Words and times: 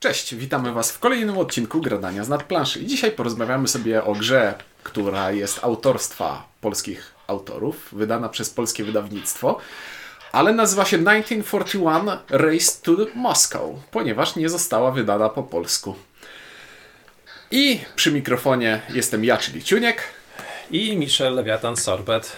Cześć, 0.00 0.34
witamy 0.34 0.72
Was 0.72 0.92
w 0.92 0.98
kolejnym 0.98 1.38
odcinku 1.38 1.80
Gradania 1.80 2.24
z 2.24 2.28
nadplanszy. 2.28 2.86
Dzisiaj 2.86 3.10
porozmawiamy 3.10 3.68
sobie 3.68 4.04
o 4.04 4.12
grze, 4.12 4.54
która 4.82 5.30
jest 5.30 5.64
autorstwa 5.64 6.48
polskich 6.60 7.14
autorów, 7.26 7.88
wydana 7.92 8.28
przez 8.28 8.50
polskie 8.50 8.84
wydawnictwo, 8.84 9.58
ale 10.32 10.52
nazywa 10.52 10.84
się 10.84 10.98
1941 10.98 12.18
Race 12.28 12.72
to 12.82 12.92
Moscow, 13.14 13.62
ponieważ 13.90 14.36
nie 14.36 14.48
została 14.48 14.90
wydana 14.90 15.28
po 15.28 15.42
polsku. 15.42 15.94
I 17.50 17.80
przy 17.96 18.12
mikrofonie 18.12 18.82
jestem 18.88 19.24
ja, 19.24 19.36
czyli 19.36 19.64
Ciuniek. 19.64 20.02
I 20.70 20.96
Michel 20.96 21.34
Lewiatan 21.34 21.76
Sorbet. 21.76 22.32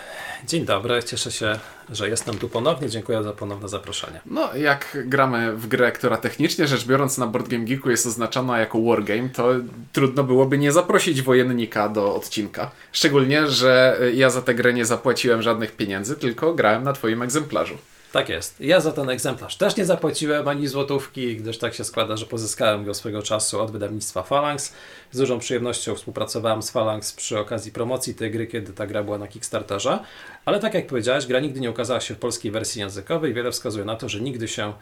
Dzień 0.46 0.64
dobry, 0.64 1.02
cieszę 1.02 1.32
się, 1.32 1.58
że 1.90 2.08
jestem 2.08 2.38
tu 2.38 2.48
ponownie. 2.48 2.88
Dziękuję 2.88 3.22
za 3.22 3.32
ponowne 3.32 3.68
zaproszenie. 3.68 4.20
No, 4.26 4.54
jak 4.54 4.98
gramy 5.04 5.52
w 5.56 5.66
grę, 5.66 5.92
która 5.92 6.16
technicznie 6.16 6.66
rzecz 6.66 6.86
biorąc 6.86 7.18
na 7.18 7.26
Board 7.26 7.48
Game 7.48 7.64
Geeku 7.64 7.90
jest 7.90 8.06
oznaczona 8.06 8.58
jako 8.58 8.82
wargame, 8.82 9.28
to 9.28 9.48
trudno 9.92 10.24
byłoby 10.24 10.58
nie 10.58 10.72
zaprosić 10.72 11.22
wojennika 11.22 11.88
do 11.88 12.14
odcinka. 12.14 12.70
Szczególnie, 12.92 13.46
że 13.46 13.98
ja 14.14 14.30
za 14.30 14.42
tę 14.42 14.54
grę 14.54 14.72
nie 14.72 14.84
zapłaciłem 14.84 15.42
żadnych 15.42 15.76
pieniędzy, 15.76 16.16
tylko 16.16 16.54
grałem 16.54 16.82
na 16.82 16.92
twoim 16.92 17.22
egzemplarzu. 17.22 17.78
Tak 18.12 18.28
jest. 18.28 18.60
Ja 18.60 18.80
za 18.80 18.92
ten 18.92 19.10
egzemplarz 19.10 19.56
też 19.56 19.76
nie 19.76 19.84
zapłaciłem 19.84 20.48
ani 20.48 20.66
złotówki, 20.68 21.36
gdyż 21.36 21.58
tak 21.58 21.74
się 21.74 21.84
składa, 21.84 22.16
że 22.16 22.26
pozyskałem 22.26 22.84
go 22.84 22.94
swego 22.94 23.22
czasu 23.22 23.60
od 23.60 23.70
wydawnictwa 23.70 24.22
Phalanx. 24.22 24.72
Z 25.12 25.18
dużą 25.18 25.38
przyjemnością 25.38 25.94
współpracowałem 25.94 26.62
z 26.62 26.70
Phalanx 26.70 27.12
przy 27.12 27.38
okazji 27.38 27.72
promocji 27.72 28.14
tej 28.14 28.30
gry, 28.30 28.46
kiedy 28.46 28.72
ta 28.72 28.86
gra 28.86 29.02
była 29.02 29.18
na 29.18 29.28
Kickstarterze. 29.28 29.98
Ale 30.44 30.60
tak 30.60 30.74
jak 30.74 30.86
powiedziałeś, 30.86 31.26
gra 31.26 31.40
nigdy 31.40 31.60
nie 31.60 31.70
ukazała 31.70 32.00
się 32.00 32.14
w 32.14 32.18
polskiej 32.18 32.50
wersji 32.50 32.80
językowej. 32.80 33.34
Wiele 33.34 33.52
wskazuje 33.52 33.84
na 33.84 33.96
to, 33.96 34.08
że 34.08 34.20
nigdy 34.20 34.48
się 34.48 34.72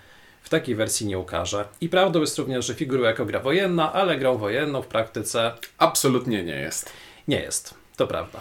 w 0.43 0.49
takiej 0.49 0.75
wersji 0.75 1.07
nie 1.07 1.19
ukaże. 1.19 1.65
I 1.81 1.89
prawdą 1.89 2.21
jest 2.21 2.39
również, 2.39 2.67
że 2.67 2.75
figuruje 2.75 3.09
jako 3.09 3.25
gra 3.25 3.41
wojenna, 3.41 3.93
ale 3.93 4.19
grą 4.19 4.39
wojenną 4.39 4.83
w 4.83 4.87
praktyce 4.87 5.53
Absolutnie 5.79 6.45
nie 6.45 6.57
jest. 6.57 6.93
nie 7.29 7.41
jest. 7.41 7.75
To 7.97 8.07
prawda. 8.07 8.41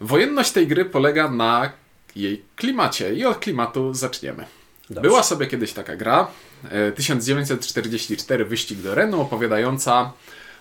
Wojenność 0.00 0.50
tej 0.52 0.66
gry 0.66 0.84
polega 0.84 1.30
na 1.30 1.72
jej 2.16 2.42
klimacie 2.56 3.14
i 3.14 3.24
od 3.24 3.38
klimatu 3.38 3.94
zaczniemy. 3.94 4.44
Dobrze. 4.90 5.08
Była 5.08 5.22
sobie 5.22 5.46
kiedyś 5.46 5.72
taka 5.72 5.96
gra, 5.96 6.28
e, 6.70 6.92
1944 6.92 8.44
Wyścig 8.44 8.78
do 8.78 8.94
Renu, 8.94 9.20
opowiadająca 9.20 10.12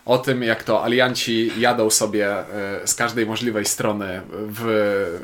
o 0.05 0.17
tym, 0.17 0.43
jak 0.43 0.63
to 0.63 0.83
alianci 0.83 1.51
jadą 1.57 1.89
sobie 1.89 2.27
e, 2.27 2.87
z 2.87 2.95
każdej 2.95 3.25
możliwej 3.25 3.65
strony 3.65 4.21
w 4.31 5.19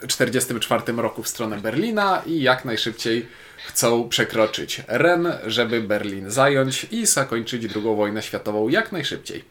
1944 0.00 0.92
roku 0.92 1.22
w 1.22 1.28
stronę 1.28 1.58
Berlina 1.58 2.22
i 2.26 2.42
jak 2.42 2.64
najszybciej 2.64 3.26
chcą 3.66 4.08
przekroczyć 4.08 4.82
Ren, 4.88 5.32
żeby 5.46 5.80
Berlin 5.80 6.30
zająć 6.30 6.86
i 6.90 7.06
zakończyć 7.06 7.62
II 7.74 7.96
wojnę 7.96 8.22
światową 8.22 8.68
jak 8.68 8.92
najszybciej. 8.92 9.44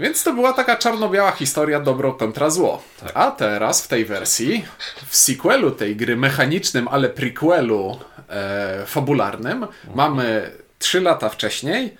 Więc 0.00 0.24
to 0.24 0.32
była 0.32 0.52
taka 0.52 0.76
czarno-biała 0.76 1.32
historia 1.32 1.80
dobro 1.80 2.12
kontra 2.12 2.50
zło. 2.50 2.82
A 3.14 3.30
teraz 3.30 3.82
w 3.82 3.88
tej 3.88 4.04
wersji, 4.04 4.64
w 5.06 5.16
sequelu 5.16 5.70
tej 5.70 5.96
gry 5.96 6.16
mechanicznym, 6.16 6.88
ale 6.88 7.08
prequelu 7.08 7.98
e, 8.28 8.86
fabularnym, 8.86 9.66
mamy 9.94 10.50
trzy 10.78 11.00
lata 11.00 11.28
wcześniej 11.28 11.96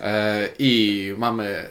e, 0.00 0.48
i 0.58 1.14
mamy 1.18 1.68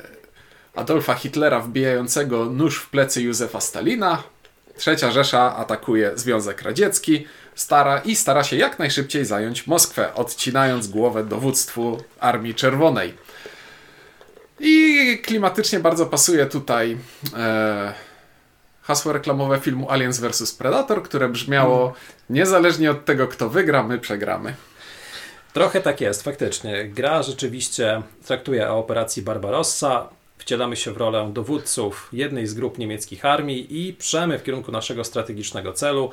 Adolfa 0.76 1.14
Hitlera 1.14 1.60
wbijającego 1.60 2.46
nóż 2.46 2.78
w 2.78 2.90
plecy 2.90 3.22
Józefa 3.22 3.62
Stalina. 3.62 4.24
Trzecia 4.78 5.12
Rzesza 5.12 5.56
atakuje 5.56 6.12
Związek 6.16 6.62
Radziecki 6.62 7.28
stara 7.56 8.00
i 8.00 8.16
stara 8.16 8.44
się 8.44 8.56
jak 8.56 8.80
najszybciej 8.80 9.26
zająć 9.26 9.68
Moskwę, 9.68 10.14
odcinając 10.16 10.88
głowę 10.88 11.24
dowództwu 11.24 12.04
Armii 12.20 12.56
Czerwonej. 12.56 13.14
I 14.60 15.18
klimatycznie 15.24 15.80
bardzo 15.80 16.06
pasuje 16.06 16.46
tutaj 16.46 16.98
e, 17.38 17.94
hasło 18.82 19.14
reklamowe 19.14 19.60
filmu 19.60 19.90
Aliens 19.92 20.20
vs 20.20 20.54
Predator, 20.56 21.04
które 21.04 21.30
brzmiało 21.30 21.94
niezależnie 22.30 22.92
od 22.92 23.06
tego, 23.06 23.28
kto 23.28 23.50
wygra, 23.50 23.84
my 23.84 24.00
przegramy. 24.00 24.56
Trochę 25.54 25.82
tak 25.82 26.02
jest, 26.02 26.24
faktycznie. 26.24 26.88
Gra 26.88 27.24
rzeczywiście 27.24 28.02
traktuje 28.26 28.70
o 28.70 28.78
operacji 28.78 29.22
Barbarossa. 29.22 30.10
Wcielamy 30.38 30.76
się 30.76 30.92
w 30.92 30.98
rolę 30.98 31.30
dowódców 31.34 32.10
jednej 32.14 32.48
z 32.48 32.54
grup 32.54 32.78
niemieckich 32.78 33.26
armii 33.26 33.88
i 33.88 33.94
przemy 33.94 34.40
w 34.40 34.44
kierunku 34.44 34.72
naszego 34.72 35.04
strategicznego 35.04 35.74
celu, 35.74 36.10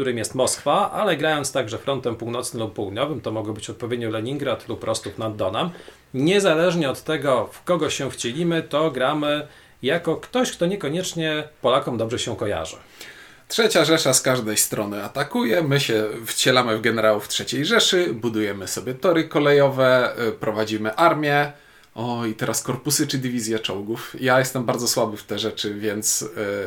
którym 0.00 0.18
jest 0.18 0.34
Moskwa, 0.34 0.90
ale 0.90 1.16
grając 1.16 1.52
także 1.52 1.78
frontem 1.78 2.16
północnym 2.16 2.62
lub 2.62 2.74
południowym, 2.74 3.20
to 3.20 3.30
mogło 3.30 3.52
być 3.52 3.70
odpowiednio 3.70 4.10
Leningrad 4.10 4.68
lub 4.68 4.84
Rostów 4.84 5.18
nad 5.18 5.36
Donem. 5.36 5.70
Niezależnie 6.14 6.90
od 6.90 7.02
tego, 7.02 7.48
w 7.52 7.64
kogo 7.64 7.90
się 7.90 8.10
wcielimy, 8.10 8.62
to 8.62 8.90
gramy 8.90 9.46
jako 9.82 10.16
ktoś, 10.16 10.52
kto 10.52 10.66
niekoniecznie 10.66 11.48
Polakom 11.62 11.98
dobrze 11.98 12.18
się 12.18 12.36
kojarzy. 12.36 12.76
Trzecia 13.48 13.84
Rzesza 13.84 14.14
z 14.14 14.22
każdej 14.22 14.56
strony 14.56 15.04
atakuje, 15.04 15.62
my 15.62 15.80
się 15.80 16.04
wcielamy 16.26 16.78
w 16.78 16.80
generałów 16.80 17.28
trzeciej 17.28 17.64
Rzeszy, 17.64 18.14
budujemy 18.14 18.68
sobie 18.68 18.94
tory 18.94 19.24
kolejowe, 19.24 20.12
y, 20.28 20.32
prowadzimy 20.32 20.94
armię. 20.94 21.52
O, 21.94 22.26
i 22.26 22.34
teraz 22.34 22.62
korpusy 22.62 23.06
czy 23.06 23.18
dywizje 23.18 23.58
czołgów. 23.58 24.16
Ja 24.20 24.38
jestem 24.38 24.64
bardzo 24.64 24.88
słaby 24.88 25.16
w 25.16 25.22
te 25.22 25.38
rzeczy, 25.38 25.74
więc... 25.74 26.22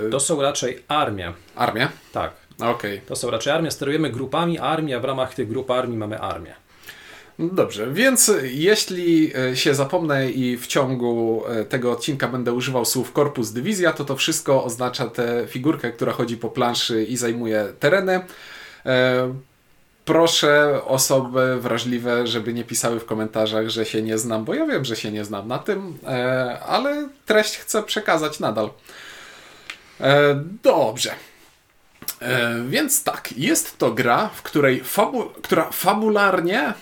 y, 0.07 0.09
To 0.11 0.19
są 0.19 0.41
raczej 0.41 0.83
armie. 0.87 1.33
Armię? 1.55 1.89
Tak. 2.11 2.31
Okej. 2.59 3.01
To 3.07 3.15
są 3.15 3.31
raczej 3.31 3.53
armie. 3.53 3.71
Sterujemy 3.71 4.09
grupami 4.09 4.59
armii, 4.59 4.93
a 4.93 4.99
w 4.99 5.05
ramach 5.05 5.33
tych 5.35 5.47
grup 5.47 5.71
armii 5.71 5.97
mamy 5.97 6.19
armię. 6.19 6.53
No 7.39 7.49
Dobrze, 7.53 7.93
więc 7.93 8.31
jeśli 8.43 9.31
e, 9.37 9.55
się 9.55 9.75
zapomnę 9.75 10.29
i 10.31 10.57
w 10.57 10.67
ciągu 10.67 11.43
e, 11.47 11.65
tego 11.65 11.91
odcinka 11.91 12.27
będę 12.27 12.53
używał 12.53 12.85
słów 12.85 13.11
korpus 13.11 13.51
dywizja, 13.51 13.93
to 13.93 14.05
to 14.05 14.15
wszystko 14.15 14.63
oznacza 14.63 15.07
tę 15.07 15.45
figurkę, 15.47 15.91
która 15.91 16.11
chodzi 16.11 16.37
po 16.37 16.49
planszy 16.49 17.03
i 17.03 17.17
zajmuje 17.17 17.73
tereny. 17.79 18.21
E, 18.85 19.33
Proszę 20.05 20.81
osoby 20.85 21.61
wrażliwe, 21.61 22.27
żeby 22.27 22.53
nie 22.53 22.63
pisały 22.63 22.99
w 22.99 23.05
komentarzach, 23.05 23.69
że 23.69 23.85
się 23.85 24.01
nie 24.01 24.17
znam, 24.17 24.45
bo 24.45 24.53
ja 24.53 24.65
wiem, 24.65 24.85
że 24.85 24.95
się 24.95 25.11
nie 25.11 25.25
znam 25.25 25.47
na 25.47 25.59
tym, 25.59 25.97
e, 26.07 26.59
ale 26.59 27.09
treść 27.25 27.57
chcę 27.57 27.83
przekazać 27.83 28.39
nadal. 28.39 28.69
E, 30.01 30.43
Dobrze. 30.63 31.11
E, 32.21 32.63
Więc 32.69 33.03
tak, 33.03 33.33
jest 33.37 33.77
to 33.77 33.91
gra, 33.91 34.29
w 34.35 34.41
której 34.41 34.83
fabu 34.83 35.23
która 35.41 35.71
fabularnie 35.71 36.73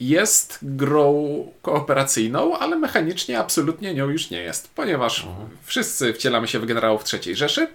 jest 0.00 0.58
grą 0.62 1.46
kooperacyjną, 1.62 2.58
ale 2.58 2.76
mechanicznie 2.76 3.38
absolutnie 3.38 3.94
nią 3.94 4.08
już 4.08 4.30
nie 4.30 4.42
jest, 4.42 4.70
ponieważ 4.74 5.26
wszyscy 5.64 6.12
wcielamy 6.12 6.48
się 6.48 6.58
w 6.58 6.66
generałów 6.66 7.04
III 7.12 7.36
Rzeszy, 7.36 7.68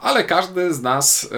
ale 0.00 0.24
każdy 0.24 0.74
z 0.74 0.82
nas 0.82 1.28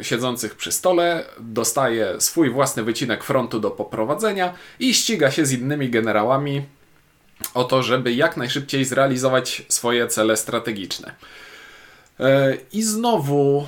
e, 0.00 0.04
siedzących 0.04 0.54
przy 0.54 0.72
stole 0.72 1.24
dostaje 1.40 2.20
swój 2.20 2.50
własny 2.50 2.82
wycinek 2.82 3.24
frontu 3.24 3.60
do 3.60 3.70
poprowadzenia 3.70 4.54
i 4.78 4.94
ściga 4.94 5.30
się 5.30 5.46
z 5.46 5.52
innymi 5.52 5.90
generałami 5.90 6.62
o 7.54 7.64
to, 7.64 7.82
żeby 7.82 8.12
jak 8.12 8.36
najszybciej 8.36 8.84
zrealizować 8.84 9.62
swoje 9.68 10.06
cele 10.06 10.36
strategiczne. 10.36 11.14
E, 12.20 12.56
I 12.72 12.82
znowu 12.82 13.66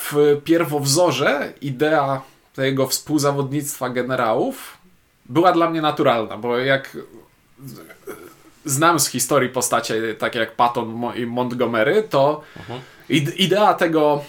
w 0.00 0.36
pierwowzorze 0.44 1.52
idea 1.60 2.20
tego 2.54 2.86
współzawodnictwa 2.86 3.88
generałów 3.90 4.78
była 5.24 5.52
dla 5.52 5.70
mnie 5.70 5.80
naturalna, 5.82 6.36
bo 6.36 6.58
jak 6.58 6.96
znam 8.64 9.00
z 9.00 9.08
historii 9.08 9.48
postacie 9.48 10.14
takie 10.14 10.38
jak 10.38 10.52
Patton 10.56 11.02
i 11.16 11.26
Montgomery, 11.26 12.02
to 12.10 12.40
id- 13.10 13.32
idea 13.36 13.74
tego 13.74 14.24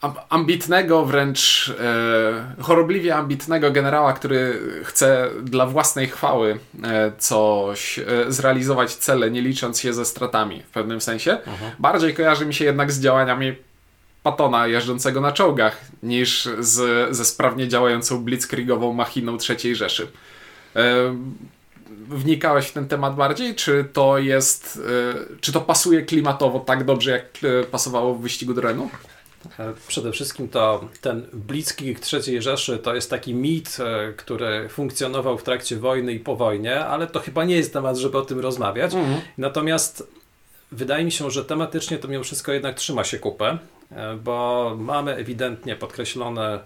am- 0.00 0.14
ambitnego, 0.28 1.04
wręcz 1.04 1.68
e, 1.80 2.62
chorobliwie 2.62 3.14
ambitnego 3.16 3.70
generała, 3.70 4.12
który 4.12 4.60
chce 4.84 5.30
dla 5.42 5.66
własnej 5.66 6.08
chwały 6.08 6.58
e, 6.84 7.12
coś 7.18 7.98
e, 7.98 8.04
zrealizować 8.28 8.94
cele, 8.94 9.30
nie 9.30 9.40
licząc 9.42 9.80
się 9.80 9.92
ze 9.92 10.04
stratami 10.04 10.62
w 10.62 10.70
pewnym 10.70 11.00
sensie, 11.00 11.38
bardziej 11.78 12.14
kojarzy 12.14 12.46
mi 12.46 12.54
się 12.54 12.64
jednak 12.64 12.92
z 12.92 13.00
działaniami 13.00 13.54
Patona 14.22 14.66
jeżdżącego 14.66 15.20
na 15.20 15.32
czołgach 15.32 15.80
niż 16.02 16.48
z, 16.58 17.16
ze 17.16 17.24
sprawnie 17.24 17.68
działającą 17.68 18.24
blitzkriegową 18.24 18.92
machiną 18.92 19.38
III 19.48 19.74
Rzeszy. 19.76 20.08
E, 20.76 21.16
wnikałeś 22.08 22.66
w 22.66 22.72
ten 22.72 22.88
temat 22.88 23.16
bardziej? 23.16 23.54
Czy 23.54 23.84
to 23.92 24.18
jest, 24.18 24.80
e, 25.34 25.38
czy 25.40 25.52
to 25.52 25.60
pasuje 25.60 26.02
klimatowo 26.02 26.60
tak 26.60 26.84
dobrze, 26.84 27.10
jak 27.10 27.24
e, 27.44 27.64
pasowało 27.64 28.14
w 28.14 28.20
wyścigu 28.20 28.54
do 28.54 28.60
Renu? 28.60 28.88
Przede 29.88 30.12
wszystkim 30.12 30.48
to 30.48 30.88
ten 31.00 31.26
Blitzkrieg 31.32 32.00
III 32.12 32.42
Rzeszy 32.42 32.78
to 32.78 32.94
jest 32.94 33.10
taki 33.10 33.34
mit, 33.34 33.76
który 34.16 34.68
funkcjonował 34.68 35.38
w 35.38 35.42
trakcie 35.42 35.76
wojny 35.76 36.12
i 36.12 36.20
po 36.20 36.36
wojnie, 36.36 36.84
ale 36.84 37.06
to 37.06 37.20
chyba 37.20 37.44
nie 37.44 37.56
jest 37.56 37.72
temat, 37.72 37.96
żeby 37.96 38.18
o 38.18 38.22
tym 38.22 38.40
rozmawiać. 38.40 38.92
Natomiast 39.38 40.08
wydaje 40.72 41.04
mi 41.04 41.12
się, 41.12 41.30
że 41.30 41.44
tematycznie 41.44 41.98
to 41.98 42.08
mimo 42.08 42.24
wszystko 42.24 42.52
jednak 42.52 42.76
trzyma 42.76 43.04
się 43.04 43.18
kupę, 43.18 43.58
bo 44.24 44.72
mamy 44.78 45.14
ewidentnie 45.14 45.76
podkreślone 45.76 46.60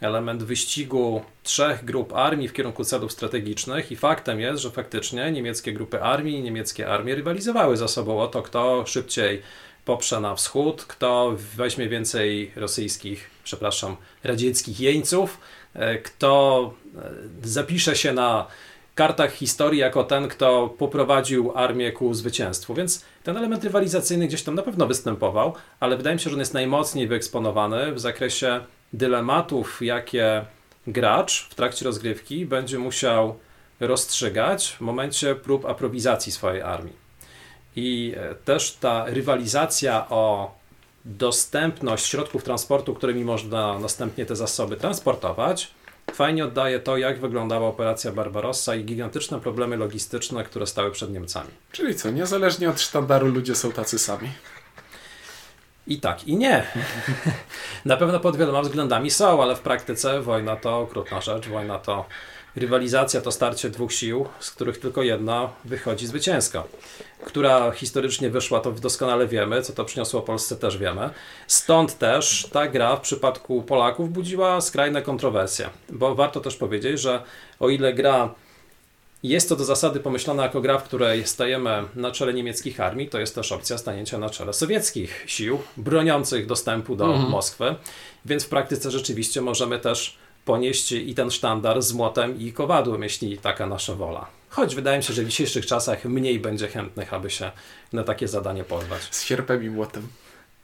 element 0.00 0.42
wyścigu 0.42 1.22
trzech 1.42 1.84
grup 1.84 2.12
armii 2.12 2.48
w 2.48 2.52
kierunku 2.52 2.84
celów 2.84 3.12
strategicznych 3.12 3.92
i 3.92 3.96
faktem 3.96 4.40
jest, 4.40 4.62
że 4.62 4.70
faktycznie 4.70 5.32
niemieckie 5.32 5.72
grupy 5.72 6.02
armii 6.02 6.38
i 6.38 6.42
niemieckie 6.42 6.88
armie 6.88 7.14
rywalizowały 7.14 7.76
ze 7.76 7.88
sobą 7.88 8.20
o 8.20 8.26
to, 8.26 8.42
kto 8.42 8.86
szybciej 8.86 9.42
poprze 9.84 10.20
na 10.20 10.34
wschód, 10.34 10.84
kto 10.84 11.36
weźmie 11.56 11.88
więcej 11.88 12.52
rosyjskich, 12.56 13.30
przepraszam, 13.44 13.96
radzieckich 14.24 14.80
jeńców, 14.80 15.38
e, 15.74 15.98
kto 15.98 16.74
e, 16.96 17.48
zapisze 17.48 17.96
się 17.96 18.12
na 18.12 18.46
kartach 19.00 19.32
historii 19.32 19.80
jako 19.80 20.04
ten, 20.04 20.28
kto 20.28 20.74
poprowadził 20.78 21.52
armię 21.54 21.92
ku 21.92 22.14
zwycięstwu. 22.14 22.74
Więc 22.74 23.04
ten 23.22 23.36
element 23.36 23.64
rywalizacyjny 23.64 24.26
gdzieś 24.26 24.42
tam 24.42 24.54
na 24.54 24.62
pewno 24.62 24.86
występował, 24.86 25.54
ale 25.80 25.96
wydaje 25.96 26.16
mi 26.16 26.20
się, 26.20 26.30
że 26.30 26.36
on 26.36 26.40
jest 26.40 26.54
najmocniej 26.54 27.08
wyeksponowany 27.08 27.92
w 27.92 28.00
zakresie 28.00 28.60
dylematów, 28.92 29.82
jakie 29.82 30.44
gracz 30.86 31.48
w 31.50 31.54
trakcie 31.54 31.84
rozgrywki 31.84 32.46
będzie 32.46 32.78
musiał 32.78 33.38
rozstrzygać 33.80 34.76
w 34.78 34.80
momencie 34.80 35.34
prób 35.34 35.64
aprowizacji 35.64 36.32
swojej 36.32 36.62
armii. 36.62 36.96
I 37.76 38.14
e, 38.16 38.34
też 38.34 38.72
ta 38.72 39.04
rywalizacja 39.06 40.08
o 40.08 40.54
dostępność 41.04 42.06
środków 42.06 42.44
transportu, 42.44 42.94
którymi 42.94 43.24
można 43.24 43.78
następnie 43.78 44.26
te 44.26 44.36
zasoby 44.36 44.76
transportować, 44.76 45.70
fajnie 46.12 46.44
oddaje 46.44 46.80
to, 46.80 46.96
jak 46.96 47.20
wyglądała 47.20 47.68
operacja 47.68 48.12
Barbarossa 48.12 48.74
i 48.74 48.84
gigantyczne 48.84 49.40
problemy 49.40 49.76
logistyczne, 49.76 50.44
które 50.44 50.66
stały 50.66 50.90
przed 50.90 51.12
Niemcami. 51.12 51.50
Czyli 51.72 51.94
co, 51.94 52.10
niezależnie 52.10 52.70
od 52.70 52.80
sztandaru 52.80 53.26
ludzie 53.26 53.54
są 53.54 53.72
tacy 53.72 53.98
sami. 53.98 54.28
I 55.86 56.00
tak, 56.00 56.28
i 56.28 56.36
nie. 56.36 56.66
Na 57.84 57.96
pewno 57.96 58.20
pod 58.20 58.36
wieloma 58.36 58.62
względami 58.62 59.10
są, 59.10 59.42
ale 59.42 59.56
w 59.56 59.60
praktyce 59.60 60.20
wojna 60.20 60.56
to 60.56 60.78
okrutna 60.78 61.20
rzecz. 61.20 61.48
Wojna 61.48 61.78
to 61.78 62.04
rywalizacja, 62.56 63.20
to 63.20 63.32
starcie 63.32 63.70
dwóch 63.70 63.92
sił, 63.92 64.26
z 64.40 64.50
których 64.50 64.78
tylko 64.78 65.02
jedna 65.02 65.48
wychodzi 65.64 66.06
zwycięska. 66.06 66.64
Która 67.24 67.70
historycznie 67.70 68.30
wyszła, 68.30 68.60
to 68.60 68.72
doskonale 68.72 69.26
wiemy, 69.26 69.62
co 69.62 69.72
to 69.72 69.84
przyniosło 69.84 70.22
Polsce 70.22 70.56
też 70.56 70.78
wiemy. 70.78 71.10
Stąd 71.46 71.98
też 71.98 72.48
ta 72.52 72.68
gra 72.68 72.96
w 72.96 73.00
przypadku 73.00 73.62
Polaków 73.62 74.12
budziła 74.12 74.60
skrajne 74.60 75.02
kontrowersje, 75.02 75.70
bo 75.88 76.14
warto 76.14 76.40
też 76.40 76.56
powiedzieć, 76.56 77.00
że 77.00 77.22
o 77.60 77.68
ile 77.68 77.94
gra 77.94 78.34
jest 79.22 79.48
to 79.48 79.56
do 79.56 79.64
zasady 79.64 80.00
pomyślane 80.00 80.42
jako 80.42 80.60
gra, 80.60 80.78
w 80.78 80.84
której 80.84 81.26
stajemy 81.26 81.84
na 81.94 82.10
czele 82.10 82.34
niemieckich 82.34 82.80
armii, 82.80 83.08
to 83.08 83.20
jest 83.20 83.34
też 83.34 83.52
opcja 83.52 83.78
stanięcia 83.78 84.18
na 84.18 84.30
czele 84.30 84.52
sowieckich 84.52 85.24
sił 85.26 85.58
broniących 85.76 86.46
dostępu 86.46 86.96
do 86.96 87.04
mhm. 87.04 87.30
Moskwy, 87.30 87.74
więc 88.24 88.44
w 88.44 88.48
praktyce 88.48 88.90
rzeczywiście 88.90 89.40
możemy 89.40 89.78
też 89.78 90.18
ponieść 90.44 90.92
i 90.92 91.14
ten 91.14 91.30
sztandar 91.30 91.82
z 91.82 91.92
młotem 91.92 92.38
i 92.38 92.52
kowadłem, 92.52 93.02
jeśli 93.02 93.38
taka 93.38 93.66
nasza 93.66 93.94
wola. 93.94 94.26
Choć 94.48 94.74
wydaje 94.74 94.98
mi 94.98 95.04
się, 95.04 95.12
że 95.12 95.22
w 95.22 95.26
dzisiejszych 95.26 95.66
czasach 95.66 96.04
mniej 96.04 96.40
będzie 96.40 96.68
chętnych, 96.68 97.14
aby 97.14 97.30
się 97.30 97.50
na 97.92 98.04
takie 98.04 98.28
zadanie 98.28 98.64
pozwać. 98.64 99.02
Z 99.10 99.24
sierpem 99.24 99.64
i 99.64 99.70
młotem. 99.70 100.08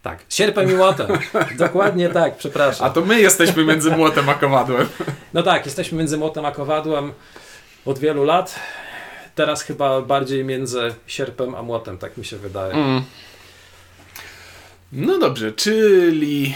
Tak, 0.02 0.24
sierpem 0.28 0.70
i 0.70 0.74
młotem. 0.74 1.06
Dokładnie 1.58 2.08
tak, 2.08 2.36
przepraszam. 2.36 2.86
A 2.86 2.90
to 2.90 3.00
my 3.00 3.20
jesteśmy 3.20 3.64
między 3.64 3.90
młotem 3.90 4.28
a 4.28 4.34
kowadłem. 4.34 4.88
No 5.34 5.42
tak, 5.42 5.66
jesteśmy 5.66 5.98
między 5.98 6.18
młotem 6.18 6.44
a 6.44 6.52
kowadłem 6.52 7.12
od 7.84 7.98
wielu 7.98 8.24
lat. 8.24 8.60
Teraz 9.34 9.62
chyba 9.62 10.02
bardziej 10.02 10.44
między 10.44 10.94
sierpem 11.06 11.54
a 11.54 11.62
młotem, 11.62 11.98
tak 11.98 12.16
mi 12.16 12.24
się 12.24 12.36
wydaje. 12.36 12.74
Mm. 12.74 13.02
No 14.92 15.18
dobrze, 15.18 15.52
czyli 15.52 16.54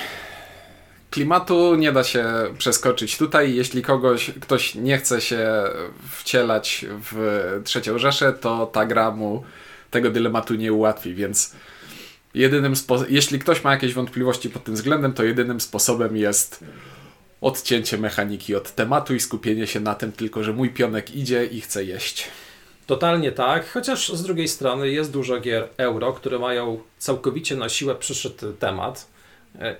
klimatu 1.10 1.74
nie 1.74 1.92
da 1.92 2.04
się 2.04 2.24
przeskoczyć 2.58 3.18
tutaj. 3.18 3.54
Jeśli 3.54 3.82
kogoś, 3.82 4.30
ktoś 4.40 4.74
nie 4.74 4.98
chce 4.98 5.20
się 5.20 5.48
wcielać 6.10 6.86
w 7.10 7.60
trzecią 7.64 7.98
Rzeszę, 7.98 8.32
to 8.32 8.66
ta 8.66 8.86
gra 8.86 9.10
mu 9.10 9.44
tego 9.90 10.10
dylematu 10.10 10.54
nie 10.54 10.72
ułatwi, 10.72 11.14
więc 11.14 11.54
jedynym 12.34 12.74
jeśli 13.08 13.38
ktoś 13.38 13.64
ma 13.64 13.72
jakieś 13.72 13.94
wątpliwości 13.94 14.50
pod 14.50 14.64
tym 14.64 14.74
względem, 14.74 15.12
to 15.12 15.24
jedynym 15.24 15.60
sposobem 15.60 16.16
jest 16.16 16.64
odcięcie 17.40 17.98
mechaniki 17.98 18.54
od 18.54 18.74
tematu 18.74 19.14
i 19.14 19.20
skupienie 19.20 19.66
się 19.66 19.80
na 19.80 19.94
tym 19.94 20.12
tylko, 20.12 20.44
że 20.44 20.52
mój 20.52 20.70
pionek 20.70 21.14
idzie 21.14 21.46
i 21.46 21.60
chce 21.60 21.84
jeść. 21.84 22.28
Totalnie 22.86 23.32
tak, 23.32 23.70
chociaż 23.72 24.12
z 24.12 24.22
drugiej 24.22 24.48
strony 24.48 24.90
jest 24.90 25.12
dużo 25.12 25.40
gier 25.40 25.68
euro, 25.76 26.12
które 26.12 26.38
mają 26.38 26.80
całkowicie 26.98 27.56
na 27.56 27.68
siłę 27.68 27.94
przyszedł 27.94 28.52
temat 28.52 29.06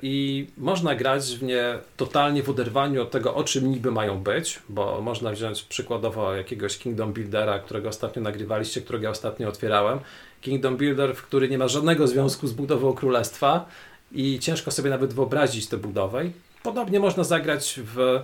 i 0.02 0.46
można 0.58 0.94
grać 0.94 1.22
w 1.25 1.43
nie 1.43 1.78
totalnie 1.96 2.43
w 2.43 2.50
oderwaniu 2.50 3.02
od 3.02 3.11
tego, 3.11 3.34
o 3.34 3.44
czym 3.44 3.70
niby 3.70 3.90
mają 3.90 4.22
być, 4.22 4.58
bo 4.69 5.00
można 5.00 5.32
wziąć 5.32 5.62
przykładowo 5.62 6.34
jakiegoś 6.34 6.78
Kingdom 6.78 7.12
Buildera, 7.12 7.58
którego 7.58 7.88
ostatnio 7.88 8.22
nagrywaliście, 8.22 8.81
którego 8.81 9.05
ja 9.05 9.11
ostatnio 9.11 9.49
otwierałem. 9.49 9.99
Kingdom 10.40 10.76
Builder, 10.76 11.14
w 11.14 11.22
który 11.22 11.49
nie 11.49 11.58
ma 11.58 11.69
żadnego 11.69 12.06
związku 12.06 12.46
z 12.46 12.52
budową 12.52 12.93
królestwa 12.93 13.67
i 14.12 14.38
ciężko 14.38 14.70
sobie 14.70 14.90
nawet 14.90 15.14
wyobrazić 15.14 15.67
tę 15.67 15.76
budowę. 15.76 16.25
Podobnie 16.62 17.00
można 17.00 17.25
zagrać 17.25 17.81
w 17.84 18.20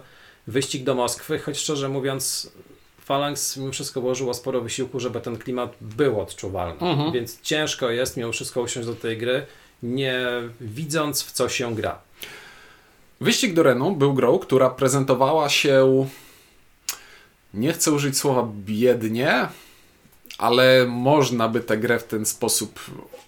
wyścig 0.46 0.84
do 0.84 0.94
Moskwy, 0.94 1.38
choć 1.38 1.58
szczerze 1.58 1.88
mówiąc, 1.88 2.52
Phalanx 3.04 3.56
mimo 3.56 3.72
wszystko 3.72 4.00
włożyło 4.00 4.34
sporo 4.34 4.60
wysiłku, 4.60 5.00
żeby 5.00 5.20
ten 5.20 5.38
klimat 5.38 5.76
był 5.80 6.20
odczuwalny. 6.20 6.80
Mhm. 6.80 7.12
Więc 7.12 7.40
ciężko 7.42 7.90
jest 7.90 8.16
mimo 8.16 8.32
wszystko 8.32 8.60
usiąść 8.60 8.88
do 8.88 8.94
tej 8.94 9.18
gry, 9.18 9.46
nie 9.82 10.26
widząc 10.60 11.22
w 11.22 11.32
co 11.32 11.48
się 11.48 11.74
gra. 11.74 11.98
Wyścig 13.20 13.54
do 13.54 13.62
Renu 13.62 13.96
był 13.96 14.14
grą, 14.14 14.38
która 14.38 14.70
prezentowała 14.70 15.48
się, 15.48 16.06
nie 17.54 17.72
chcę 17.72 17.92
użyć 17.92 18.18
słowa 18.18 18.48
biednie, 18.66 19.48
ale 20.38 20.86
można 20.88 21.48
by 21.48 21.60
tę 21.60 21.78
grę 21.78 21.98
w 21.98 22.04
ten 22.04 22.26
sposób 22.26 22.80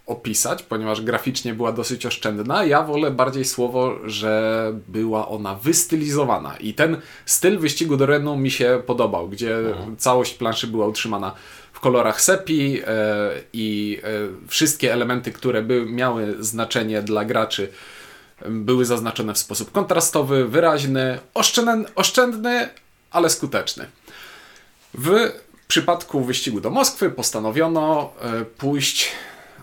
opisać, 0.06 0.62
ponieważ 0.62 1.02
graficznie 1.02 1.54
była 1.54 1.72
dosyć 1.72 2.06
oszczędna. 2.06 2.64
Ja 2.64 2.82
wolę 2.82 3.10
bardziej 3.10 3.44
słowo, 3.44 3.96
że 4.04 4.72
była 4.88 5.28
ona 5.28 5.54
wystylizowana. 5.54 6.56
I 6.56 6.74
ten 6.74 7.00
styl 7.26 7.58
wyścigu 7.58 7.96
do 7.96 8.06
Renu 8.06 8.36
mi 8.36 8.50
się 8.50 8.82
podobał, 8.86 9.28
gdzie 9.28 9.58
mhm. 9.58 9.96
całość 9.96 10.34
planszy 10.34 10.66
była 10.66 10.86
utrzymana 10.86 11.34
w 11.78 11.80
kolorach 11.80 12.20
sepi 12.20 12.80
e, 12.80 12.84
i 13.52 14.00
e, 14.02 14.08
wszystkie 14.48 14.92
elementy, 14.92 15.32
które 15.32 15.62
by 15.62 15.86
miały 15.86 16.36
znaczenie 16.40 17.02
dla 17.02 17.24
graczy, 17.24 17.72
były 18.46 18.84
zaznaczone 18.84 19.34
w 19.34 19.38
sposób 19.38 19.72
kontrastowy, 19.72 20.48
wyraźny, 20.48 21.18
oszczędny, 21.34 21.84
oszczędny 21.94 22.68
ale 23.10 23.30
skuteczny. 23.30 23.86
W 24.94 25.32
przypadku 25.68 26.20
wyścigu 26.24 26.60
do 26.60 26.70
Moskwy 26.70 27.10
postanowiono 27.10 28.12
e, 28.22 28.44
pójść 28.44 29.12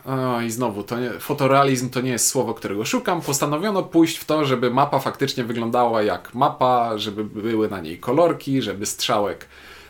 o, 0.06 0.42
I 0.42 0.52
znowu, 0.52 0.84
to 0.84 1.00
nie, 1.00 1.10
fotorealizm 1.10 1.90
to 1.90 2.02
nie 2.02 2.12
jest 2.12 2.28
słowo, 2.28 2.54
którego 2.54 2.86
szukam. 2.86 3.22
Postanowiono 3.22 3.84
pójść 3.84 4.18
w 4.18 4.26
to, 4.26 4.46
żeby 4.46 4.72
mapa 4.72 5.00
faktycznie 5.00 5.44
wyglądała 5.44 6.04
jak 6.04 6.34
mapa, 6.34 6.98
żeby 6.98 7.24
były 7.24 7.70
na 7.70 7.82
niej 7.82 8.00
kolorki, 8.00 8.62
żeby 8.62 8.86
strzałek 8.86 9.48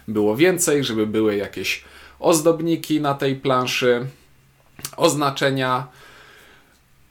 było 0.08 0.36
więcej, 0.36 0.84
żeby 0.84 1.08
były 1.08 1.36
jakieś 1.36 1.84
ozdobniki 2.26 3.02
na 3.02 3.14
tej 3.14 3.36
planszy, 3.36 4.06
oznaczenia. 4.98 5.88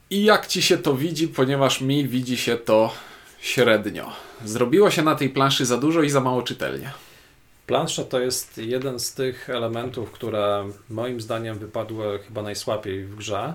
I 0.09 0.23
jak 0.23 0.47
ci 0.47 0.61
się 0.61 0.77
to 0.77 0.95
widzi, 0.95 1.27
ponieważ 1.27 1.81
mi 1.81 2.07
widzi 2.07 2.37
się 2.37 2.57
to 2.57 2.93
średnio. 3.39 4.11
Zrobiło 4.45 4.91
się 4.91 5.01
na 5.01 5.15
tej 5.15 5.29
planszy 5.29 5.65
za 5.65 5.77
dużo 5.77 6.01
i 6.01 6.09
za 6.09 6.21
mało 6.21 6.41
czytelnie. 6.41 6.91
Plansza 7.67 8.03
to 8.03 8.19
jest 8.19 8.57
jeden 8.57 8.99
z 8.99 9.13
tych 9.13 9.49
elementów, 9.49 10.11
które 10.11 10.69
moim 10.89 11.21
zdaniem 11.21 11.59
wypadły 11.59 12.19
chyba 12.27 12.41
najsłabiej 12.41 13.05
w 13.05 13.15
grze. 13.15 13.53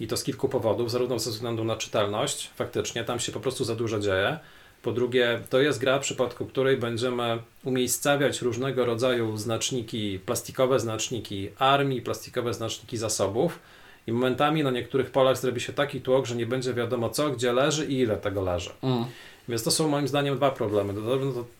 I 0.00 0.06
to 0.06 0.16
z 0.16 0.24
kilku 0.24 0.48
powodów, 0.48 0.90
zarówno 0.90 1.18
ze 1.18 1.30
względu 1.30 1.64
na 1.64 1.76
czytelność, 1.76 2.50
faktycznie 2.56 3.04
tam 3.04 3.20
się 3.20 3.32
po 3.32 3.40
prostu 3.40 3.64
za 3.64 3.74
dużo 3.74 4.00
dzieje. 4.00 4.38
Po 4.82 4.92
drugie, 4.92 5.40
to 5.50 5.60
jest 5.60 5.78
gra, 5.78 5.98
w 5.98 6.02
przypadku 6.02 6.46
której 6.46 6.76
będziemy 6.76 7.38
umiejscawiać 7.64 8.42
różnego 8.42 8.84
rodzaju 8.84 9.36
znaczniki, 9.36 10.18
plastikowe 10.26 10.80
znaczniki 10.80 11.50
armii, 11.58 12.02
plastikowe 12.02 12.54
znaczniki 12.54 12.96
zasobów. 12.96 13.58
I 14.06 14.12
momentami 14.12 14.62
na 14.62 14.70
niektórych 14.70 15.10
polach 15.10 15.38
zrobi 15.38 15.60
się 15.60 15.72
taki 15.72 16.00
tłok, 16.00 16.26
że 16.26 16.36
nie 16.36 16.46
będzie 16.46 16.74
wiadomo 16.74 17.10
co, 17.10 17.30
gdzie 17.30 17.52
leży 17.52 17.86
i 17.86 17.98
ile 17.98 18.16
tego 18.16 18.42
leży. 18.42 18.70
Mm. 18.82 19.04
Więc 19.48 19.62
to 19.62 19.70
są 19.70 19.88
moim 19.88 20.08
zdaniem 20.08 20.36
dwa 20.36 20.50
problemy. 20.50 20.94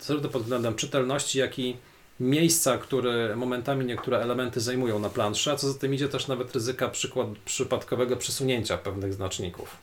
Zarówno 0.00 0.28
pod 0.28 0.42
względem 0.42 0.74
czytelności, 0.74 1.38
jak 1.38 1.58
i 1.58 1.76
miejsca, 2.20 2.78
które 2.78 3.36
momentami 3.36 3.84
niektóre 3.84 4.18
elementy 4.18 4.60
zajmują 4.60 4.98
na 4.98 5.10
planszy, 5.10 5.50
a 5.50 5.56
co 5.56 5.72
za 5.72 5.78
tym 5.78 5.94
idzie 5.94 6.08
też 6.08 6.28
nawet 6.28 6.54
ryzyka 6.54 6.88
przykład, 6.88 7.28
przypadkowego 7.44 8.16
przesunięcia 8.16 8.78
pewnych 8.78 9.14
znaczników. 9.14 9.76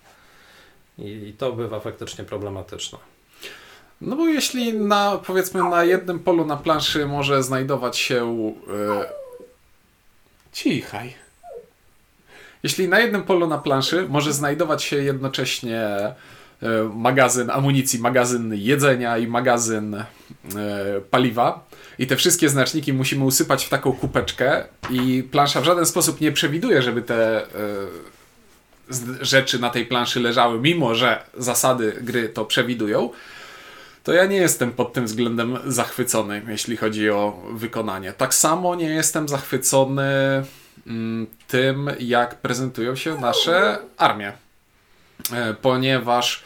I, 0.98 1.04
I 1.04 1.34
to 1.34 1.52
bywa 1.52 1.80
faktycznie 1.80 2.24
problematyczne. 2.24 3.00
No 4.02 4.16
bo 4.16 4.28
jeśli 4.28 4.74
na, 4.74 5.20
powiedzmy, 5.28 5.70
na 5.70 5.84
jednym 5.84 6.20
polu 6.20 6.46
na 6.46 6.58
planszy 6.58 7.06
może 7.06 7.44
znajdować 7.44 7.98
się. 7.98 8.50
Yy... 8.68 9.06
Cichaj. 10.52 11.14
Jeśli 12.64 12.90
na 12.90 13.00
jednym 13.00 13.24
polu 13.24 13.48
na 13.48 13.58
planszy 13.58 14.06
może 14.10 14.34
znajdować 14.34 14.84
się 14.84 14.96
jednocześnie 14.96 15.90
magazyn 16.94 17.50
amunicji, 17.50 18.00
magazyn 18.00 18.54
jedzenia 18.54 19.18
i 19.18 19.28
magazyn 19.28 19.96
e, 19.96 20.06
paliwa. 21.12 21.66
I 22.00 22.08
te 22.08 22.16
wszystkie 22.16 22.50
znaczniki 22.50 22.94
musimy 22.94 23.26
usypać 23.26 23.66
w 23.66 23.70
taką 23.70 23.94
kupeczkę 23.94 24.64
i 24.90 25.24
plansza 25.32 25.62
w 25.62 25.64
żaden 25.64 25.86
sposób 25.86 26.22
nie 26.22 26.32
przewiduje, 26.32 26.82
żeby 26.82 27.02
te 27.02 27.48
rzeczy 29.22 29.60
na 29.60 29.70
tej 29.70 29.86
planszy 29.86 30.20
leżały, 30.20 30.60
mimo 30.60 30.96
że 30.96 31.24
zasady 31.38 31.98
gry 32.02 32.30
to 32.30 32.46
przewidują 32.46 33.10
to 34.10 34.14
ja 34.14 34.26
nie 34.26 34.38
jestem 34.38 34.72
pod 34.72 34.94
tym 34.94 35.06
względem 35.06 35.58
zachwycony, 35.66 36.42
jeśli 36.48 36.78
chodzi 36.78 37.10
o 37.10 37.44
wykonanie. 37.52 38.14
Tak 38.14 38.34
samo 38.34 38.76
nie 38.76 38.90
jestem 38.90 39.28
zachwycony 39.28 40.12
mm, 40.88 41.28
tym, 41.48 41.90
jak 42.00 42.36
prezentują 42.36 42.96
się 42.96 43.18
nasze 43.18 43.80
armie. 43.98 44.34
E, 45.34 45.54
ponieważ 45.54 46.44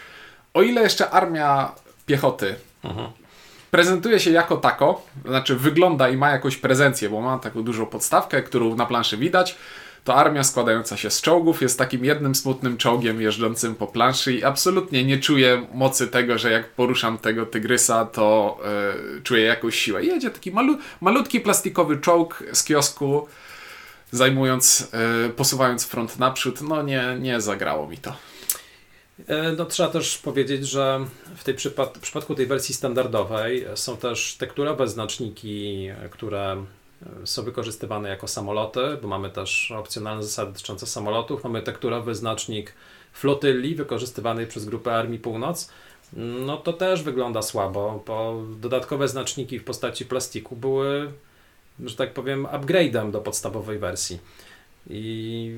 o 0.53 0.62
ile 0.62 0.82
jeszcze 0.82 1.10
armia 1.10 1.72
piechoty 2.05 2.55
mhm. 2.84 3.08
prezentuje 3.72 4.20
się 4.20 4.32
jako 4.32 4.58
tako, 4.58 5.01
znaczy 5.25 5.55
wygląda 5.55 6.10
i 6.10 6.17
ma 6.17 6.29
jakąś 6.29 6.58
prezencję, 6.58 7.10
bo 7.10 7.22
ma 7.22 7.39
taką 7.39 7.63
dużą 7.63 7.86
podstawkę, 7.86 8.41
którą 8.41 8.75
na 8.75 8.86
planszy 8.86 9.17
widać, 9.17 9.55
to 10.03 10.15
armia 10.15 10.43
składająca 10.43 10.98
się 10.98 11.10
z 11.10 11.22
czołgów 11.22 11.62
jest 11.62 11.77
takim 11.77 12.05
jednym 12.05 12.36
smutnym 12.36 12.77
czołgiem 12.77 13.22
jeżdżącym 13.22 13.75
po 13.75 13.88
planszy 13.88 14.33
i 14.33 14.43
absolutnie 14.43 15.03
nie 15.03 15.17
czuję 15.17 15.67
mocy 15.74 16.07
tego, 16.07 16.38
że 16.38 16.51
jak 16.51 16.69
poruszam 16.69 17.17
tego 17.17 17.45
tygrysa, 17.45 18.05
to 18.05 18.57
yy, 19.15 19.22
czuję 19.22 19.43
jakąś 19.43 19.75
siłę. 19.75 20.03
Jedzie 20.03 20.29
taki 20.29 20.51
malu 20.51 20.77
malutki 21.01 21.39
plastikowy 21.39 21.98
czołg 21.98 22.43
z 22.53 22.63
kiosku, 22.63 23.27
zajmując, 24.12 24.91
yy, 25.24 25.29
posuwając 25.29 25.86
front 25.86 26.19
naprzód. 26.19 26.62
No 26.62 26.81
nie, 26.81 27.17
nie 27.19 27.41
zagrało 27.41 27.88
mi 27.88 27.98
to. 27.98 28.13
E, 29.27 29.51
no, 29.51 29.65
trzeba 29.65 29.89
też 29.89 30.17
powiedzieć, 30.17 30.67
że 30.67 31.05
w, 31.36 31.43
tej 31.43 31.53
przypad 31.53 31.98
w 31.98 32.01
przypadku 32.01 32.36
tej 32.36 32.45
wersji 32.45 32.75
standardowej 32.75 33.65
są 33.75 33.98
też 33.98 34.36
tekturowe 34.39 34.88
znaczniki, 34.88 35.89
które 36.12 36.65
są 37.25 37.43
wykorzystywane 37.43 38.10
jako 38.10 38.27
samoloty, 38.27 38.98
bo 39.01 39.07
mamy 39.07 39.29
też 39.29 39.72
opcjonalne 39.72 40.24
zasady 40.24 40.51
dotyczące 40.51 40.86
samolotów. 40.86 41.43
Mamy 41.43 41.62
tekturowy 41.62 42.15
znacznik 42.15 42.74
flotyli 43.13 43.75
wykorzystywany 43.75 44.48
przez 44.48 44.65
grupę 44.65 44.95
Armii 44.95 45.19
Północ. 45.19 45.69
No 46.15 46.57
to 46.57 46.74
też 46.74 47.03
wygląda 47.03 47.41
słabo, 47.41 48.03
bo 48.07 48.43
dodatkowe 48.60 49.07
znaczniki 49.07 49.60
w 49.60 49.63
postaci 49.63 50.05
plastiku 50.05 50.55
były, 50.55 51.12
że 51.86 51.95
tak 51.95 52.13
powiem, 52.13 52.45
upgrade'em 52.45 53.12
do 53.12 53.22
podstawowej 53.22 53.79
wersji. 53.79 54.19
I 54.89 55.55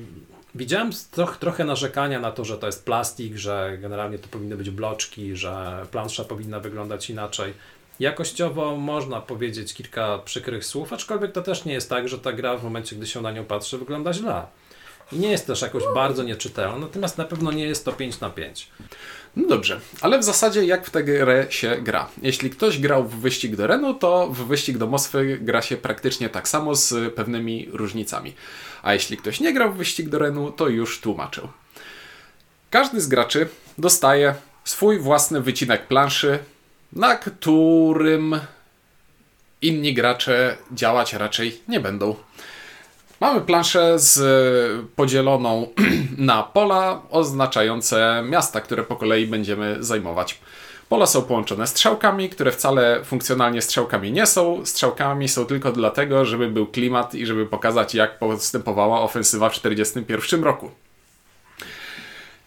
widziałem 0.54 0.90
troch, 1.10 1.36
trochę 1.36 1.64
narzekania 1.64 2.20
na 2.20 2.32
to, 2.32 2.44
że 2.44 2.58
to 2.58 2.66
jest 2.66 2.84
plastik, 2.84 3.36
że 3.36 3.78
generalnie 3.80 4.18
to 4.18 4.28
powinny 4.28 4.56
być 4.56 4.70
bloczki, 4.70 5.36
że 5.36 5.86
plansza 5.90 6.24
powinna 6.24 6.60
wyglądać 6.60 7.10
inaczej. 7.10 7.54
Jakościowo 8.00 8.76
można 8.76 9.20
powiedzieć 9.20 9.74
kilka 9.74 10.18
przykrych 10.18 10.64
słów, 10.64 10.92
aczkolwiek 10.92 11.32
to 11.32 11.42
też 11.42 11.64
nie 11.64 11.72
jest 11.72 11.90
tak, 11.90 12.08
że 12.08 12.18
ta 12.18 12.32
gra 12.32 12.56
w 12.56 12.64
momencie, 12.64 12.96
gdy 12.96 13.06
się 13.06 13.20
na 13.20 13.32
nią 13.32 13.44
patrzy, 13.44 13.78
wygląda 13.78 14.12
źle. 14.12 14.46
I 15.12 15.18
nie 15.18 15.30
jest 15.30 15.46
też 15.46 15.62
jakoś 15.62 15.82
bardzo 15.94 16.22
nieczytelna, 16.22 16.78
natomiast 16.78 17.18
na 17.18 17.24
pewno 17.24 17.52
nie 17.52 17.64
jest 17.64 17.84
to 17.84 17.92
5 17.92 18.20
na 18.20 18.30
5. 18.30 18.70
No 19.36 19.48
dobrze, 19.48 19.80
ale 20.00 20.18
w 20.18 20.24
zasadzie 20.24 20.64
jak 20.64 20.86
w 20.86 20.90
tę 20.90 21.04
grę 21.04 21.46
się 21.50 21.76
gra? 21.82 22.08
Jeśli 22.22 22.50
ktoś 22.50 22.78
grał 22.78 23.04
w 23.04 23.14
wyścig 23.20 23.56
do 23.56 23.66
Renu, 23.66 23.94
to 23.94 24.26
w 24.26 24.46
wyścig 24.46 24.78
do 24.78 24.86
Moskwy 24.86 25.38
gra 25.40 25.62
się 25.62 25.76
praktycznie 25.76 26.28
tak 26.28 26.48
samo 26.48 26.74
z 26.74 27.14
pewnymi 27.14 27.68
różnicami. 27.72 28.34
A 28.82 28.94
jeśli 28.94 29.16
ktoś 29.16 29.40
nie 29.40 29.52
grał 29.52 29.72
w 29.72 29.76
wyścig 29.76 30.08
do 30.08 30.18
Renu, 30.18 30.52
to 30.52 30.68
już 30.68 31.00
tłumaczył. 31.00 31.48
Każdy 32.70 33.00
z 33.00 33.08
graczy 33.08 33.48
dostaje 33.78 34.34
swój 34.64 34.98
własny 34.98 35.40
wycinek 35.40 35.86
planszy, 35.86 36.38
na 36.96 37.16
którym 37.16 38.40
inni 39.62 39.94
gracze 39.94 40.56
działać 40.72 41.12
raczej 41.12 41.60
nie 41.68 41.80
będą. 41.80 42.16
Mamy 43.20 43.40
planszę 43.40 43.98
z 43.98 44.18
podzieloną 44.96 45.68
na 46.18 46.42
pola 46.42 47.02
oznaczające 47.10 48.24
miasta, 48.28 48.60
które 48.60 48.82
po 48.82 48.96
kolei 48.96 49.26
będziemy 49.26 49.76
zajmować. 49.80 50.40
Pola 50.88 51.06
są 51.06 51.22
połączone 51.22 51.66
strzałkami, 51.66 52.30
które 52.30 52.52
wcale 52.52 53.04
funkcjonalnie 53.04 53.62
strzałkami 53.62 54.12
nie 54.12 54.26
są. 54.26 54.66
Strzałkami 54.66 55.28
są 55.28 55.46
tylko 55.46 55.72
dlatego, 55.72 56.24
żeby 56.24 56.50
był 56.50 56.66
klimat 56.66 57.14
i 57.14 57.26
żeby 57.26 57.46
pokazać, 57.46 57.94
jak 57.94 58.18
postępowała 58.18 59.00
ofensywa 59.00 59.48
w 59.48 59.52
1941 59.52 60.44
roku. 60.44 60.70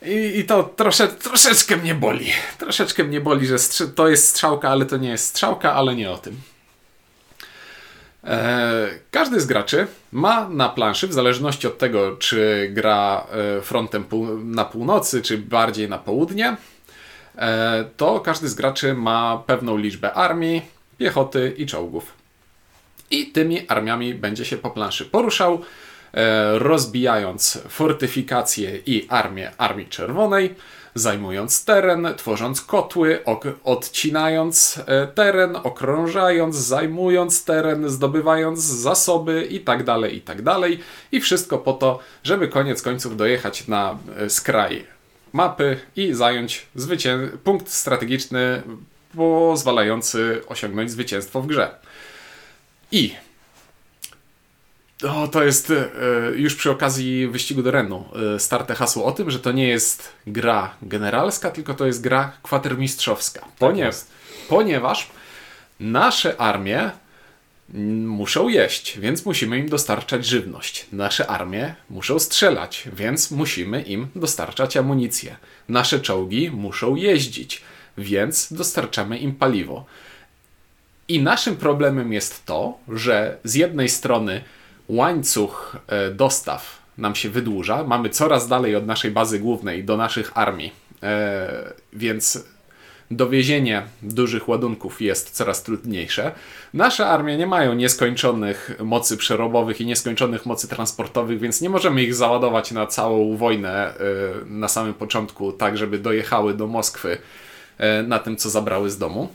I, 0.02 0.40
I, 0.40 0.44
to 0.44 0.64
trosze, 0.64 1.08
troszeczkę 1.08 1.78
mnie 1.78 1.96
boli. 1.96 2.26
Troszeczkę 2.58 3.04
mnie 3.04 3.22
boli, 3.22 3.48
że 3.48 3.56
to 3.96 4.10
jest 4.10 4.28
strzałka, 4.28 4.70
ale 4.70 4.86
to 4.86 4.98
nie 4.98 5.10
jest 5.10 5.26
strzałka, 5.26 5.74
ale 5.74 5.96
nie 5.96 6.12
o 6.12 6.18
tym. 6.18 6.42
E, 8.24 8.88
każdy 9.12 9.40
z 9.40 9.46
graczy 9.46 9.88
ma 10.12 10.50
na 10.50 10.70
planszy, 10.70 11.08
w 11.08 11.14
zależności 11.14 11.68
od 11.68 11.78
tego, 11.78 12.18
czy 12.18 12.70
gra 12.74 13.28
e, 13.58 13.62
frontem 13.62 14.06
na 14.44 14.66
północy, 14.66 15.22
czy 15.22 15.38
bardziej 15.38 15.90
na 15.90 15.98
południe, 15.98 16.58
e, 17.38 17.86
to 17.98 18.20
każdy 18.20 18.50
z 18.50 18.54
graczy 18.54 18.94
ma 18.94 19.44
pewną 19.46 19.78
liczbę 19.78 20.14
armii, 20.14 20.62
piechoty 20.98 21.54
i 21.58 21.66
czołgów. 21.66 22.14
I 23.12 23.26
tymi 23.26 23.66
armiami 23.68 24.14
będzie 24.14 24.46
się 24.46 24.58
po 24.58 24.70
planszy 24.70 25.06
poruszał 25.06 25.62
rozbijając 26.54 27.60
fortyfikacje 27.70 28.80
i 28.86 29.08
armię 29.10 29.52
Armii 29.58 29.88
Czerwonej, 29.88 30.56
zajmując 30.96 31.66
teren, 31.66 32.08
tworząc 32.18 32.62
kotły, 32.62 33.20
odcinając 33.64 34.80
e, 34.86 35.08
teren, 35.08 35.56
okrążając, 35.56 36.56
zajmując 36.56 37.46
teren, 37.46 37.90
zdobywając 37.90 38.60
zasoby 38.60 39.48
i 39.50 39.60
tak 39.60 39.84
dalej, 39.84 40.16
i 40.16 40.22
tak. 40.22 40.42
I 41.12 41.22
wszystko 41.22 41.58
po 41.58 41.74
to, 41.74 42.00
żeby 42.24 42.48
koniec 42.48 42.82
końców 42.82 43.18
dojechać 43.18 43.68
na 43.68 43.98
e, 44.18 44.30
skraj 44.30 44.86
mapy 45.34 45.78
i 45.96 46.14
zająć 46.14 46.66
punkt 47.44 47.70
strategiczny 47.70 48.62
pozwalający 49.16 50.42
osiągnąć 50.48 50.92
zwycięstwo 50.92 51.42
w 51.42 51.48
grze. 51.48 51.76
I 52.92 53.16
o, 55.04 55.28
to 55.28 55.44
jest 55.44 55.72
e, 55.72 55.90
już 56.36 56.56
przy 56.56 56.72
okazji 56.72 57.28
wyścigu 57.28 57.64
do 57.64 57.72
Renu 57.72 58.06
e, 58.36 58.40
starte 58.40 58.76
hasło 58.76 59.06
o 59.06 59.12
tym, 59.12 59.32
że 59.32 59.40
to 59.40 59.52
nie 59.52 59.68
jest 59.68 60.12
gra 60.28 60.76
generalska, 60.82 61.52
tylko 61.52 61.74
to 61.74 61.86
jest 61.86 62.02
gra 62.02 62.32
kwatermistrzowska. 62.44 63.40
Tak 63.40 63.50
ponieważ, 63.60 63.96
ponieważ 64.50 65.10
nasze 65.80 66.42
armie 66.42 66.92
muszą 68.06 68.48
jeść, 68.48 69.00
więc 69.00 69.26
musimy 69.26 69.60
im 69.60 69.70
dostarczać 69.70 70.26
żywność. 70.26 70.86
Nasze 70.92 71.28
armie 71.28 71.76
muszą 71.90 72.20
strzelać, 72.20 72.88
więc 72.94 73.32
musimy 73.32 73.82
im 73.82 74.08
dostarczać 74.16 74.78
amunicję. 74.78 75.36
Nasze 75.70 76.00
czołgi 76.00 76.52
muszą 76.52 76.96
jeździć, 76.96 77.62
więc 77.98 78.54
dostarczamy 78.54 79.18
im 79.18 79.36
paliwo. 79.36 79.86
I 81.08 81.22
naszym 81.22 81.58
problemem 81.58 82.14
jest 82.14 82.46
to, 82.46 82.78
że 82.88 83.38
z 83.44 83.56
jednej 83.56 83.90
strony 83.90 84.42
łańcuch 84.90 85.76
e, 85.88 86.12
dostaw 86.12 86.80
nam 86.98 87.16
się 87.16 87.30
wydłuża. 87.30 87.84
Mamy 87.84 88.10
coraz 88.10 88.48
dalej 88.48 88.76
od 88.76 88.86
naszej 88.86 89.12
bazy 89.12 89.40
głównej 89.40 89.84
do 89.84 89.98
naszych 89.98 90.32
armii, 90.38 90.72
e, 91.04 91.74
więc 91.94 92.44
dowiezienie 93.12 93.84
dużych 94.02 94.50
ładunków 94.50 95.02
jest 95.02 95.32
coraz 95.32 95.64
trudniejsze. 95.64 96.32
Nasze 96.74 97.08
armie 97.08 97.38
nie 97.38 97.48
mają 97.48 97.74
nieskończonych 97.74 98.72
mocy 98.80 99.18
przerobowych 99.18 99.82
i 99.82 99.86
nieskończonych 99.86 100.46
mocy 100.46 100.68
transportowych, 100.68 101.40
więc 101.40 101.62
nie 101.62 101.70
możemy 101.70 102.04
ich 102.04 102.16
załadować 102.16 102.72
na 102.72 102.88
całą 102.88 103.38
wojnę 103.38 103.88
e, 103.88 103.94
na 104.46 104.68
samym 104.68 104.94
początku, 104.94 105.52
tak 105.52 105.78
żeby 105.78 106.00
dojechały 106.00 106.54
do 106.54 106.68
Moskwy 106.68 107.18
na 108.08 108.20
tym, 108.20 108.38
co 108.38 108.50
zabrały 108.50 108.90
z 108.90 108.98
domu. 108.98 109.30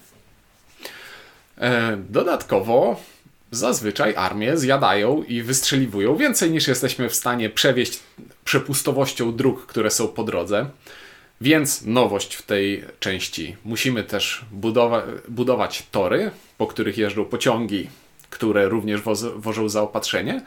Dodatkowo 2.10 2.96
zazwyczaj 3.54 4.14
armie 4.16 4.58
zjadają 4.58 5.22
i 5.22 5.42
wystrzeliwują 5.42 6.16
więcej 6.16 6.50
niż 6.50 6.68
jesteśmy 6.68 7.08
w 7.08 7.14
stanie 7.14 7.50
przewieźć 7.50 8.00
przepustowością 8.44 9.36
dróg, 9.36 9.66
które 9.66 9.90
są 9.90 10.08
po 10.08 10.24
drodze. 10.24 10.66
Więc 11.40 11.82
nowość 11.82 12.34
w 12.34 12.42
tej 12.42 12.84
części. 13.00 13.56
Musimy 13.64 14.04
też 14.04 14.44
budowa 14.52 15.02
budować 15.28 15.86
tory, 15.90 16.30
po 16.58 16.66
których 16.66 16.98
jeżdżą 16.98 17.24
pociągi, 17.24 17.88
które 18.30 18.68
również 18.68 19.00
wożą 19.36 19.68
zaopatrzenie. 19.68 20.42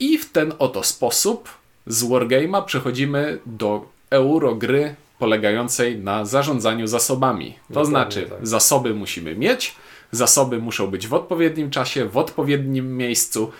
I 0.00 0.18
w 0.18 0.32
ten 0.32 0.52
oto 0.58 0.82
sposób 0.84 1.48
z 1.86 2.04
Wargame'a 2.04 2.64
przechodzimy 2.64 3.38
do 3.46 3.88
eurogry 4.10 4.94
polegającej 5.18 5.98
na 5.98 6.24
zarządzaniu 6.24 6.86
zasobami. 6.86 7.54
To 7.72 7.84
znaczy, 7.84 8.22
tak. 8.22 8.46
zasoby 8.46 8.94
musimy 8.94 9.34
mieć, 9.34 9.74
zasoby 10.12 10.58
muszą 10.58 10.86
być 10.86 11.08
w 11.08 11.14
odpowiednim 11.14 11.70
czasie, 11.70 12.08
w 12.08 12.16
odpowiednim 12.16 12.96
miejscu 12.96 13.52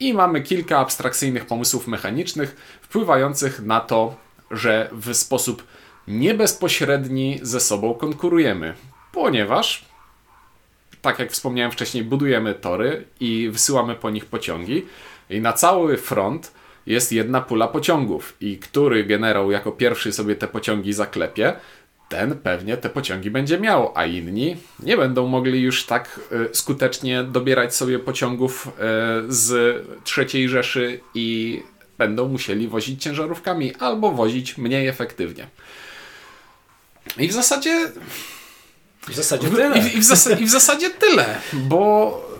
i 0.00 0.14
mamy 0.14 0.40
kilka 0.40 0.78
abstrakcyjnych 0.78 1.46
pomysłów 1.46 1.86
mechanicznych 1.86 2.78
wpływających 2.82 3.60
na 3.62 3.80
to, 3.80 4.16
że 4.50 4.90
w 4.92 5.14
sposób 5.14 5.64
nie 6.08 6.34
bezpośredni 6.34 7.38
ze 7.42 7.60
sobą 7.60 7.94
konkurujemy, 7.94 8.74
ponieważ, 9.12 9.84
tak 11.02 11.18
jak 11.18 11.32
wspomniałem 11.32 11.72
wcześniej, 11.72 12.04
budujemy 12.04 12.54
tory 12.54 13.04
i 13.20 13.48
wysyłamy 13.52 13.94
po 13.94 14.10
nich 14.10 14.26
pociągi 14.26 14.86
i 15.30 15.40
na 15.40 15.52
cały 15.52 15.96
front 15.96 16.52
jest 16.86 17.12
jedna 17.12 17.40
pula 17.40 17.68
pociągów 17.68 18.36
i 18.40 18.58
który 18.58 19.04
generał 19.04 19.50
jako 19.50 19.72
pierwszy 19.72 20.12
sobie 20.12 20.36
te 20.36 20.48
pociągi 20.48 20.92
zaklepie, 20.92 21.52
ten 22.10 22.38
pewnie 22.38 22.76
te 22.76 22.90
pociągi 22.90 23.30
będzie 23.30 23.58
miał, 23.58 23.92
a 23.94 24.04
inni 24.06 24.56
nie 24.80 24.96
będą 24.96 25.26
mogli 25.26 25.62
już 25.62 25.86
tak 25.86 26.20
y, 26.52 26.54
skutecznie 26.54 27.22
dobierać 27.24 27.74
sobie 27.74 27.98
pociągów 27.98 28.66
y, 28.68 28.70
z 29.28 29.76
trzeciej 30.04 30.48
Rzeszy 30.48 31.00
i 31.14 31.62
będą 31.98 32.28
musieli 32.28 32.68
wozić 32.68 33.02
ciężarówkami 33.02 33.74
albo 33.74 34.12
wozić 34.12 34.58
mniej 34.58 34.88
efektywnie. 34.88 35.46
I 37.18 37.28
w 37.28 37.32
zasadzie. 37.32 37.90
W 39.08 39.14
zasadzie 39.14 39.48
tyle. 39.48 39.78
I, 39.78 39.96
i, 39.96 40.00
w, 40.00 40.04
zas- 40.04 40.40
I 40.40 40.44
w 40.46 40.50
zasadzie 40.50 40.90
tyle, 40.90 41.40
bo 41.52 42.30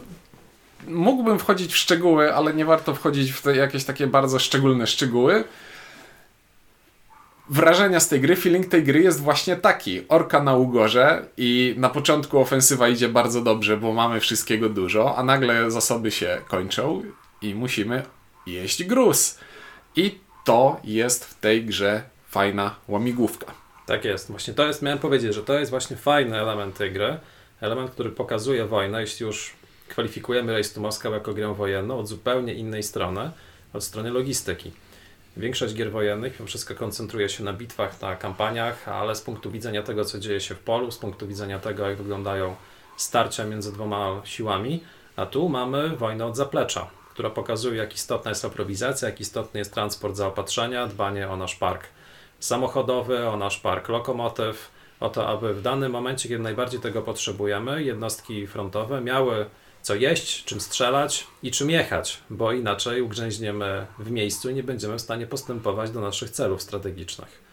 mógłbym 0.89 1.39
wchodzić 1.39 1.73
w 1.73 1.77
szczegóły, 1.77 2.35
ale 2.35 2.55
nie 2.55 2.65
warto 2.65 2.95
wchodzić 2.95 3.33
w 3.33 3.43
te 3.43 3.57
jakieś 3.57 3.85
takie 3.85 4.07
bardzo 4.07 4.39
szczególne 4.39 4.87
szczegóły. 4.87 5.45
Wrażenia 7.53 8.01
z 8.01 8.09
tej 8.09 8.21
gry, 8.21 8.37
feeling 8.37 8.67
tej 8.67 8.85
gry 8.85 9.03
jest 9.03 9.21
właśnie 9.21 9.57
taki. 9.57 10.09
Orka 10.09 10.43
na 10.43 10.57
ugorze 10.57 11.27
i 11.37 11.75
na 11.79 11.89
początku 11.89 12.39
ofensywa 12.39 12.89
idzie 12.89 13.09
bardzo 13.09 13.41
dobrze, 13.41 13.77
bo 13.77 13.93
mamy 13.93 14.21
wszystkiego 14.21 14.69
dużo, 14.69 15.17
a 15.17 15.23
nagle 15.23 15.71
zasoby 15.71 16.11
się 16.11 16.41
kończą 16.49 17.03
i 17.43 17.55
musimy 17.55 18.03
jeść 18.47 18.85
gruz. 18.85 19.39
I 19.97 20.19
to 20.45 20.81
jest 20.85 21.25
w 21.25 21.41
tej 21.41 21.65
grze 21.65 22.03
fajna 22.29 22.77
łamigłówka. 22.89 23.47
Tak 23.87 24.05
jest. 24.05 24.31
Właśnie 24.31 24.55
to 24.55 24.67
jest, 24.67 24.83
miałem 24.83 24.99
powiedzieć, 24.99 25.35
że 25.35 25.43
to 25.43 25.59
jest 25.59 25.71
właśnie 25.71 25.97
fajny 25.97 26.41
element 26.41 26.77
tej 26.77 26.93
gry. 26.93 27.19
Element, 27.61 27.91
który 27.91 28.11
pokazuje 28.11 28.67
wojnę, 28.67 29.01
jeśli 29.01 29.27
już 29.27 29.53
kwalifikujemy 29.89 30.63
to 30.75 30.81
Moscow 30.81 31.13
jako 31.13 31.35
grę 31.35 31.55
wojenną 31.55 31.99
od 31.99 32.09
zupełnie 32.09 32.55
innej 32.55 32.83
strony, 32.83 33.31
od 33.73 33.85
strony 33.85 34.11
logistyki. 34.11 34.73
Większość 35.37 35.75
gier 35.75 35.93
wojennych 35.93 36.41
mimo 36.41 36.47
wszystko 36.47 36.75
koncentruje 36.75 37.29
się 37.29 37.45
na 37.45 37.53
bitwach, 37.53 38.01
na 38.01 38.17
kampaniach, 38.17 38.89
ale 38.89 39.15
z 39.15 39.23
punktu 39.23 39.51
widzenia 39.51 39.83
tego, 39.83 40.05
co 40.05 40.19
dzieje 40.19 40.41
się 40.41 40.55
w 40.55 40.59
polu, 40.59 40.91
z 40.91 40.99
punktu 40.99 41.29
widzenia 41.29 41.59
tego, 41.59 41.89
jak 41.89 41.99
wyglądają 41.99 42.57
starcia 42.97 43.45
między 43.45 43.73
dwoma 43.73 44.21
siłami, 44.25 44.85
a 45.17 45.27
tu 45.27 45.49
mamy 45.49 45.97
wojnę 45.97 46.27
od 46.27 46.37
zaplecza, 46.37 46.91
która 47.11 47.31
pokazuje, 47.31 47.77
jak 47.77 47.95
istotna 47.95 48.31
jest 48.31 48.45
aprowizacja, 48.45 49.09
jak 49.09 49.21
istotny 49.21 49.59
jest 49.59 49.75
transport 49.75 50.17
zaopatrzenia, 50.17 50.87
dbanie 50.87 51.29
o 51.29 51.37
nasz 51.37 51.55
park 51.55 51.85
samochodowy, 52.39 53.29
o 53.29 53.37
nasz 53.37 53.59
park 53.59 53.89
lokomotyw, 53.89 54.71
o 55.01 55.09
to, 55.09 55.29
aby 55.29 55.55
w 55.55 55.63
danym 55.63 55.93
momencie, 55.93 56.29
kiedy 56.29 56.43
najbardziej 56.43 56.81
tego 56.81 57.03
potrzebujemy, 57.03 57.83
jednostki 57.83 58.47
frontowe 58.47 59.01
miały 59.01 59.47
co 59.83 59.95
jeść, 59.95 60.45
czym 60.45 60.61
strzelać 60.61 61.27
i 61.43 61.51
czym 61.51 61.71
jechać, 61.71 62.19
bo 62.31 62.53
inaczej 62.53 63.03
ugrzęźniemy 63.03 63.87
w 63.99 64.11
miejscu 64.11 64.51
i 64.51 64.55
nie 64.55 64.63
będziemy 64.63 64.99
w 64.99 65.01
stanie 65.01 65.27
postępować 65.27 65.91
do 65.91 66.01
naszych 66.01 66.31
celów 66.31 66.63
strategicznych. 66.63 67.51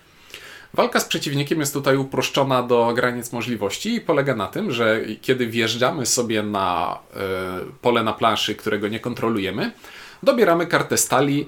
Walka 0.74 1.00
z 1.00 1.06
przeciwnikiem 1.06 1.60
jest 1.60 1.74
tutaj 1.74 1.98
uproszczona 1.98 2.64
do 2.64 2.94
granic 2.94 3.32
możliwości 3.32 3.96
i 3.96 4.02
polega 4.02 4.36
na 4.36 4.48
tym, 4.48 4.72
że 4.72 5.02
kiedy 5.22 5.48
wjeżdżamy 5.48 6.06
sobie 6.06 6.44
na 6.44 7.00
y, 7.70 7.72
pole 7.82 8.04
na 8.04 8.14
planszy, 8.14 8.56
którego 8.56 8.88
nie 8.88 9.00
kontrolujemy, 9.00 9.72
dobieramy 10.24 10.68
kartę 10.68 10.98
stali 10.98 11.48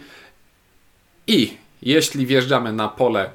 i 1.28 1.58
jeśli 1.82 2.26
wjeżdżamy 2.26 2.74
na 2.74 2.88
pole 2.88 3.30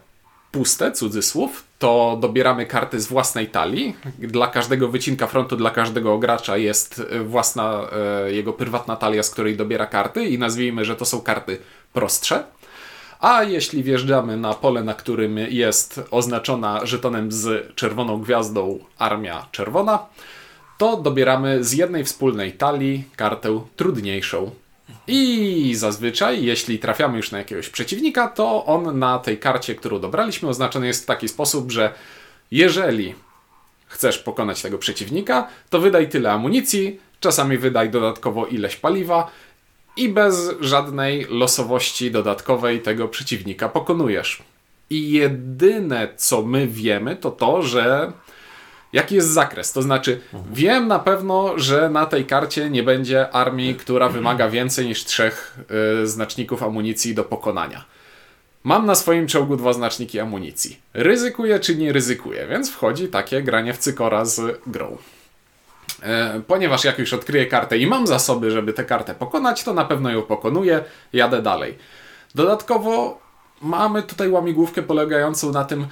puste, 0.55 0.93
cudzysłów, 0.93 1.65
to 1.79 2.19
dobieramy 2.21 2.67
karty 2.67 3.01
z 3.01 3.07
własnej 3.07 3.47
talii. 3.49 3.97
Dla 4.19 4.47
każdego 4.47 4.89
wycinka 4.89 5.27
frontu, 5.27 5.57
dla 5.57 5.71
każdego 5.71 6.19
gracza 6.19 6.57
jest 6.57 7.03
e, 7.11 7.21
własna 7.21 7.89
e, 8.27 8.33
jego 8.33 8.53
prywatna 8.53 8.97
talia, 8.97 9.23
z 9.23 9.31
której 9.31 9.57
dobiera 9.57 9.87
karty 9.87 10.25
i 10.25 10.39
nazwijmy, 10.39 10.85
że 10.85 10.97
to 10.97 11.05
są 11.05 11.21
karty 11.21 11.59
prostsze. 11.93 12.45
A 13.21 13.43
jeśli 13.43 13.83
wjeżdżamy 13.83 14.37
na 14.37 14.55
pole, 14.55 14.85
na 14.85 14.95
którym 14.95 15.39
jest 15.39 16.01
oznaczona 16.11 16.87
żetonem 16.87 17.33
z 17.33 17.75
czerwoną 17.75 18.19
gwiazdą 18.19 18.79
Armia 18.99 19.47
Czerwona, 19.53 20.07
to 20.79 20.97
dobieramy 20.97 21.65
z 21.65 21.73
jednej 21.73 22.05
wspólnej 22.05 22.53
talii 22.53 23.05
kartę 23.17 23.61
trudniejszą. 23.77 24.51
I 25.07 25.75
zazwyczaj, 25.75 26.45
jeśli 26.45 26.79
trafiamy 26.79 27.17
już 27.17 27.31
na 27.31 27.39
jakiegoś 27.39 27.69
przeciwnika, 27.69 28.29
to 28.29 28.65
on 28.65 28.99
na 28.99 29.19
tej 29.19 29.39
karcie, 29.39 29.75
którą 29.75 30.01
dobraliśmy, 30.01 30.49
oznaczony 30.49 30.87
jest 30.87 31.03
w 31.03 31.07
taki 31.07 31.29
sposób, 31.29 31.73
że 31.73 31.95
jeżeli 32.51 33.15
chcesz 33.87 34.19
pokonać 34.19 34.63
tego 34.63 34.79
przeciwnika, 34.79 35.49
to 35.71 35.81
wydaj 35.81 36.09
tyle 36.09 36.33
amunicji, 36.33 37.01
czasami 37.21 37.59
wydaj 37.59 37.91
dodatkowo 37.91 38.47
ileś 38.47 38.77
paliwa 38.77 39.31
i 39.97 40.09
bez 40.09 40.51
żadnej 40.61 41.27
losowości 41.31 42.11
dodatkowej 42.11 42.81
tego 42.81 43.09
przeciwnika 43.09 43.69
pokonujesz. 43.69 44.43
I 44.91 45.11
jedyne 45.11 46.09
co 46.17 46.43
my 46.43 46.67
wiemy, 46.67 47.17
to 47.17 47.31
to, 47.31 47.63
że 47.63 48.13
jaki 48.95 49.15
jest 49.15 49.29
zakres. 49.29 49.73
To 49.73 49.83
znaczy, 49.83 50.21
wiem 50.53 50.89
na 50.89 50.99
pewno, 50.99 51.59
że 51.59 51.91
na 51.91 52.07
tej 52.07 52.25
karcie 52.27 52.71
nie 52.71 52.83
będzie 52.83 53.31
armii, 53.31 53.75
która 53.75 54.09
wymaga 54.09 54.49
więcej 54.49 54.87
niż 54.87 55.05
trzech 55.05 55.59
y, 56.03 56.07
znaczników 56.07 56.63
amunicji 56.63 57.15
do 57.15 57.25
pokonania. 57.25 57.85
Mam 58.65 58.87
na 58.87 58.95
swoim 58.95 59.27
czołgu 59.27 59.57
dwa 59.57 59.73
znaczniki 59.73 60.21
amunicji. 60.21 60.81
Ryzykuję 60.95 61.61
czy 61.61 61.77
nie 61.77 61.93
ryzykuję, 61.93 62.47
więc 62.51 62.71
wchodzi 62.71 63.09
takie 63.09 63.43
granie 63.43 63.75
w 63.75 63.79
cykora 63.79 64.25
z 64.25 64.61
grą. 64.67 64.97
E, 66.03 66.41
ponieważ 66.47 66.85
jak 66.85 66.99
już 66.99 67.13
odkryję 67.13 67.47
kartę 67.47 67.79
i 67.79 67.87
mam 67.87 68.07
zasoby, 68.07 68.51
żeby 68.51 68.73
tę 68.73 68.85
kartę 68.85 69.15
pokonać, 69.15 69.65
to 69.65 69.75
na 69.75 69.85
pewno 69.85 70.11
ją 70.11 70.23
pokonuję, 70.23 70.85
jadę 71.13 71.43
dalej. 71.43 71.79
Dodatkowo 72.35 73.19
mamy 73.63 74.03
tutaj 74.03 74.31
łamigłówkę 74.31 74.83
polegającą 74.83 75.53
na 75.53 75.65
tym, 75.65 75.87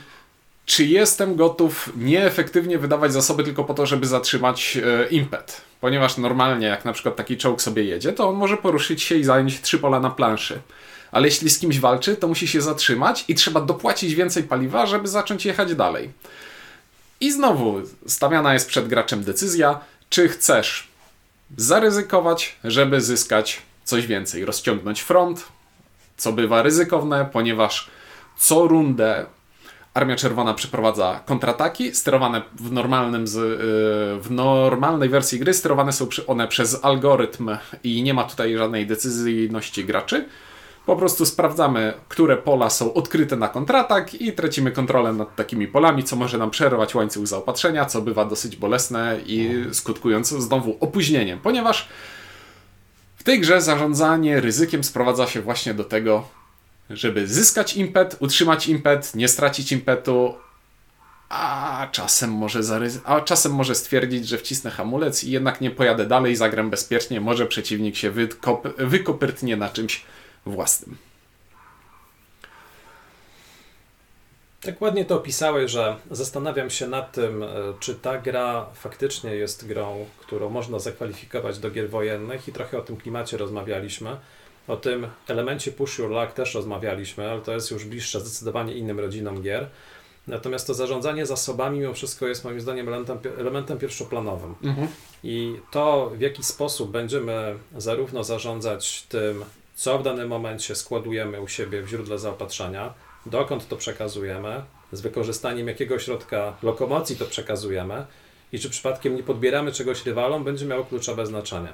czy 0.67 0.85
jestem 0.85 1.37
gotów 1.37 1.93
nieefektywnie 1.97 2.79
wydawać 2.79 3.13
zasoby 3.13 3.45
tylko 3.45 3.65
po 3.65 3.75
to, 3.75 3.87
żeby 3.87 4.07
zatrzymać 4.07 4.77
e, 4.77 5.09
impet. 5.09 5.61
Ponieważ 5.81 6.17
normalnie, 6.17 6.67
jak 6.67 6.85
na 6.85 6.93
przykład 6.93 7.17
taki 7.17 7.37
czołg 7.37 7.63
sobie 7.63 7.85
jedzie, 7.85 8.13
to 8.13 8.29
on 8.29 8.37
może 8.37 8.57
poruszyć 8.57 9.03
się 9.03 9.15
i 9.15 9.25
zająć 9.25 9.61
trzy 9.61 9.79
pola 9.79 10.01
na 10.01 10.11
planszy. 10.11 10.61
Ale 11.13 11.29
jeśli 11.29 11.51
z 11.51 11.59
kimś 11.59 11.81
walczy, 11.81 12.17
to 12.17 12.29
musi 12.29 12.49
się 12.49 12.61
zatrzymać 12.61 13.25
i 13.29 13.35
trzeba 13.35 13.61
dopłacić 13.61 14.15
więcej 14.15 14.43
paliwa, 14.43 14.87
żeby 14.87 15.09
zacząć 15.09 15.47
jechać 15.47 15.75
dalej. 15.75 16.11
I 17.21 17.33
znowu 17.33 17.83
stawiana 18.07 18.55
jest 18.55 18.69
przed 18.69 18.89
graczem 18.89 19.25
decyzja, 19.25 19.81
czy 20.11 20.29
chcesz 20.29 20.89
zaryzykować, 21.57 22.57
żeby 22.65 23.01
zyskać 23.01 23.63
coś 23.85 24.07
więcej, 24.07 24.45
rozciągnąć 24.45 25.01
front, 25.01 25.45
co 26.17 26.33
bywa 26.33 26.63
ryzykowne, 26.63 27.29
ponieważ 27.33 27.91
co 28.39 28.67
rundę 28.67 29.27
Armia 29.95 30.17
Czerwona 30.17 30.55
przeprowadza 30.55 31.21
kontrataki, 31.27 31.95
sterowane 31.95 32.43
w, 32.55 32.73
normalnym 32.73 33.27
z, 33.27 33.37
y, 33.37 34.23
w 34.23 34.31
normalnej 34.31 35.09
wersji 35.09 35.39
gry, 35.39 35.55
sterowane 35.55 35.93
są 35.93 36.07
one 36.27 36.49
przez 36.49 36.85
algorytm 36.85 37.57
i 37.85 38.03
nie 38.03 38.15
ma 38.15 38.25
tutaj 38.25 38.57
żadnej 38.57 38.87
decyzyjności 38.87 39.85
graczy. 39.85 40.25
Po 40.87 40.97
prostu 40.97 41.27
sprawdzamy, 41.27 41.93
które 42.09 42.37
pola 42.37 42.71
są 42.71 42.95
odkryte 42.95 43.37
na 43.37 43.49
kontratak 43.49 44.15
i 44.15 44.33
tracimy 44.33 44.73
kontrolę 44.73 45.13
nad 45.13 45.37
takimi 45.37 45.69
polami, 45.69 46.05
co 46.05 46.17
może 46.17 46.39
nam 46.39 46.51
przerwać 46.51 46.95
łańcuch 46.95 47.27
zaopatrzenia, 47.27 47.85
co 47.85 48.03
bywa 48.03 48.25
dosyć 48.25 48.57
bolesne 48.57 49.19
i 49.27 49.65
skutkując 49.73 50.29
znowu 50.29 50.77
opóźnieniem, 50.81 51.39
ponieważ 51.41 51.89
w 53.17 53.23
tej 53.23 53.41
grze 53.41 53.61
zarządzanie 53.61 54.41
ryzykiem 54.41 54.85
sprowadza 54.85 55.27
się 55.27 55.43
właśnie 55.43 55.75
do 55.75 55.85
tego, 55.85 56.29
żeby 56.93 57.27
zyskać 57.27 57.77
impet, 57.77 58.17
utrzymać 58.21 58.69
impet, 58.69 59.15
nie 59.15 59.29
stracić 59.29 59.73
impetu, 59.73 60.35
a 61.29 61.89
czasem 61.93 62.31
może, 62.33 62.61
zaryzy- 62.61 63.01
a 63.05 63.21
czasem 63.21 63.53
może 63.53 63.75
stwierdzić, 63.75 64.29
że 64.29 64.39
wcisnę 64.39 64.71
hamulec 64.71 65.25
i 65.25 65.31
jednak 65.31 65.61
nie 65.61 65.71
pojadę 65.71 66.07
dalej, 66.07 66.37
zagram 66.37 66.71
bezpiecznie, 66.71 67.21
może 67.21 67.47
przeciwnik 67.47 67.97
się 67.97 68.13
wykop- 68.13 68.73
wykopyrtnie 68.79 69.57
na 69.57 69.69
czymś 69.69 70.05
własnym. 70.47 70.97
Tak 74.61 74.81
ładnie 74.83 75.05
to 75.05 75.17
opisałeś, 75.17 75.71
że 75.71 75.97
zastanawiam 76.11 76.71
się 76.71 76.89
nad 76.89 77.13
tym, 77.13 77.43
e, 77.43 77.49
czy 77.81 77.95
ta 77.95 78.19
gra 78.19 78.67
faktycznie 78.75 79.35
jest 79.35 79.67
grą, 79.67 80.07
którą 80.21 80.51
można 80.51 80.79
zakwalifikować 80.79 81.59
do 81.59 81.71
gier 81.71 81.91
wojennych 81.91 82.49
i 82.49 82.53
trochę 82.53 82.79
o 82.79 82.83
tym 82.83 82.97
klimacie 82.97 83.37
rozmawialiśmy. 83.37 84.17
O 84.69 84.77
tym 84.77 85.07
elemencie 85.29 85.73
push 85.73 85.99
your 85.99 86.11
luck 86.11 86.33
też 86.33 86.55
rozmawialiśmy, 86.55 87.31
ale 87.31 87.41
to 87.41 87.53
jest 87.53 87.71
już 87.71 87.85
bliższe 87.85 88.21
zdecydowanie 88.21 88.75
innym 88.75 89.01
rodzinom 89.01 89.43
gier. 89.43 89.69
Natomiast 90.27 90.67
to 90.67 90.75
zarządzanie 90.75 91.27
zasobami 91.27 91.79
mimo 91.79 91.95
wszystko 91.95 92.27
jest 92.27 92.45
moim 92.45 92.61
zdaniem 92.61 92.89
elementem, 92.89 93.19
elementem 93.39 93.79
pierwszoplanowym. 93.79 94.55
Mhm. 94.65 94.89
I 95.25 95.57
to, 95.71 96.13
w 96.15 96.21
jaki 96.21 96.45
sposób 96.45 96.91
będziemy 96.91 97.55
zarówno 97.77 98.25
zarządzać 98.25 99.03
tym, 99.03 99.45
co 99.75 99.99
w 99.99 100.03
danym 100.03 100.29
momencie 100.29 100.75
składujemy 100.75 101.41
u 101.41 101.49
siebie 101.49 101.83
w 101.83 101.89
źródle 101.89 102.19
zaopatrzenia, 102.19 102.95
dokąd 103.27 103.69
to 103.69 103.77
przekazujemy, 103.77 104.63
z 104.93 105.01
wykorzystaniem 105.01 105.69
jakiego 105.69 105.99
środka 105.99 106.57
lokomocji 106.63 107.17
to 107.17 107.25
przekazujemy 107.25 108.07
i 108.53 108.59
czy 108.59 108.71
przypadkiem 108.71 109.17
nie 109.17 109.23
podbieramy 109.23 109.73
czegoś 109.73 110.07
rywalom, 110.07 110.45
będzie 110.45 110.67
miało 110.67 110.85
kluczowe 110.85 111.27
znaczenie. 111.27 111.69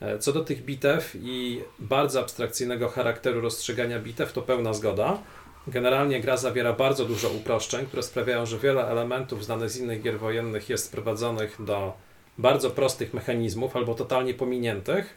E, 0.00 0.18
co 0.18 0.32
do 0.32 0.44
tych 0.44 0.64
bitew 0.64 1.16
i 1.22 1.62
bardzo 1.78 2.20
abstrakcyjnego 2.20 2.88
charakteru 2.88 3.40
rozstrzygania 3.40 3.98
bitew, 3.98 4.32
to 4.32 4.42
pełna 4.42 4.74
zgoda. 4.74 5.18
Generalnie 5.66 6.20
gra 6.20 6.36
zawiera 6.36 6.72
bardzo 6.72 7.04
dużo 7.04 7.28
uproszczeń, 7.28 7.86
które 7.86 8.02
sprawiają, 8.02 8.46
że 8.46 8.58
wiele 8.58 8.88
elementów 8.88 9.44
znanych 9.44 9.70
z 9.70 9.76
innych 9.76 10.02
gier 10.02 10.18
wojennych 10.18 10.68
jest 10.68 10.84
sprowadzonych 10.84 11.56
do 11.64 11.92
bardzo 12.38 12.70
prostych 12.70 13.14
mechanizmów 13.14 13.76
albo 13.76 13.94
totalnie 13.94 14.34
pominiętych. 14.34 15.16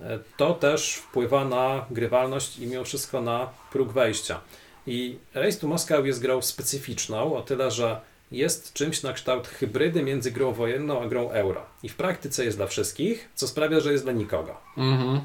E, 0.00 0.18
to 0.36 0.54
też 0.54 0.94
wpływa 0.94 1.44
na 1.44 1.86
grywalność 1.90 2.58
i 2.58 2.66
mimo 2.66 2.84
wszystko 2.84 3.20
na 3.20 3.50
próg 3.72 3.92
wejścia. 3.92 4.40
I 4.86 5.18
Race 5.34 5.58
to 5.58 5.66
Moscow 5.66 6.06
jest 6.06 6.22
grą 6.22 6.42
specyficzną, 6.42 7.36
o 7.36 7.42
tyle, 7.42 7.70
że 7.70 8.00
jest 8.30 8.72
czymś 8.72 9.02
na 9.02 9.12
kształt 9.12 9.48
hybrydy 9.48 10.02
między 10.02 10.30
grą 10.30 10.52
wojenną 10.52 11.02
a 11.02 11.06
grą 11.06 11.30
euro. 11.30 11.66
I 11.82 11.88
w 11.88 11.96
praktyce 11.96 12.44
jest 12.44 12.56
dla 12.56 12.66
wszystkich, 12.66 13.28
co 13.34 13.48
sprawia, 13.48 13.80
że 13.80 13.92
jest 13.92 14.04
dla 14.04 14.12
nikogo. 14.12 14.56
Mhm. 14.76 15.20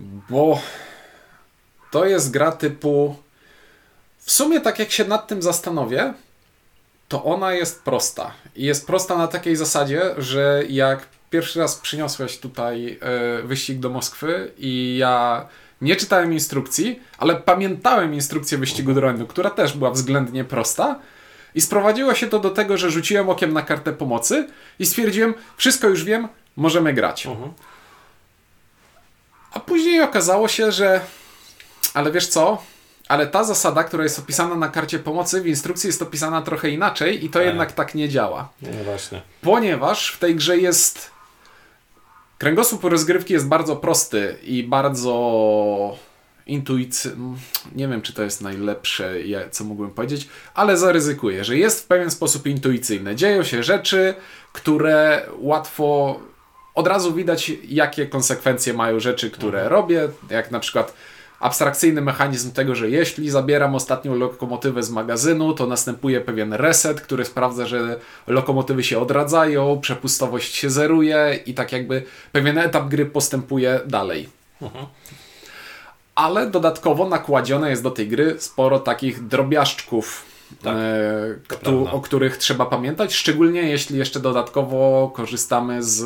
Bo 0.00 0.60
to 1.90 2.04
jest 2.04 2.30
gra 2.30 2.52
typu. 2.52 3.16
W 4.18 4.32
sumie, 4.32 4.60
tak 4.60 4.78
jak 4.78 4.90
się 4.90 5.04
nad 5.04 5.26
tym 5.26 5.42
zastanowię, 5.42 6.14
to 7.08 7.24
ona 7.24 7.52
jest 7.52 7.82
prosta. 7.82 8.32
I 8.56 8.64
jest 8.64 8.86
prosta 8.86 9.18
na 9.18 9.28
takiej 9.28 9.56
zasadzie, 9.56 10.02
że 10.18 10.62
jak 10.68 11.06
pierwszy 11.30 11.58
raz 11.58 11.74
przyniosłeś 11.74 12.38
tutaj 12.38 12.98
y, 13.40 13.42
wyścig 13.42 13.78
do 13.78 13.90
Moskwy 13.90 14.52
i 14.58 14.96
ja 14.98 15.46
nie 15.80 15.96
czytałem 15.96 16.32
instrukcji, 16.32 17.00
ale 17.18 17.36
pamiętałem 17.36 18.14
instrukcję 18.14 18.58
wyścigu 18.58 18.94
do 18.94 19.00
Renu, 19.00 19.26
która 19.26 19.50
też 19.50 19.72
była 19.72 19.90
względnie 19.90 20.44
prosta. 20.44 20.98
I 21.54 21.60
sprowadziło 21.60 22.14
się 22.14 22.26
to 22.26 22.38
do 22.38 22.50
tego, 22.50 22.76
że 22.76 22.90
rzuciłem 22.90 23.30
okiem 23.30 23.52
na 23.52 23.62
kartę 23.62 23.92
pomocy 23.92 24.48
i 24.78 24.86
stwierdziłem, 24.86 25.34
wszystko 25.56 25.88
już 25.88 26.04
wiem, 26.04 26.28
możemy 26.56 26.92
grać. 26.92 27.26
Uh 27.26 27.32
-huh. 27.32 27.50
A 29.52 29.60
później 29.60 30.02
okazało 30.02 30.48
się, 30.48 30.72
że 30.72 31.00
ale 31.94 32.12
wiesz 32.12 32.26
co? 32.26 32.62
Ale 33.08 33.26
ta 33.26 33.44
zasada, 33.44 33.84
która 33.84 34.02
jest 34.02 34.18
opisana 34.18 34.54
na 34.54 34.68
karcie 34.68 34.98
pomocy, 34.98 35.42
w 35.42 35.46
instrukcji 35.46 35.86
jest 35.86 36.02
opisana 36.02 36.42
trochę 36.42 36.70
inaczej 36.70 37.24
i 37.24 37.30
to 37.30 37.38
tak. 37.38 37.46
jednak 37.46 37.72
tak 37.72 37.94
nie 37.94 38.08
działa. 38.08 38.48
No 38.62 38.84
właśnie. 38.84 39.22
Ponieważ 39.42 40.12
w 40.12 40.18
tej 40.18 40.36
grze 40.36 40.58
jest 40.58 41.10
Kręgosłup 42.38 42.84
rozgrywki 42.84 43.32
jest 43.32 43.48
bardzo 43.48 43.76
prosty 43.76 44.36
i 44.42 44.62
bardzo 44.62 45.96
intuicyjny. 46.52 47.36
Nie 47.74 47.88
wiem, 47.88 48.02
czy 48.02 48.12
to 48.12 48.22
jest 48.22 48.40
najlepsze, 48.40 49.14
co 49.50 49.64
mógłbym 49.64 49.90
powiedzieć, 49.90 50.28
ale 50.54 50.76
zaryzykuję, 50.76 51.44
że 51.44 51.56
jest 51.56 51.84
w 51.84 51.86
pewien 51.86 52.10
sposób 52.10 52.46
intuicyjny. 52.46 53.16
Dzieją 53.16 53.42
się 53.42 53.62
rzeczy, 53.62 54.14
które 54.52 55.26
łatwo 55.38 56.20
od 56.74 56.86
razu 56.86 57.14
widać, 57.14 57.52
jakie 57.68 58.06
konsekwencje 58.06 58.72
mają 58.74 59.00
rzeczy, 59.00 59.30
które 59.30 59.62
mhm. 59.62 59.72
robię, 59.72 60.08
jak 60.30 60.50
na 60.50 60.60
przykład 60.60 60.94
abstrakcyjny 61.40 62.00
mechanizm 62.00 62.52
tego, 62.52 62.74
że 62.74 62.90
jeśli 62.90 63.30
zabieram 63.30 63.74
ostatnią 63.74 64.14
lokomotywę 64.14 64.82
z 64.82 64.90
magazynu, 64.90 65.54
to 65.54 65.66
następuje 65.66 66.20
pewien 66.20 66.52
reset, 66.52 67.00
który 67.00 67.24
sprawdza, 67.24 67.66
że 67.66 68.00
lokomotywy 68.26 68.84
się 68.84 68.98
odradzają, 68.98 69.80
przepustowość 69.80 70.54
się 70.54 70.70
zeruje 70.70 71.40
i 71.46 71.54
tak 71.54 71.72
jakby 71.72 72.02
pewien 72.32 72.58
etap 72.58 72.88
gry 72.88 73.06
postępuje 73.06 73.80
dalej. 73.86 74.28
Mhm. 74.62 74.86
Ale 76.20 76.50
dodatkowo 76.50 77.08
nakładzione 77.08 77.70
jest 77.70 77.82
do 77.82 77.90
tej 77.90 78.08
gry 78.08 78.36
sporo 78.38 78.78
takich 78.78 79.26
drobiażdżków, 79.26 80.24
tak, 80.62 80.76
e, 81.66 81.90
o 81.90 82.00
których 82.00 82.36
trzeba 82.36 82.66
pamiętać, 82.66 83.14
szczególnie 83.14 83.62
jeśli 83.62 83.98
jeszcze 83.98 84.20
dodatkowo 84.20 85.12
korzystamy 85.14 85.82
z 85.82 86.04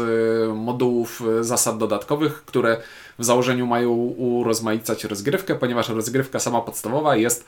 modułów 0.56 1.22
zasad 1.40 1.78
dodatkowych, 1.78 2.44
które 2.44 2.80
w 3.18 3.24
założeniu 3.24 3.66
mają 3.66 3.90
urozmaicać 4.16 5.04
rozgrywkę, 5.04 5.54
ponieważ 5.54 5.88
rozgrywka 5.88 6.40
sama 6.40 6.60
podstawowa 6.60 7.16
jest, 7.16 7.44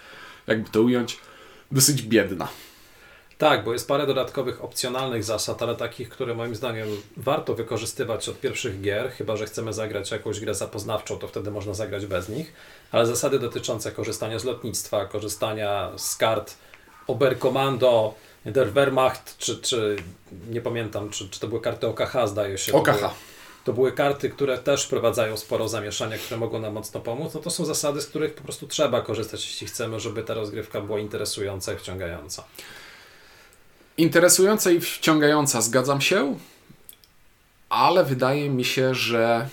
jakby 0.47 0.71
to 0.71 0.83
ująć, 0.83 1.19
dosyć 1.73 2.03
biedna. 2.03 2.49
Tak, 3.39 3.65
bo 3.65 3.73
jest 3.73 3.89
parę 3.89 4.07
dodatkowych 4.07 4.65
opcjonalnych 4.65 5.25
zasad, 5.25 5.63
ale 5.63 5.77
takich, 5.77 6.09
które 6.09 6.35
moim 6.35 6.55
zdaniem 6.55 6.89
warto 7.17 7.55
wykorzystywać 7.55 8.29
od 8.29 8.41
pierwszych 8.41 8.81
gier, 8.81 9.11
chyba 9.11 9.37
że 9.37 9.47
chcemy 9.47 9.73
zagrać 9.73 10.11
jakąś 10.11 10.41
grę 10.41 10.55
zapoznawczą, 10.55 11.19
to 11.19 11.29
wtedy 11.29 11.51
można 11.51 11.75
zagrać 11.75 12.07
bez 12.07 12.29
nich. 12.29 12.53
Ale 12.93 13.07
zasady 13.07 13.39
dotyczące 13.39 13.93
korzystania 13.93 14.39
z 14.39 14.45
lotnictwa, 14.45 15.07
korzystania 15.07 15.91
z 15.97 16.17
kart 16.17 16.55
Oberkommando, 17.07 18.15
Der 18.47 18.73
Wehrmacht, 18.73 19.39
czy, 19.39 19.59
czy 19.59 19.97
nie 20.51 20.61
pamiętam, 20.61 21.11
czy, 21.11 21.29
czy 21.29 21.41
to 21.41 21.49
były 21.49 21.61
karty 21.61 21.87
OKH, 21.87 22.15
zdaje 22.27 22.59
się. 22.59 22.73
OKH. 22.73 22.99
Były, 22.99 23.11
to 23.65 23.73
były 23.73 23.93
karty, 23.93 24.31
które 24.31 24.59
też 24.59 24.85
wprowadzają 24.85 25.37
sporo 25.37 25.69
zamieszania, 25.69 26.19
które 26.19 26.41
mogą 26.41 26.59
nam 26.59 26.73
mocno 26.73 27.01
pomóc. 27.01 27.35
No 27.35 27.41
to 27.41 27.51
są 27.51 27.65
zasady, 27.65 28.01
z 28.01 28.07
których 28.07 28.35
po 28.35 28.43
prostu 28.43 28.67
trzeba 28.67 29.01
korzystać, 29.01 29.47
jeśli 29.47 29.67
chcemy, 29.67 30.01
żeby 30.01 30.23
ta 30.23 30.35
rozgrywka 30.35 30.81
była 30.81 30.99
interesująca 30.99 31.73
i 31.73 31.77
wciągająca. 31.77 32.45
Interesująca 33.99 34.71
i 34.71 34.81
wciągająca, 34.81 35.61
zgadzam 35.61 36.01
się, 36.01 36.39
ale 37.69 38.05
wydaje 38.05 38.51
mi 38.51 38.65
się, 38.65 38.95
że 38.95 39.49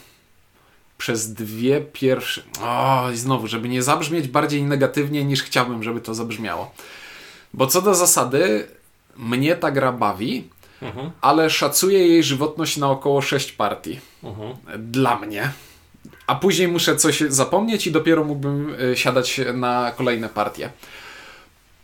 przez 0.97 1.33
dwie 1.33 1.81
pierwsze. 1.81 2.41
O, 2.61 3.11
i 3.13 3.17
znowu, 3.17 3.47
żeby 3.47 3.69
nie 3.69 3.83
zabrzmieć 3.83 4.27
bardziej 4.27 4.63
negatywnie 4.63 5.25
niż 5.25 5.43
chciałbym, 5.43 5.83
żeby 5.83 6.01
to 6.01 6.13
zabrzmiało. 6.13 6.71
Bo 7.53 7.67
co 7.67 7.81
do 7.81 7.95
zasady, 7.95 8.67
mnie 9.17 9.55
ta 9.55 9.71
gra 9.71 9.91
bawi, 9.91 10.49
mhm. 10.81 11.11
ale 11.21 11.49
szacuję 11.49 12.07
jej 12.07 12.23
żywotność 12.23 12.77
na 12.77 12.89
około 12.89 13.21
6 13.21 13.51
partii. 13.51 13.99
Mhm. 14.23 14.55
Dla 14.91 15.19
mnie. 15.19 15.51
A 16.27 16.35
później 16.35 16.67
muszę 16.67 16.95
coś 16.95 17.19
zapomnieć 17.19 17.87
i 17.87 17.91
dopiero 17.91 18.23
mógłbym 18.23 18.75
e, 18.91 18.97
siadać 18.97 19.41
na 19.53 19.91
kolejne 19.91 20.29
partie. 20.29 20.69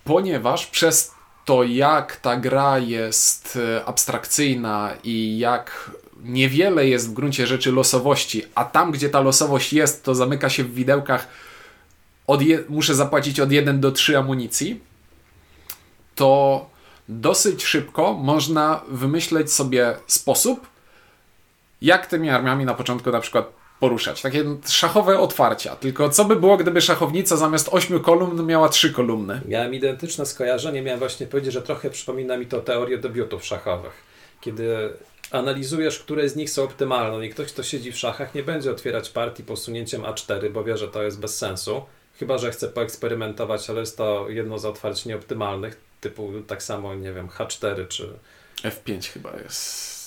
Ponieważ 0.03 0.67
przez 0.67 1.11
to, 1.49 1.63
jak 1.63 2.15
ta 2.15 2.37
gra 2.37 2.79
jest 2.79 3.57
e, 3.77 3.85
abstrakcyjna 3.85 4.93
i 5.03 5.39
jak 5.39 5.91
niewiele 6.23 6.87
jest 6.87 7.09
w 7.09 7.13
gruncie 7.13 7.47
rzeczy 7.47 7.71
losowości, 7.71 8.43
a 8.55 8.65
tam, 8.65 8.91
gdzie 8.91 9.09
ta 9.09 9.21
losowość 9.21 9.73
jest, 9.73 10.03
to 10.03 10.15
zamyka 10.15 10.49
się 10.49 10.63
w 10.63 10.73
widełkach, 10.73 11.27
muszę 12.69 12.95
zapłacić 12.95 13.39
od 13.39 13.51
1 13.51 13.79
do 13.79 13.91
3 13.91 14.17
amunicji, 14.17 14.79
to 16.15 16.69
dosyć 17.07 17.63
szybko 17.63 18.13
można 18.13 18.81
wymyśleć 18.87 19.51
sobie 19.51 19.95
sposób, 20.07 20.67
jak 21.81 22.07
tymi 22.07 22.29
armiami 22.29 22.65
na 22.65 22.73
początku 22.73 23.11
na 23.11 23.19
przykład 23.19 23.58
poruszać. 23.79 24.21
Takie 24.21 24.45
szachowe 24.67 25.19
otwarcia. 25.19 25.75
Tylko 25.75 26.09
co 26.09 26.25
by 26.25 26.35
było, 26.35 26.57
gdyby 26.57 26.81
szachownica 26.81 27.37
zamiast 27.37 27.69
ośmiu 27.71 27.99
kolumn 27.99 28.45
miała 28.45 28.69
trzy 28.69 28.93
kolumny? 28.93 29.41
Miałem 29.47 29.73
identyczne 29.73 30.25
skojarzenie. 30.25 30.81
Miałem 30.81 30.99
właśnie 30.99 31.27
powiedzieć, 31.27 31.53
że 31.53 31.61
trochę 31.61 31.89
przypomina 31.89 32.37
mi 32.37 32.45
to 32.45 32.61
teorię 32.61 32.97
debiutów 32.97 33.45
szachowych. 33.45 34.03
Kiedy 34.41 34.93
analizujesz, 35.31 35.99
które 35.99 36.29
z 36.29 36.35
nich 36.35 36.49
są 36.49 36.63
optymalne. 36.63 37.25
I 37.25 37.29
ktoś, 37.29 37.47
kto 37.53 37.63
siedzi 37.63 37.91
w 37.91 37.97
szachach, 37.97 38.35
nie 38.35 38.43
będzie 38.43 38.71
otwierać 38.71 39.09
partii 39.09 39.43
posunięciem 39.43 40.01
A4, 40.01 40.49
bo 40.49 40.63
wie, 40.63 40.77
że 40.77 40.87
to 40.87 41.03
jest 41.03 41.19
bez 41.19 41.37
sensu. 41.37 41.81
Chyba, 42.19 42.37
że 42.37 42.51
chce 42.51 42.67
poeksperymentować, 42.67 43.69
ale 43.69 43.79
jest 43.79 43.97
to 43.97 44.29
jedno 44.29 44.59
z 44.59 44.65
otwarć 44.65 45.05
nieoptymalnych 45.05 45.81
typu 46.01 46.31
tak 46.47 46.63
samo, 46.63 46.95
nie 46.95 47.13
wiem, 47.13 47.27
H4 47.27 47.87
czy... 47.87 48.09
F5 48.63 49.13
chyba 49.13 49.31
jest... 49.43 49.98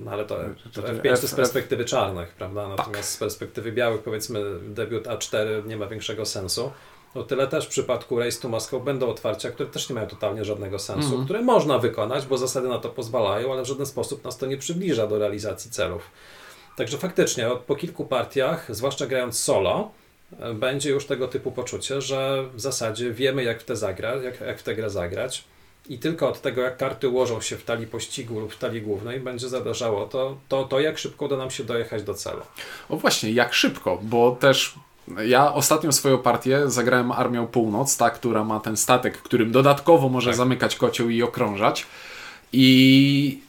No 0.00 0.10
ale 0.10 0.24
to, 0.24 0.38
to 0.72 0.82
F5 0.82 1.12
F, 1.12 1.20
to 1.20 1.28
z 1.28 1.34
perspektywy 1.34 1.84
czarnych, 1.84 2.28
prawda? 2.28 2.68
Natomiast 2.68 2.94
tak. 2.94 3.04
z 3.04 3.16
perspektywy 3.16 3.72
białych, 3.72 4.02
powiedzmy, 4.02 4.44
debiut 4.68 5.06
A4 5.06 5.66
nie 5.66 5.76
ma 5.76 5.86
większego 5.86 6.26
sensu. 6.26 6.72
O 7.14 7.22
tyle 7.22 7.46
też 7.46 7.66
w 7.66 7.68
przypadku 7.68 8.18
Race 8.18 8.40
to 8.40 8.48
Moscow 8.48 8.84
będą 8.84 9.08
otwarcia, 9.08 9.50
które 9.50 9.68
też 9.68 9.88
nie 9.88 9.94
mają 9.94 10.06
totalnie 10.06 10.44
żadnego 10.44 10.78
sensu, 10.78 11.14
mm. 11.14 11.24
które 11.24 11.42
można 11.42 11.78
wykonać, 11.78 12.26
bo 12.26 12.38
zasady 12.38 12.68
na 12.68 12.78
to 12.78 12.88
pozwalają, 12.88 13.52
ale 13.52 13.62
w 13.62 13.66
żaden 13.66 13.86
sposób 13.86 14.24
nas 14.24 14.38
to 14.38 14.46
nie 14.46 14.56
przybliża 14.56 15.06
do 15.06 15.18
realizacji 15.18 15.70
celów. 15.70 16.10
Także 16.76 16.98
faktycznie 16.98 17.46
po 17.66 17.76
kilku 17.76 18.04
partiach, 18.04 18.74
zwłaszcza 18.74 19.06
grając 19.06 19.38
solo, 19.38 19.90
będzie 20.54 20.90
już 20.90 21.06
tego 21.06 21.28
typu 21.28 21.52
poczucie, 21.52 22.00
że 22.00 22.44
w 22.54 22.60
zasadzie 22.60 23.12
wiemy, 23.12 23.44
jak 23.44 23.60
w 23.60 23.64
tę 23.64 23.76
zagrać, 23.76 24.22
jak, 24.24 24.40
jak 24.40 24.58
w 24.58 24.62
tę 24.62 24.74
grę 24.74 24.90
zagrać. 24.90 25.44
I 25.88 25.98
tylko 25.98 26.28
od 26.28 26.40
tego, 26.40 26.60
jak 26.60 26.76
karty 26.76 27.08
ułożą 27.08 27.40
się 27.40 27.56
w 27.56 27.64
talii 27.64 27.86
pościgu 27.86 28.40
lub 28.40 28.52
w 28.52 28.58
talii 28.58 28.82
głównej, 28.82 29.20
będzie 29.20 29.48
zależało 29.48 30.06
to, 30.06 30.36
to, 30.48 30.64
to, 30.64 30.80
jak 30.80 30.98
szybko 30.98 31.24
uda 31.24 31.36
nam 31.36 31.50
się 31.50 31.64
dojechać 31.64 32.02
do 32.02 32.14
celu. 32.14 32.42
O 32.88 32.96
właśnie, 32.96 33.32
jak 33.32 33.54
szybko, 33.54 33.98
bo 34.02 34.36
też 34.40 34.74
ja 35.26 35.54
ostatnią 35.54 35.92
swoją 35.92 36.18
partię 36.18 36.70
zagrałem 36.70 37.12
Armią 37.12 37.46
Północ, 37.46 37.96
ta, 37.96 38.10
która 38.10 38.44
ma 38.44 38.60
ten 38.60 38.76
statek, 38.76 39.18
którym 39.18 39.52
dodatkowo 39.52 40.08
może 40.08 40.30
tak. 40.30 40.36
zamykać 40.36 40.76
kocioł 40.76 41.08
i 41.08 41.22
okrążać. 41.22 41.86
I 42.52 43.40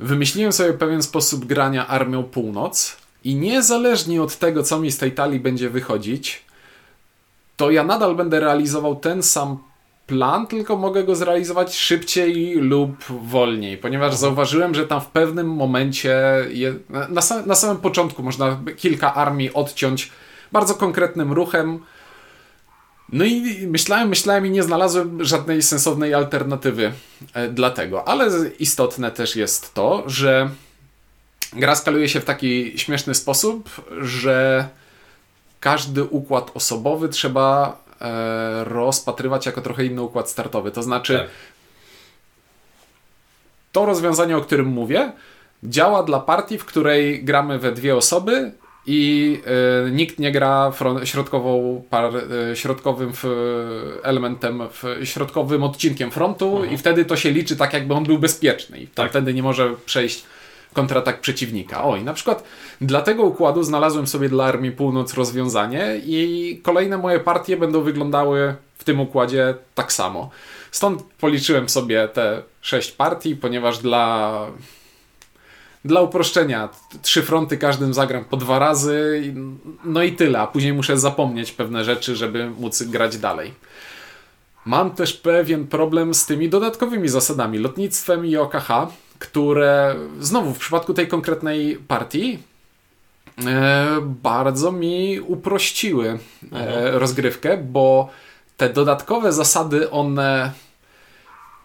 wymyśliłem 0.00 0.52
sobie 0.52 0.72
pewien 0.72 1.02
sposób 1.02 1.44
grania 1.44 1.86
Armią 1.86 2.22
Północ, 2.22 2.96
i 3.24 3.34
niezależnie 3.34 4.22
od 4.22 4.36
tego, 4.36 4.62
co 4.62 4.78
mi 4.78 4.92
z 4.92 4.98
tej 4.98 5.12
talii 5.12 5.40
będzie 5.40 5.70
wychodzić, 5.70 6.42
to 7.56 7.70
ja 7.70 7.84
nadal 7.84 8.14
będę 8.14 8.40
realizował 8.40 8.96
ten 8.96 9.22
sam 9.22 9.58
plan, 10.06 10.46
tylko 10.46 10.76
mogę 10.76 11.04
go 11.04 11.16
zrealizować 11.16 11.76
szybciej 11.76 12.54
lub 12.54 13.04
wolniej, 13.04 13.78
ponieważ 13.78 14.06
mhm. 14.06 14.20
zauważyłem, 14.20 14.74
że 14.74 14.86
tam 14.86 15.00
w 15.00 15.06
pewnym 15.06 15.54
momencie, 15.54 16.20
je, 16.48 16.74
na, 17.08 17.22
sam, 17.22 17.46
na 17.46 17.54
samym 17.54 17.76
początku 17.76 18.22
można 18.22 18.60
kilka 18.76 19.14
armii 19.14 19.54
odciąć 19.54 20.10
bardzo 20.52 20.74
konkretnym 20.74 21.32
ruchem. 21.32 21.80
No 23.12 23.24
i 23.24 23.66
myślałem, 23.66 24.08
myślałem 24.08 24.46
i 24.46 24.50
nie 24.50 24.62
znalazłem 24.62 25.24
żadnej 25.24 25.62
sensownej 25.62 26.14
alternatywy 26.14 26.92
e, 27.34 27.48
dla 27.48 27.70
tego. 27.70 28.08
Ale 28.08 28.30
istotne 28.58 29.10
też 29.10 29.36
jest 29.36 29.74
to, 29.74 30.04
że 30.06 30.50
gra 31.52 31.74
skaluje 31.74 32.08
się 32.08 32.20
w 32.20 32.24
taki 32.24 32.78
śmieszny 32.78 33.14
sposób, 33.14 33.70
że 34.00 34.68
każdy 35.60 36.04
układ 36.04 36.50
osobowy 36.54 37.08
trzeba 37.08 37.83
rozpatrywać 38.64 39.46
jako 39.46 39.60
trochę 39.60 39.84
inny 39.84 40.02
układ 40.02 40.30
startowy. 40.30 40.70
To 40.70 40.82
znaczy, 40.82 41.18
tak. 41.18 41.28
to 43.72 43.86
rozwiązanie, 43.86 44.36
o 44.36 44.40
którym 44.40 44.66
mówię, 44.66 45.12
działa 45.64 46.02
dla 46.02 46.20
partii, 46.20 46.58
w 46.58 46.64
której 46.64 47.24
gramy 47.24 47.58
we 47.58 47.72
dwie 47.72 47.96
osoby 47.96 48.52
i 48.86 49.40
y, 49.86 49.90
nikt 49.90 50.18
nie 50.18 50.32
gra 50.32 50.72
środkową 51.04 51.82
par, 51.90 52.12
y, 52.52 52.56
środkowym 52.56 53.12
elementem, 54.02 54.62
środkowym 55.04 55.62
odcinkiem 55.62 56.10
frontu 56.10 56.56
mhm. 56.56 56.74
i 56.74 56.78
wtedy 56.78 57.04
to 57.04 57.16
się 57.16 57.30
liczy 57.30 57.56
tak, 57.56 57.72
jakby 57.72 57.94
on 57.94 58.04
był 58.04 58.18
bezpieczny 58.18 58.78
i 58.78 58.86
tak. 58.86 59.10
wtedy 59.10 59.34
nie 59.34 59.42
może 59.42 59.74
przejść 59.86 60.24
kontratak 60.74 61.20
przeciwnika. 61.20 61.84
O, 61.84 61.96
i 61.96 62.04
na 62.04 62.12
przykład 62.12 62.44
dla 62.80 63.02
tego 63.02 63.22
układu 63.22 63.62
znalazłem 63.62 64.06
sobie 64.06 64.28
dla 64.28 64.44
Armii 64.44 64.72
Północ 64.72 65.14
rozwiązanie 65.14 66.00
i 66.04 66.60
kolejne 66.62 66.98
moje 66.98 67.20
partie 67.20 67.56
będą 67.56 67.82
wyglądały 67.82 68.54
w 68.78 68.84
tym 68.84 69.00
układzie 69.00 69.54
tak 69.74 69.92
samo. 69.92 70.30
Stąd 70.70 71.02
policzyłem 71.02 71.68
sobie 71.68 72.08
te 72.08 72.42
sześć 72.60 72.92
partii, 72.92 73.36
ponieważ 73.36 73.78
dla 73.78 74.30
dla 75.84 76.00
uproszczenia, 76.00 76.68
trzy 77.02 77.22
fronty 77.22 77.58
każdym 77.58 77.94
zagram 77.94 78.24
po 78.24 78.36
dwa 78.36 78.58
razy, 78.58 79.22
no 79.84 80.02
i 80.02 80.12
tyle, 80.12 80.40
a 80.40 80.46
później 80.46 80.72
muszę 80.72 80.98
zapomnieć 80.98 81.52
pewne 81.52 81.84
rzeczy, 81.84 82.16
żeby 82.16 82.50
móc 82.50 82.82
grać 82.82 83.18
dalej. 83.18 83.54
Mam 84.64 84.90
też 84.90 85.12
pewien 85.12 85.66
problem 85.66 86.14
z 86.14 86.26
tymi 86.26 86.48
dodatkowymi 86.48 87.08
zasadami, 87.08 87.58
lotnictwem 87.58 88.26
i 88.26 88.36
OKH, 88.36 88.68
które 89.18 89.96
znowu 90.20 90.54
w 90.54 90.58
przypadku 90.58 90.94
tej 90.94 91.08
konkretnej 91.08 91.76
partii 91.88 92.38
e, 93.46 93.86
bardzo 94.02 94.72
mi 94.72 95.20
uprościły 95.20 96.08
e, 96.08 96.18
mhm. 96.52 96.96
rozgrywkę, 96.96 97.56
bo 97.56 98.08
te 98.56 98.68
dodatkowe 98.68 99.32
zasady, 99.32 99.90
one 99.90 100.52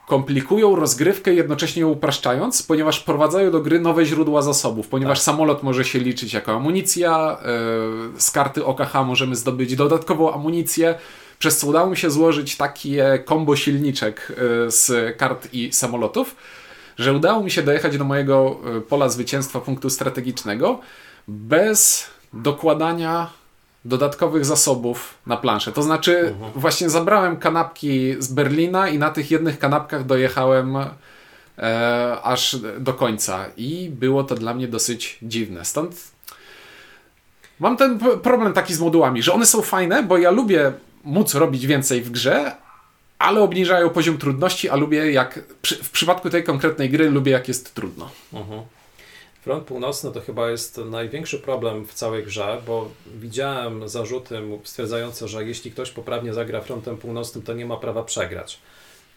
komplikują 0.10 0.76
rozgrywkę, 0.76 1.34
jednocześnie 1.34 1.82
ją 1.82 1.90
upraszczając, 1.90 2.64
ponieważ 2.64 3.00
wprowadzają 3.00 3.52
do 3.52 3.62
gry 3.62 3.80
nowe 3.80 4.06
źródła 4.06 4.42
zasobów, 4.42 4.88
ponieważ 4.88 5.18
tak. 5.18 5.26
samolot 5.26 5.64
może 5.64 5.86
się 5.86 6.00
liczyć 6.00 6.34
jako 6.34 6.52
amunicja, 6.52 7.38
yy, 8.14 8.22
z 8.22 8.32
karty 8.32 8.66
OKH 8.66 8.94
możemy 9.06 9.36
zdobyć 9.36 9.76
dodatkową 9.76 10.34
amunicję, 10.34 10.96
przez 11.40 11.58
co 11.58 11.68
udało 11.68 11.90
mi 11.90 11.98
się 11.98 12.12
złożyć 12.12 12.58
takie 12.58 13.24
kombo 13.26 13.56
silniczek 13.56 14.28
yy, 14.30 14.72
z 14.72 15.18
kart 15.18 15.48
i 15.54 15.74
samolotów, 15.74 16.36
że 17.00 17.14
udało 17.14 17.44
mi 17.44 17.52
się 17.52 17.64
dojechać 17.64 17.98
do 17.98 18.04
mojego 18.04 18.60
yy, 18.74 18.82
pola 18.82 19.10
zwycięstwa 19.10 19.60
punktu 19.60 19.90
strategicznego 19.90 20.80
bez 21.28 22.08
dokładania 22.34 23.30
dodatkowych 23.86 24.46
zasobów 24.46 25.18
na 25.26 25.38
planszę. 25.38 25.72
To 25.72 25.84
znaczy, 25.84 26.20
mhm. 26.20 26.52
właśnie 26.56 26.90
zabrałem 26.90 27.38
kanapki 27.38 28.16
z 28.20 28.34
Berlina 28.34 28.90
i 28.90 28.98
na 28.98 29.10
tych 29.10 29.32
jednych 29.32 29.60
kanapkach 29.60 30.06
dojechałem 30.06 30.78
e, 31.58 32.18
aż 32.24 32.56
do 32.80 32.94
końca. 32.94 33.46
I 33.58 33.90
było 33.94 34.24
to 34.24 34.36
dla 34.36 34.54
mnie 34.54 34.68
dosyć 34.68 35.18
dziwne. 35.22 35.66
Stąd 35.66 36.12
mam 37.60 37.78
ten 37.78 38.00
problem 38.24 38.54
taki 38.54 38.74
z 38.74 38.80
modułami, 38.80 39.24
że 39.24 39.34
one 39.34 39.46
są 39.46 39.62
fajne, 39.62 40.04
bo 40.04 40.18
ja 40.18 40.32
lubię 40.32 40.72
móc 41.04 41.36
robić 41.36 41.68
więcej 41.68 42.02
w 42.02 42.12
grze, 42.12 42.56
ale 43.20 43.42
obniżają 43.42 43.90
poziom 43.90 44.18
trudności, 44.18 44.70
a 44.70 44.76
lubię 44.76 45.12
jak 45.12 45.40
w 45.84 45.90
przypadku 45.90 46.30
tej 46.30 46.44
konkretnej 46.44 46.90
gry 46.90 47.10
lubię 47.10 47.32
jak 47.32 47.48
jest 47.48 47.74
trudno. 47.74 48.10
Mhm. 48.34 48.62
Front 49.42 49.64
północny 49.64 50.12
to 50.12 50.22
chyba 50.22 50.50
jest 50.50 50.78
największy 50.78 51.40
problem 51.40 51.86
w 51.86 51.94
całej 51.94 52.24
grze, 52.24 52.62
bo 52.68 52.90
widziałem 53.16 53.90
zarzuty 53.90 54.42
stwierdzające, 54.64 55.28
że 55.28 55.46
jeśli 55.46 55.72
ktoś 55.72 55.92
poprawnie 55.92 56.34
zagra 56.34 56.62
frontem 56.62 56.98
północnym, 56.98 57.44
to 57.44 57.54
nie 57.54 57.66
ma 57.66 57.78
prawa 57.78 58.04
przegrać. 58.04 58.60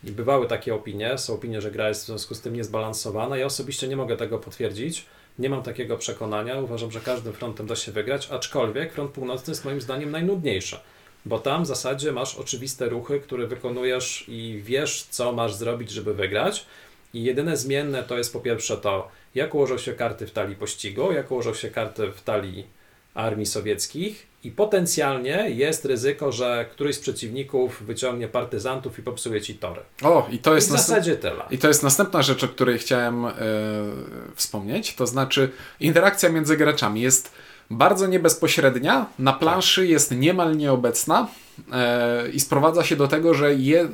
I 0.05 0.12
bywały 0.12 0.47
takie 0.47 0.75
opinie, 0.75 1.19
są 1.19 1.35
opinie, 1.35 1.61
że 1.61 1.71
gra 1.71 1.88
jest 1.88 2.03
w 2.03 2.07
związku 2.07 2.35
z 2.35 2.41
tym 2.41 2.57
niezbalansowana. 2.57 3.37
Ja 3.37 3.47
osobiście 3.47 3.88
nie 3.88 3.97
mogę 3.97 4.17
tego 4.17 4.38
potwierdzić. 4.38 5.07
Nie 5.38 5.51
mam 5.51 5.62
takiego 5.62 5.97
przekonania. 5.97 6.59
Uważam, 6.59 6.91
że 6.91 7.01
każdym 7.01 7.33
frontem 7.33 7.67
da 7.67 7.77
się 7.77 7.93
wygrać, 7.93 8.29
aczkolwiek 8.31 8.93
front 8.93 9.11
północny 9.11 9.51
jest 9.51 9.65
moim 9.65 9.81
zdaniem 9.81 10.11
najnudniejszy, 10.11 10.77
bo 11.25 11.39
tam 11.39 11.65
w 11.65 11.67
zasadzie 11.67 12.13
masz 12.13 12.35
oczywiste 12.35 12.89
ruchy, 12.89 13.21
które 13.21 13.47
wykonujesz 13.47 14.25
i 14.29 14.61
wiesz, 14.65 15.07
co 15.11 15.33
masz 15.33 15.55
zrobić, 15.55 15.91
żeby 15.91 16.15
wygrać. 16.15 16.67
I 17.15 17.25
jedyne 17.25 17.57
zmienne 17.57 18.03
to 18.03 18.19
jest 18.19 18.33
po 18.33 18.41
pierwsze 18.41 18.77
to, 18.77 19.09
jak 19.35 19.55
ułożą 19.55 19.79
się 19.79 19.93
karty 19.93 20.27
w 20.27 20.31
talii 20.31 20.57
pościgu, 20.57 21.13
jak 21.13 21.31
ułożą 21.31 21.55
się 21.55 21.71
karty 21.71 22.13
w 22.13 22.23
talii 22.23 22.67
armii 23.15 23.47
sowieckich 23.47 24.27
i 24.45 24.51
potencjalnie 24.51 25.51
jest 25.51 25.85
ryzyko, 25.85 26.33
że 26.33 26.67
któryś 26.73 26.97
z 26.97 26.99
przeciwników 26.99 27.83
wyciągnie 27.83 28.29
partyzantów 28.29 28.99
i 28.99 29.03
popsuje 29.03 29.41
ci 29.41 29.55
tory. 29.55 29.81
O, 30.03 30.29
i 30.31 30.39
to 30.39 30.55
jest 30.55 30.69
I 30.69 30.71
w 30.71 30.73
zasadzie 30.73 31.17
tyle. 31.17 31.45
I 31.51 31.59
to 31.59 31.69
jest 31.69 31.83
następna 31.83 32.23
rzecz, 32.23 32.45
o 32.45 32.49
której 32.49 32.79
chciałem 32.79 33.23
yy, 33.23 33.31
wspomnieć, 34.35 34.95
to 34.95 35.07
znaczy 35.07 35.51
interakcja 35.81 36.29
między 36.29 36.57
graczami 36.57 37.01
jest 37.01 37.33
bardzo 37.73 38.07
niebezpośrednia, 38.07 39.07
na 39.19 39.33
planszy 39.33 39.87
jest 39.87 40.11
niemal 40.11 40.57
nieobecna 40.57 41.29
yy, 41.59 42.31
i 42.33 42.41
sprowadza 42.41 42.85
się 42.85 42.97
do 42.97 43.09
tego, 43.09 43.35
że 43.35 43.55
je, 43.55 43.89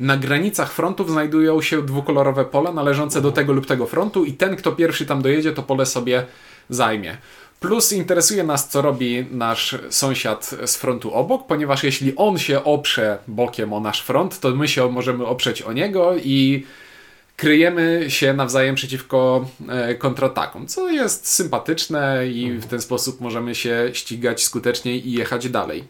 na 0.00 0.16
granicach 0.16 0.72
frontów 0.72 1.10
znajdują 1.10 1.62
się 1.62 1.82
dwukolorowe 1.82 2.44
pola 2.44 2.72
należące 2.72 3.20
do 3.20 3.32
tego 3.32 3.52
lub 3.52 3.66
tego 3.66 3.86
frontu 3.86 4.24
i 4.24 4.32
ten, 4.32 4.56
kto 4.56 4.72
pierwszy 4.72 5.06
tam 5.06 5.22
dojedzie, 5.22 5.52
to 5.52 5.62
pole 5.62 5.86
sobie 5.86 6.26
zajmie. 6.70 7.16
Plus 7.60 7.92
interesuje 7.92 8.44
nas, 8.44 8.68
co 8.68 8.82
robi 8.82 9.26
nasz 9.30 9.78
sąsiad 9.90 10.54
z 10.66 10.76
frontu 10.76 11.14
obok, 11.14 11.46
ponieważ 11.46 11.84
jeśli 11.84 12.16
on 12.16 12.38
się 12.38 12.64
oprze 12.64 13.18
bokiem 13.28 13.72
o 13.72 13.80
nasz 13.80 14.02
front, 14.02 14.40
to 14.40 14.50
my 14.50 14.68
się 14.68 14.92
możemy 14.92 15.26
oprzeć 15.26 15.62
o 15.62 15.72
niego 15.72 16.16
i 16.16 16.66
kryjemy 17.36 18.04
się 18.08 18.32
nawzajem 18.32 18.74
przeciwko 18.74 19.48
e, 19.68 19.94
kontratakom, 19.94 20.66
co 20.66 20.88
jest 20.88 21.28
sympatyczne 21.28 22.28
i 22.28 22.52
w 22.52 22.66
ten 22.66 22.80
sposób 22.80 23.20
możemy 23.20 23.54
się 23.54 23.90
ścigać 23.92 24.44
skuteczniej 24.44 25.08
i 25.08 25.12
jechać 25.12 25.48
dalej. 25.48 25.84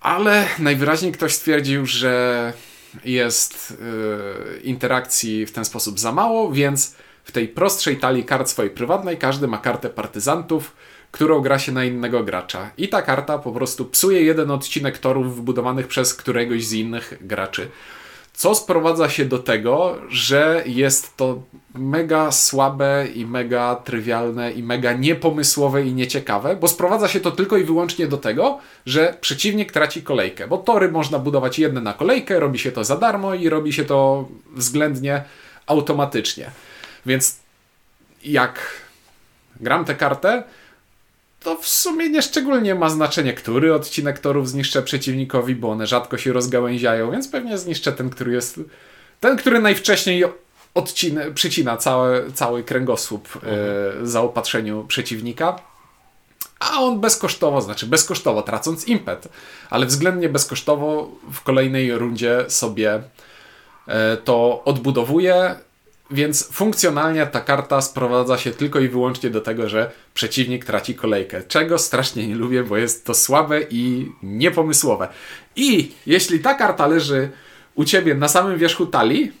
Ale 0.00 0.46
najwyraźniej 0.58 1.12
ktoś 1.12 1.34
stwierdził, 1.34 1.86
że 1.86 2.52
jest 3.04 3.78
yy, 3.80 4.60
interakcji 4.60 5.46
w 5.46 5.52
ten 5.52 5.64
sposób 5.64 6.00
za 6.00 6.12
mało, 6.12 6.52
więc 6.52 6.94
w 7.24 7.32
tej 7.32 7.48
prostszej 7.48 7.96
talii 7.96 8.24
kart 8.24 8.48
swojej 8.48 8.70
prywatnej 8.70 9.16
każdy 9.16 9.48
ma 9.48 9.58
kartę 9.58 9.90
partyzantów, 9.90 10.72
którą 11.10 11.40
gra 11.40 11.58
się 11.58 11.72
na 11.72 11.84
innego 11.84 12.24
gracza. 12.24 12.70
I 12.78 12.88
ta 12.88 13.02
karta 13.02 13.38
po 13.38 13.52
prostu 13.52 13.84
psuje 13.84 14.22
jeden 14.22 14.50
odcinek 14.50 14.98
torów 14.98 15.36
wybudowanych 15.36 15.86
przez 15.86 16.14
któregoś 16.14 16.64
z 16.66 16.72
innych 16.72 17.14
graczy. 17.20 17.70
Co 18.36 18.54
sprowadza 18.54 19.08
się 19.08 19.24
do 19.24 19.38
tego, 19.38 19.98
że 20.08 20.62
jest 20.66 21.16
to 21.16 21.42
mega 21.74 22.32
słabe 22.32 23.06
i 23.14 23.26
mega 23.26 23.74
trywialne 23.74 24.52
i 24.52 24.62
mega 24.62 24.92
niepomysłowe 24.92 25.82
i 25.82 25.94
nieciekawe, 25.94 26.56
bo 26.56 26.68
sprowadza 26.68 27.08
się 27.08 27.20
to 27.20 27.30
tylko 27.30 27.56
i 27.56 27.64
wyłącznie 27.64 28.06
do 28.06 28.16
tego, 28.16 28.58
że 28.86 29.16
przeciwnik 29.20 29.72
traci 29.72 30.02
kolejkę, 30.02 30.48
bo 30.48 30.58
tory 30.58 30.92
można 30.92 31.18
budować 31.18 31.58
jedne 31.58 31.80
na 31.80 31.92
kolejkę, 31.92 32.40
robi 32.40 32.58
się 32.58 32.72
to 32.72 32.84
za 32.84 32.96
darmo 32.96 33.34
i 33.34 33.48
robi 33.48 33.72
się 33.72 33.84
to 33.84 34.28
względnie 34.54 35.24
automatycznie. 35.66 36.50
Więc 37.06 37.36
jak 38.24 38.80
gram 39.60 39.84
tę 39.84 39.94
kartę, 39.94 40.42
to 41.46 41.56
w 41.56 41.68
sumie 41.68 42.08
nie 42.08 42.22
szczególnie 42.22 42.74
ma 42.74 42.90
znaczenie, 42.90 43.32
który 43.32 43.74
odcinek 43.74 44.18
torów 44.18 44.48
zniszczę 44.48 44.82
przeciwnikowi, 44.82 45.54
bo 45.54 45.70
one 45.70 45.86
rzadko 45.86 46.18
się 46.18 46.32
rozgałęziają, 46.32 47.10
więc 47.10 47.28
pewnie 47.28 47.58
zniszczę 47.58 47.92
ten, 47.92 48.10
który 48.10 48.32
jest. 48.32 48.60
Ten, 49.20 49.36
który 49.36 49.60
najwcześniej 49.60 50.24
odcina, 50.74 51.22
przycina 51.34 51.76
cały, 51.76 52.32
cały 52.32 52.64
kręgosłup 52.64 53.36
mhm. 53.36 53.54
e, 54.02 54.06
zaopatrzeniu 54.06 54.84
przeciwnika. 54.84 55.60
A 56.58 56.80
on 56.80 57.00
bezkosztowo, 57.00 57.60
znaczy 57.60 57.86
bezkosztowo, 57.86 58.42
tracąc 58.42 58.88
impet, 58.88 59.28
ale 59.70 59.86
względnie 59.86 60.28
bezkosztowo 60.28 61.10
w 61.32 61.40
kolejnej 61.40 61.98
rundzie 61.98 62.44
sobie 62.48 63.02
e, 63.88 64.16
to 64.16 64.64
odbudowuje 64.64 65.54
więc 66.10 66.48
funkcjonalnie 66.52 67.26
ta 67.26 67.40
karta 67.40 67.80
sprowadza 67.80 68.38
się 68.38 68.50
tylko 68.50 68.80
i 68.80 68.88
wyłącznie 68.88 69.30
do 69.30 69.40
tego, 69.40 69.68
że 69.68 69.90
przeciwnik 70.14 70.64
traci 70.64 70.94
kolejkę. 70.94 71.42
Czego 71.42 71.78
strasznie 71.78 72.26
nie 72.26 72.34
lubię, 72.34 72.62
bo 72.62 72.76
jest 72.76 73.06
to 73.06 73.14
słabe 73.14 73.60
i 73.70 74.12
niepomysłowe. 74.22 75.08
I 75.56 75.92
jeśli 76.06 76.40
ta 76.40 76.54
karta 76.54 76.86
leży 76.86 77.30
u 77.74 77.84
ciebie 77.84 78.14
na 78.14 78.28
samym 78.28 78.58
wierzchu 78.58 78.86
talii, 78.86 79.32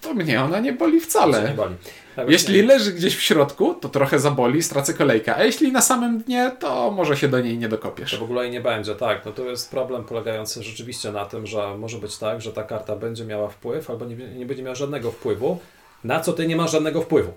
to 0.00 0.14
mnie 0.14 0.42
ona 0.42 0.58
nie 0.58 0.72
boli 0.72 1.00
wcale. 1.00 1.48
Nie 1.48 1.54
boli. 1.54 1.74
Tak, 2.18 2.30
jeśli 2.30 2.62
leży 2.62 2.92
gdzieś 2.92 3.16
w 3.16 3.20
środku, 3.20 3.74
to 3.74 3.88
trochę 3.88 4.18
zaboli, 4.18 4.62
stracę 4.62 4.94
kolejkę, 4.94 5.36
a 5.36 5.44
jeśli 5.44 5.72
na 5.72 5.82
samym 5.82 6.22
dnie, 6.22 6.52
to 6.60 6.90
może 6.90 7.16
się 7.16 7.28
do 7.28 7.40
niej 7.40 7.58
nie 7.58 7.68
dokopiesz. 7.68 8.10
To 8.10 8.18
w 8.18 8.22
ogóle 8.22 8.50
nie 8.50 8.60
będzie, 8.60 8.94
tak. 8.94 9.24
No 9.26 9.32
to 9.32 9.44
jest 9.44 9.70
problem 9.70 10.04
polegający 10.04 10.62
rzeczywiście 10.62 11.12
na 11.12 11.24
tym, 11.24 11.46
że 11.46 11.76
może 11.76 11.98
być 11.98 12.18
tak, 12.18 12.40
że 12.40 12.52
ta 12.52 12.62
karta 12.62 12.96
będzie 12.96 13.24
miała 13.24 13.48
wpływ 13.48 13.90
albo 13.90 14.04
nie, 14.04 14.16
nie 14.16 14.46
będzie 14.46 14.62
miała 14.62 14.74
żadnego 14.74 15.12
wpływu, 15.12 15.58
na 16.04 16.20
co 16.20 16.32
ty 16.32 16.46
nie 16.46 16.56
masz 16.56 16.70
żadnego 16.70 17.02
wpływu. 17.02 17.32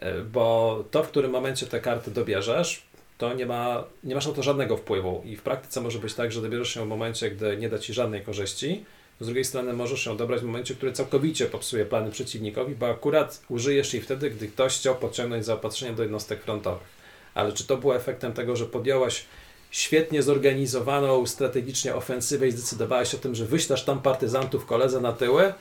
E, 0.00 0.20
bo 0.20 0.84
to, 0.90 1.02
w 1.02 1.08
którym 1.08 1.30
momencie 1.30 1.66
te 1.66 1.80
karty 1.80 2.10
dobierzesz, 2.10 2.82
to 3.18 3.34
nie, 3.34 3.46
ma, 3.46 3.84
nie 4.04 4.14
masz 4.14 4.26
na 4.26 4.32
to 4.32 4.42
żadnego 4.42 4.76
wpływu. 4.76 5.22
I 5.24 5.36
w 5.36 5.42
praktyce 5.42 5.80
może 5.80 5.98
być 5.98 6.14
tak, 6.14 6.32
że 6.32 6.42
dobierzesz 6.42 6.76
ją 6.76 6.84
w 6.84 6.88
momencie, 6.88 7.30
gdy 7.30 7.56
nie 7.56 7.68
da 7.68 7.78
ci 7.78 7.94
żadnej 7.94 8.22
korzyści, 8.22 8.84
z 9.20 9.26
drugiej 9.26 9.44
strony 9.44 9.72
możesz 9.72 10.06
ją 10.06 10.16
dobrać 10.16 10.40
w 10.40 10.44
momencie, 10.44 10.74
który 10.74 10.92
całkowicie 10.92 11.46
popsuje 11.46 11.84
plany 11.84 12.10
przeciwnikowi, 12.10 12.74
bo 12.74 12.90
akurat 12.90 13.42
użyjesz 13.48 13.94
jej 13.94 14.02
wtedy, 14.02 14.30
gdy 14.30 14.48
ktoś 14.48 14.78
chciał 14.78 14.94
podciągnąć 14.94 15.44
zaopatrzenie 15.44 15.92
do 15.92 16.02
jednostek 16.02 16.42
frontowych. 16.42 16.88
Ale 17.34 17.52
czy 17.52 17.66
to 17.66 17.76
było 17.76 17.96
efektem 17.96 18.32
tego, 18.32 18.56
że 18.56 18.66
podjąłeś 18.66 19.24
świetnie 19.70 20.22
zorganizowaną 20.22 21.26
strategicznie 21.26 21.94
ofensywę 21.94 22.48
i 22.48 22.52
zdecydowałeś 22.52 23.14
o 23.14 23.18
tym, 23.18 23.34
że 23.34 23.44
wyślasz 23.44 23.84
tam 23.84 24.02
partyzantów 24.02 24.66
koledze 24.66 25.00
na 25.00 25.12
tyły? 25.12 25.52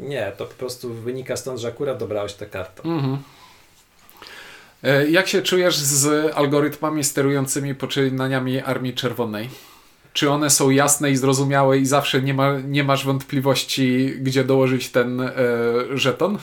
Nie, 0.00 0.32
to 0.36 0.46
po 0.46 0.54
prostu 0.54 0.94
wynika 0.94 1.36
stąd, 1.36 1.60
że 1.60 1.68
akurat 1.68 1.98
dobrałeś 1.98 2.32
tę 2.32 2.46
kartę. 2.46 2.82
Mhm. 2.84 3.18
E, 4.82 5.10
jak 5.10 5.28
się 5.28 5.42
czujesz 5.42 5.76
z 5.76 6.32
algorytmami 6.34 7.04
sterującymi 7.04 7.74
poczynaniami 7.74 8.60
Armii 8.60 8.94
Czerwonej? 8.94 9.48
Czy 10.12 10.30
one 10.30 10.50
są 10.50 10.70
jasne 10.70 11.10
i 11.10 11.16
zrozumiałe 11.16 11.78
i 11.78 11.86
zawsze 11.86 12.22
nie, 12.22 12.34
ma, 12.34 12.58
nie 12.58 12.84
masz 12.84 13.04
wątpliwości, 13.04 14.14
gdzie 14.20 14.44
dołożyć 14.44 14.90
ten 14.90 15.20
e, 15.20 15.32
żeton? 15.94 16.38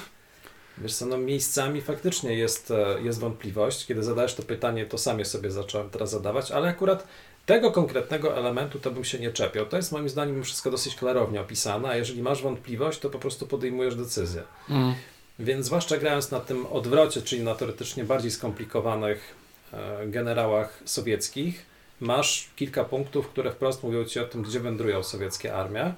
Wiesz 0.78 0.96
co, 0.96 1.06
no 1.06 1.18
miejscami 1.18 1.82
faktycznie 1.82 2.34
jest, 2.34 2.72
e, 2.72 3.02
jest 3.02 3.20
wątpliwość. 3.20 3.86
Kiedy 3.86 4.04
zadajesz 4.04 4.36
to 4.36 4.44
pytanie, 4.44 4.86
to 4.86 4.98
sam 4.98 5.20
je 5.20 5.26
sobie 5.26 5.52
zacząłem 5.52 5.90
teraz 5.90 6.10
zadawać, 6.10 6.52
ale 6.52 6.68
akurat 6.68 7.08
tego 7.46 7.72
konkretnego 7.72 8.38
elementu 8.38 8.80
to 8.80 8.92
bym 8.92 9.04
się 9.04 9.20
nie 9.20 9.32
czepiał. 9.32 9.66
To 9.66 9.78
jest 9.78 9.92
moim 9.92 10.10
zdaniem 10.10 10.44
wszystko 10.44 10.72
dosyć 10.72 10.96
klarownie 10.96 11.42
opisane, 11.42 11.90
a 11.90 11.96
jeżeli 11.96 12.22
masz 12.22 12.42
wątpliwość, 12.42 13.00
to 13.00 13.10
po 13.10 13.20
prostu 13.20 13.48
podejmujesz 13.48 13.96
decyzję. 13.96 14.44
Mm. 14.70 14.94
Więc 15.40 15.66
zwłaszcza 15.66 15.98
grając 15.98 16.32
na 16.32 16.40
tym 16.40 16.66
odwrocie, 16.66 17.22
czyli 17.22 17.44
na 17.44 17.56
teoretycznie 17.56 18.04
bardziej 18.04 18.32
skomplikowanych 18.32 19.36
e, 19.74 20.08
generałach 20.08 20.80
sowieckich, 20.86 21.66
masz 22.00 22.50
kilka 22.56 22.84
punktów, 22.84 23.28
które 23.28 23.52
wprost 23.52 23.84
mówią 23.84 24.06
ci 24.06 24.20
o 24.20 24.26
tym, 24.26 24.42
gdzie 24.42 24.60
wędrują 24.60 25.04
sowieckie 25.04 25.56
armie 25.56 25.94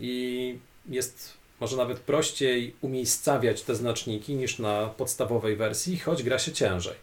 i 0.00 0.58
jest 0.88 1.40
może 1.60 1.76
nawet 1.76 2.00
prościej 2.00 2.74
umiejscawiać 2.80 3.62
te 3.62 3.74
znaczniki 3.74 4.34
niż 4.34 4.58
na 4.58 4.86
podstawowej 4.86 5.56
wersji, 5.56 5.98
choć 5.98 6.22
gra 6.22 6.38
się 6.38 6.52
ciężej. 6.52 6.94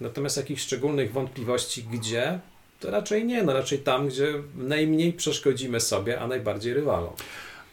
Natomiast 0.00 0.36
jakichś 0.36 0.62
szczególnych 0.62 1.12
wątpliwości 1.12 1.82
gdzie, 1.82 2.38
to 2.80 2.90
raczej 2.90 3.24
nie, 3.24 3.42
no 3.42 3.52
raczej 3.52 3.78
tam, 3.78 4.08
gdzie 4.08 4.34
najmniej 4.56 5.12
przeszkodzimy 5.12 5.80
sobie, 5.80 6.20
a 6.20 6.26
najbardziej 6.26 6.74
rywalom. 6.74 7.12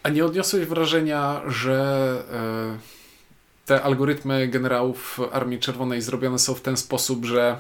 A 0.04 0.10
nie 0.10 0.26
odniosłeś 0.26 0.66
wrażenia, 0.66 1.42
że 1.48 2.18
e, 2.32 3.66
te 3.66 3.82
algorytmy 3.82 4.48
generałów 4.48 5.20
Armii 5.32 5.60
Czerwonej 5.60 6.02
zrobione 6.02 6.40
są 6.40 6.54
w 6.54 6.62
ten 6.62 6.78
sposób, 6.78 7.26
że 7.26 7.58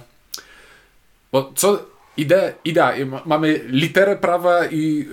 bo 1.32 1.52
co 1.56 1.86
Ide, 2.18 2.54
idea, 2.66 2.94
mamy 3.26 3.62
literę 3.66 4.16
prawa 4.16 4.66
i 4.66 5.08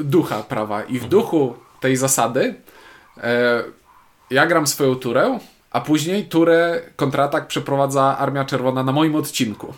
y, 0.00 0.04
ducha 0.04 0.42
prawa. 0.42 0.82
I 0.82 0.92
w 0.92 1.04
mhm. 1.04 1.08
duchu 1.08 1.54
tej 1.80 1.96
zasady 1.96 2.54
y, 3.18 3.20
ja 4.30 4.46
gram 4.46 4.66
swoją 4.66 4.94
turę, 4.94 5.38
a 5.70 5.80
później 5.80 6.24
turę 6.24 6.80
kontratak 6.96 7.46
przeprowadza 7.46 8.18
Armia 8.18 8.44
Czerwona 8.44 8.82
na 8.82 8.92
moim 8.92 9.14
odcinku. 9.14 9.74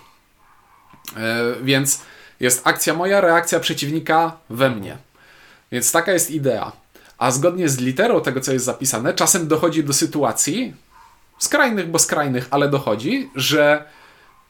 Y, 1.10 1.16
więc 1.62 2.02
jest 2.40 2.66
akcja 2.66 2.94
moja, 2.94 3.20
reakcja 3.20 3.60
przeciwnika 3.60 4.36
we 4.50 4.70
mnie. 4.70 4.96
Więc 5.72 5.92
taka 5.92 6.12
jest 6.12 6.30
idea. 6.30 6.72
A 7.18 7.30
zgodnie 7.30 7.68
z 7.68 7.78
literą 7.78 8.20
tego, 8.20 8.40
co 8.40 8.52
jest 8.52 8.64
zapisane, 8.64 9.14
czasem 9.14 9.48
dochodzi 9.48 9.84
do 9.84 9.92
sytuacji, 9.92 10.74
skrajnych, 11.38 11.90
bo 11.90 11.98
skrajnych, 11.98 12.48
ale 12.50 12.68
dochodzi, 12.68 13.30
że 13.34 13.84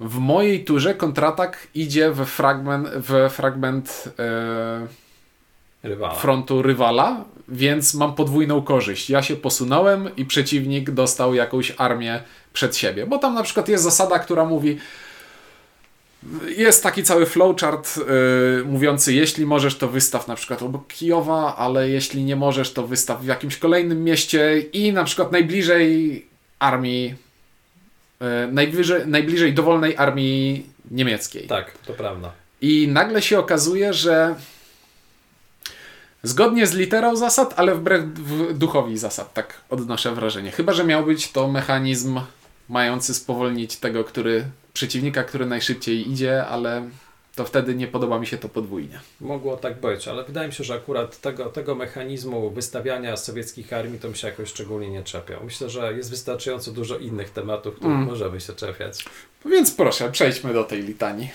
w 0.00 0.18
mojej 0.18 0.64
turze 0.64 0.94
kontratak 0.94 1.68
idzie 1.74 2.10
w 2.10 2.26
fragment, 2.26 2.88
w 2.88 3.30
fragment 3.30 4.04
e, 4.18 4.86
rywala. 5.82 6.14
frontu 6.14 6.62
rywala, 6.62 7.24
więc 7.48 7.94
mam 7.94 8.14
podwójną 8.14 8.62
korzyść. 8.62 9.10
Ja 9.10 9.22
się 9.22 9.36
posunąłem 9.36 10.16
i 10.16 10.24
przeciwnik 10.24 10.90
dostał 10.90 11.34
jakąś 11.34 11.72
armię 11.76 12.22
przed 12.52 12.76
siebie. 12.76 13.06
Bo 13.06 13.18
tam 13.18 13.34
na 13.34 13.42
przykład 13.42 13.68
jest 13.68 13.84
zasada, 13.84 14.18
która 14.18 14.44
mówi 14.44 14.78
jest 16.56 16.82
taki 16.82 17.02
cały 17.02 17.26
flowchart 17.26 17.96
yy, 17.96 18.04
mówiący, 18.64 19.14
jeśli 19.14 19.46
możesz, 19.46 19.78
to 19.78 19.88
wystaw 19.88 20.28
na 20.28 20.34
przykład 20.34 20.62
obok 20.62 20.86
Kijowa, 20.86 21.56
ale 21.56 21.88
jeśli 21.88 22.24
nie 22.24 22.36
możesz, 22.36 22.72
to 22.72 22.86
wystaw 22.86 23.22
w 23.22 23.26
jakimś 23.26 23.56
kolejnym 23.56 24.04
mieście 24.04 24.60
i 24.72 24.92
na 24.92 25.04
przykład 25.04 25.32
najbliżej 25.32 26.26
armii 26.58 27.14
najbliżej, 28.52 29.06
najbliżej 29.06 29.54
dowolnej 29.54 29.96
armii 29.96 30.66
niemieckiej. 30.90 31.46
Tak, 31.46 31.78
to 31.86 31.92
prawda. 31.92 32.32
I 32.60 32.88
nagle 32.88 33.22
się 33.22 33.38
okazuje, 33.38 33.92
że 33.92 34.34
zgodnie 36.22 36.66
z 36.66 36.74
literą 36.74 37.16
zasad, 37.16 37.54
ale 37.56 37.74
wbrew 37.74 38.02
duchowi 38.54 38.98
zasad, 38.98 39.34
tak 39.34 39.60
odnoszę 39.70 40.14
wrażenie. 40.14 40.50
Chyba, 40.50 40.72
że 40.72 40.84
miał 40.84 41.04
być 41.04 41.32
to 41.32 41.48
mechanizm 41.48 42.20
mający 42.68 43.14
spowolnić 43.14 43.76
tego, 43.76 44.04
który 44.04 44.44
przeciwnika, 44.72 45.24
który 45.24 45.46
najszybciej 45.46 46.10
idzie, 46.10 46.46
ale 46.46 46.88
to 47.34 47.44
wtedy 47.44 47.74
nie 47.74 47.86
podoba 47.86 48.18
mi 48.18 48.26
się 48.26 48.38
to 48.38 48.48
podwójnie. 48.48 49.00
Mogło 49.20 49.56
tak 49.56 49.80
być, 49.80 50.08
ale 50.08 50.24
wydaje 50.24 50.48
mi 50.48 50.54
się, 50.54 50.64
że 50.64 50.74
akurat 50.74 51.20
tego, 51.20 51.44
tego 51.44 51.74
mechanizmu 51.74 52.50
wystawiania 52.50 53.16
sowieckich 53.16 53.72
armii 53.72 53.98
to 53.98 54.08
mi 54.08 54.16
się 54.16 54.28
jakoś 54.28 54.48
szczególnie 54.48 54.90
nie 54.90 55.02
czepiał. 55.02 55.44
Myślę, 55.44 55.70
że 55.70 55.92
jest 55.92 56.10
wystarczająco 56.10 56.72
dużo 56.72 56.98
innych 56.98 57.30
tematów, 57.30 57.74
których 57.74 57.96
mm. 57.96 58.08
możemy 58.08 58.40
się 58.40 58.52
czepiać. 58.52 59.04
Więc 59.44 59.70
proszę, 59.70 60.10
przejdźmy 60.12 60.52
do 60.52 60.64
tej 60.64 60.82
litanii. 60.82 61.30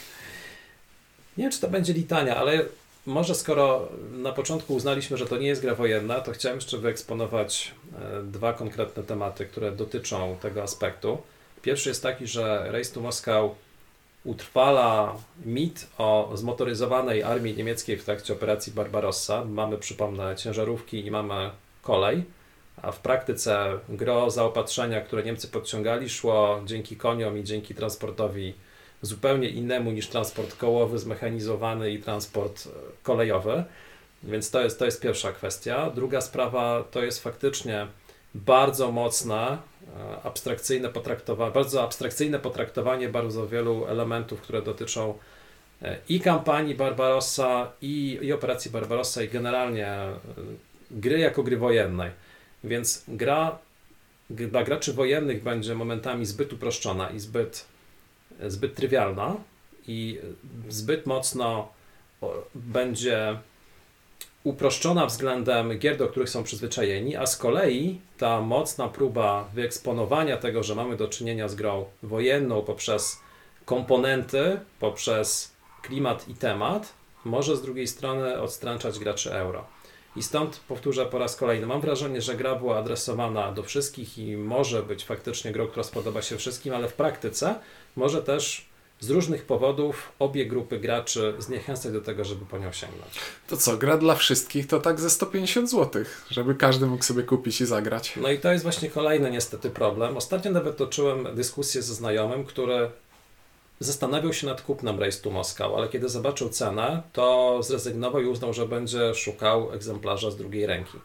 Nie 1.38 1.43
wiem, 1.43 1.51
czy 1.51 1.62
to 1.62 1.67
będzie 1.67 1.93
litania, 1.93 2.35
ale 2.35 2.65
może 3.05 3.35
skoro 3.35 3.89
na 4.12 4.31
początku 4.31 4.73
uznaliśmy, 4.73 5.17
że 5.17 5.25
to 5.25 5.38
nie 5.38 5.47
jest 5.47 5.62
gra 5.62 5.75
wojenna, 5.75 6.21
to 6.21 6.31
chciałem 6.31 6.57
jeszcze 6.57 6.77
wyeksponować 6.77 7.73
e, 8.01 8.23
dwa 8.23 8.53
konkretne 8.53 9.03
tematy, 9.03 9.45
które 9.45 9.71
dotyczą 9.71 10.38
tego 10.41 10.63
aspektu. 10.63 11.17
Pierwszy 11.62 11.89
jest 11.89 12.03
taki, 12.03 12.27
że 12.27 12.65
Race 12.71 12.93
to 12.93 13.01
Moscow 13.01 13.51
utrwala 14.23 15.15
mit 15.45 15.88
o 15.97 16.32
zmotoryzowanej 16.34 17.23
armii 17.23 17.58
niemieckiej 17.58 17.97
w 17.97 18.05
trakcie 18.05 18.34
operacji 18.34 18.73
Barbarossa. 18.73 19.45
Mamy, 19.45 19.77
przypomnę, 19.77 20.36
ciężarówki 20.36 21.05
i 21.05 21.12
mamy 21.12 21.51
kolej, 21.82 22.23
a 22.82 22.91
w 22.91 22.99
praktyce 22.99 23.79
gro 23.89 24.32
zaopatrzenia, 24.32 25.01
które 25.01 25.23
Niemcy 25.23 25.47
podciągali, 25.47 26.10
szło 26.10 26.62
dzięki 26.65 26.95
koniom 26.95 27.38
i 27.38 27.43
dzięki 27.43 27.75
transportowi 27.75 28.53
zupełnie 29.01 29.49
innemu 29.49 29.91
niż 29.91 30.08
transport 30.08 30.55
kołowy, 30.55 30.99
zmechanizowany 30.99 31.91
i 31.91 31.99
transport 31.99 32.67
e, 32.67 32.69
kolejowy. 33.03 33.63
Więc 34.23 34.51
to 34.51 34.62
jest, 34.62 34.79
to 34.79 34.86
jest 34.86 35.01
pierwsza 35.01 35.32
kwestia. 35.32 35.91
Druga 35.95 36.21
sprawa 36.21 36.84
to 36.91 37.03
jest 37.03 37.23
faktycznie 37.23 37.88
bardzo 38.35 38.91
mocna 38.91 39.57
E, 39.97 40.21
abstrakcyjne 40.23 40.89
potraktowanie, 40.89 41.51
bardzo 41.51 41.83
abstrakcyjne 41.83 42.39
potraktowanie 42.39 43.09
bardzo 43.09 43.47
wielu 43.47 43.85
elementów, 43.87 44.41
które 44.41 44.61
dotyczą 44.61 45.17
e, 45.81 45.97
i 46.09 46.19
kampanii 46.19 46.75
Barbarossa, 46.75 47.71
i, 47.81 48.19
i 48.21 48.33
operacji 48.33 48.71
Barbarossa, 48.71 49.23
i 49.23 49.29
generalnie 49.29 49.87
e, 49.87 50.15
gry 50.91 51.19
jako 51.19 51.43
gry 51.43 51.58
wojennej. 51.58 52.12
Więc 52.63 53.04
gra 53.08 53.58
dla 54.29 54.63
graczy 54.63 54.93
wojennych 54.93 55.43
będzie 55.43 55.75
momentami 55.75 56.25
zbyt 56.25 56.54
uproszczona 56.54 57.10
i 57.10 57.19
zbyt, 57.19 57.65
zbyt 58.47 58.75
trywialna 58.75 59.35
i 59.87 60.19
zbyt 60.69 61.06
mocno 61.06 61.73
będzie 62.56 63.39
uproszczona 64.44 65.06
względem 65.06 65.79
gier, 65.79 65.98
do 65.98 66.08
których 66.08 66.29
są 66.29 66.44
przyzwyczajeni, 66.44 67.15
a 67.15 67.25
z 67.25 67.37
kolei 67.37 68.02
ta 68.17 68.42
mocna 68.42 68.87
próba 68.87 69.50
wyeksponowania 69.54 70.37
tego, 70.37 70.63
że 70.63 70.75
mamy 70.75 70.98
do 70.98 71.08
czynienia 71.08 71.48
z 71.48 71.56
grą 71.56 71.85
wojenną 72.04 72.62
poprzez 72.62 73.19
komponenty, 73.65 74.60
poprzez 74.79 75.52
klimat 75.81 76.27
i 76.27 76.33
temat, 76.33 76.94
może 77.25 77.56
z 77.56 77.62
drugiej 77.62 77.87
strony 77.87 78.42
odstręczać 78.42 79.00
graczy 79.00 79.33
euro. 79.33 79.65
I 80.15 80.23
stąd 80.23 80.60
powtórzę 80.67 81.06
po 81.06 81.17
raz 81.17 81.35
kolejny. 81.35 81.67
Mam 81.67 81.81
wrażenie, 81.81 82.21
że 82.21 82.35
gra 82.35 82.56
była 82.56 82.77
adresowana 82.77 83.52
do 83.52 83.63
wszystkich 83.63 84.17
i 84.17 84.37
może 84.37 84.83
być 84.83 85.06
faktycznie 85.06 85.52
grą, 85.52 85.67
która 85.67 85.83
spodoba 85.83 86.21
się 86.21 86.37
wszystkim, 86.37 86.73
ale 86.73 86.87
w 86.87 86.94
praktyce 86.94 87.56
może 87.96 88.23
też 88.23 88.68
z 89.00 89.10
różnych 89.10 89.45
powodów 89.45 90.12
obie 90.19 90.45
grupy 90.45 90.79
graczy 90.79 91.33
zniechęcać 91.39 91.93
do 91.93 92.02
tego, 92.02 92.25
żeby 92.25 92.45
po 92.45 92.58
nią 92.58 92.71
sięgnąć. 92.71 93.12
To 93.47 93.58
co, 93.58 93.77
gra 93.77 93.97
dla 93.97 94.15
wszystkich 94.15 94.67
to 94.67 94.79
tak 94.79 95.00
ze 95.00 95.10
150 95.10 95.69
zł, 95.69 96.04
żeby 96.29 96.56
każdy 96.56 96.85
mógł 96.85 97.04
sobie 97.04 97.23
kupić 97.23 97.62
i 97.62 97.65
zagrać. 97.65 98.13
No 98.21 98.29
i 98.29 98.39
to 98.39 98.52
jest 98.52 98.63
właśnie 98.63 98.89
kolejny 98.89 99.31
niestety 99.31 99.69
problem. 99.69 100.17
Ostatnio 100.17 100.52
nawet 100.52 100.77
toczyłem 100.77 101.35
dyskusję 101.35 101.81
ze 101.81 101.95
znajomym, 101.95 102.45
który 102.45 102.89
zastanawiał 103.79 104.33
się 104.33 104.47
nad 104.47 104.62
kupnem 104.62 105.00
Race 105.00 105.21
to 105.21 105.29
Moskau, 105.29 105.75
ale 105.75 105.89
kiedy 105.89 106.10
zobaczył 106.10 106.50
cenę, 106.50 107.02
to 107.13 107.60
zrezygnował 107.63 108.21
i 108.21 108.25
uznał, 108.25 108.54
że 108.54 108.67
będzie 108.67 109.15
szukał 109.15 109.73
egzemplarza 109.73 110.31
z 110.31 110.37
drugiej 110.37 110.65
ręki. 110.65 110.97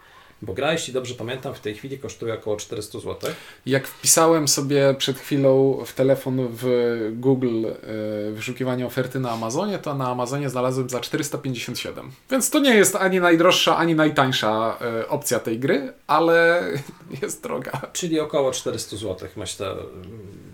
Bo 0.45 0.53
gra, 0.53 0.72
jeśli 0.72 0.92
dobrze 0.92 1.14
pamiętam, 1.14 1.55
w 1.55 1.61
tej 1.61 1.74
chwili 1.74 1.99
kosztuje 1.99 2.34
około 2.34 2.57
400 2.57 2.99
zł. 2.99 3.30
Jak 3.66 3.88
wpisałem 3.88 4.49
sobie 4.49 4.95
przed 4.99 5.18
chwilą 5.18 5.84
w 5.86 5.92
telefon 5.92 6.49
w 6.51 6.66
Google 7.12 7.66
y, 7.66 8.32
wyszukiwanie 8.32 8.86
oferty 8.86 9.20
na 9.20 9.30
Amazonie, 9.30 9.78
to 9.78 9.95
na 9.95 10.11
Amazonie 10.11 10.51
znalazłem 10.51 10.88
za 10.88 11.01
457. 11.01 12.11
Więc 12.30 12.51
to 12.51 12.59
nie 12.59 12.74
jest 12.74 12.97
ani 12.97 13.20
najdroższa, 13.20 13.76
ani 13.76 13.95
najtańsza 13.95 14.78
y, 15.03 15.09
opcja 15.09 15.40
tej 15.40 15.59
gry, 15.59 15.92
ale 16.07 16.64
jest 17.22 17.42
droga. 17.42 17.80
Czyli 17.92 18.20
około 18.20 18.53
400 18.53 18.97
zł, 18.97 19.28
myślę. 19.36 19.76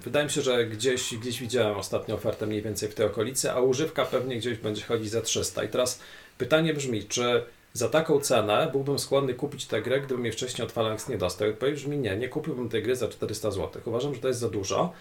Wydaje 0.05 0.25
mi 0.25 0.31
się, 0.31 0.43
że 0.43 0.67
gdzieś, 0.67 1.15
gdzieś 1.15 1.41
widziałem 1.41 1.77
ostatnią 1.77 2.15
ofertę 2.15 2.47
mniej 2.47 2.63
więcej 2.63 2.89
w 2.89 2.95
tej 2.95 3.07
okolicy, 3.07 3.53
a 3.53 3.61
używka 3.61 4.05
pewnie 4.05 4.37
gdzieś 4.37 4.59
będzie 4.59 4.83
chodzić 4.83 5.11
za 5.11 5.21
300. 5.21 5.65
I 5.65 5.69
teraz 5.69 6.01
pytanie 6.39 6.75
brzmi, 6.75 7.05
czy 7.05 7.45
za 7.73 7.89
taką 7.89 8.21
cenę 8.21 8.69
byłbym 8.73 8.99
skłonny 8.99 9.35
kupić 9.35 9.67
tę 9.67 9.83
grę, 9.83 10.01
gdybym 10.01 10.25
jej 10.25 10.33
wcześniej 10.33 10.67
od 10.67 10.73
Phalanx 10.73 11.09
nie 11.09 11.19
dostał. 11.19 11.49
Odpowiedź 11.49 11.75
brzmi 11.75 11.99
nie, 11.99 12.17
nie 12.17 12.29
kupiłbym 12.29 12.69
tej 12.69 12.83
gry 12.83 12.97
za 12.97 13.09
400 13.09 13.51
zł. 13.51 13.83
Uważam, 13.85 14.15
że 14.15 14.21
to 14.21 14.29
jest 14.29 14.41
za 14.41 14.49
dużo. 14.49 14.93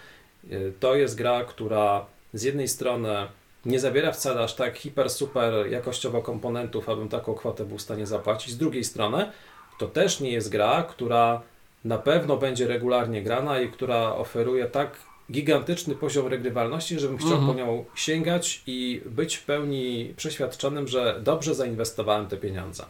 Y, 0.52 0.72
to 0.80 0.94
jest 0.94 1.16
gra, 1.16 1.44
która 1.44 2.06
z 2.34 2.42
jednej 2.42 2.68
strony 2.68 3.26
nie 3.64 3.80
zawiera 3.80 4.12
wcale 4.12 4.40
aż 4.40 4.54
tak 4.54 4.78
hiper, 4.78 5.10
super 5.10 5.70
jakościowo 5.70 6.22
komponentów, 6.22 6.88
abym 6.88 7.08
taką 7.08 7.34
kwotę 7.34 7.64
był 7.64 7.78
w 7.78 7.82
stanie 7.82 8.06
zapłacić. 8.06 8.54
Z 8.54 8.58
drugiej 8.58 8.84
strony, 8.84 9.30
to 9.78 9.86
też 9.86 10.20
nie 10.20 10.32
jest 10.32 10.48
gra, 10.48 10.82
która 10.82 11.40
na 11.84 11.98
pewno 11.98 12.36
będzie 12.36 12.66
regularnie 12.66 13.22
grana 13.22 13.60
i 13.60 13.68
która 13.68 14.14
oferuje 14.14 14.66
tak 14.66 14.90
gigantyczny 15.30 15.94
poziom 15.94 16.26
regrywalności, 16.26 17.00
żebym 17.00 17.18
chciał 17.18 17.32
mhm. 17.32 17.46
po 17.46 17.54
nią 17.54 17.84
sięgać 17.94 18.62
i 18.66 19.02
być 19.06 19.36
w 19.36 19.44
pełni 19.44 20.14
przeświadczonym, 20.16 20.88
że 20.88 21.20
dobrze 21.22 21.54
zainwestowałem 21.54 22.26
te 22.26 22.36
pieniądze. 22.36 22.84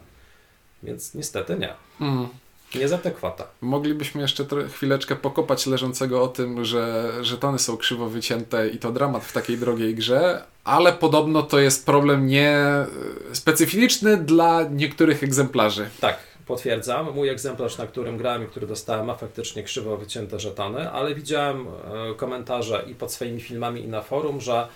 Więc 0.83 1.15
niestety 1.15 1.57
nie. 1.57 1.73
Mhm. 2.01 2.29
Nie 2.75 2.87
za 2.87 2.97
tę 2.97 3.11
kwotę. 3.11 3.43
Moglibyśmy 3.61 4.21
jeszcze 4.21 4.45
chwileczkę 4.73 5.15
pokopać 5.15 5.65
leżącego 5.65 6.23
o 6.23 6.27
tym, 6.27 6.65
że 6.65 7.11
żetony 7.21 7.59
są 7.59 7.77
krzywo 7.77 8.09
wycięte 8.09 8.69
i 8.69 8.77
to 8.77 8.91
dramat 8.91 9.23
w 9.23 9.33
takiej 9.33 9.57
drogiej 9.57 9.95
grze, 9.95 10.43
ale 10.63 10.93
podobno 10.93 11.43
to 11.43 11.59
jest 11.59 11.85
problem 11.85 12.27
nie 12.27 12.49
e, 12.51 12.87
specyficzny 13.33 14.17
dla 14.17 14.63
niektórych 14.63 15.23
egzemplarzy. 15.23 15.89
Tak, 15.99 16.19
Potwierdzam, 16.51 17.13
mój 17.15 17.29
egzemplarz, 17.29 17.77
na 17.77 17.87
którym 17.87 18.17
grałem 18.17 18.43
i 18.43 18.47
który 18.47 18.67
dostałem, 18.67 19.05
ma 19.05 19.15
faktycznie 19.15 19.63
krzywo 19.63 19.97
wycięte 19.97 20.39
żetony, 20.39 20.91
ale 20.91 21.15
widziałem 21.15 21.67
e, 21.67 22.15
komentarze 22.15 22.83
i 22.87 22.95
pod 22.95 23.13
swoimi 23.13 23.41
filmami, 23.41 23.81
i 23.81 23.87
na 23.87 24.01
forum, 24.01 24.41
że 24.41 24.67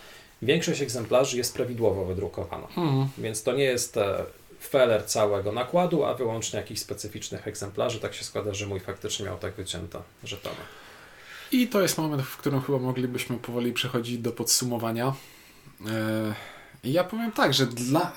większość 0.41 0.81
egzemplarzy 0.81 1.37
jest 1.37 1.53
prawidłowo 1.53 2.05
wydrukowana. 2.05 2.67
Hmm. 2.67 3.07
Więc 3.17 3.43
to 3.43 3.53
nie 3.53 3.63
jest 3.63 3.97
e, 3.97 4.25
feller 4.69 5.05
całego 5.05 5.51
nakładu, 5.51 6.03
a 6.03 6.13
wyłącznie 6.13 6.59
jakichś 6.59 6.81
specyficznych 6.81 7.47
egzemplarzy. 7.47 7.99
Tak 7.99 8.13
się 8.13 8.23
składa, 8.23 8.53
że 8.53 8.67
mój 8.67 8.79
faktycznie 8.79 9.25
miał 9.25 9.37
tak 9.37 9.53
wycięte 9.53 10.01
żetony. 10.23 10.55
I 11.51 11.67
to 11.67 11.81
jest 11.81 11.97
moment, 11.97 12.21
w 12.21 12.37
którym 12.37 12.61
chyba 12.61 12.77
moglibyśmy 12.77 13.37
powoli 13.37 13.73
przechodzić 13.73 14.17
do 14.17 14.31
podsumowania. 14.31 15.13
E, 15.87 16.33
ja 16.83 17.03
powiem 17.03 17.31
tak, 17.31 17.53
że 17.53 17.65
dla 17.65 18.11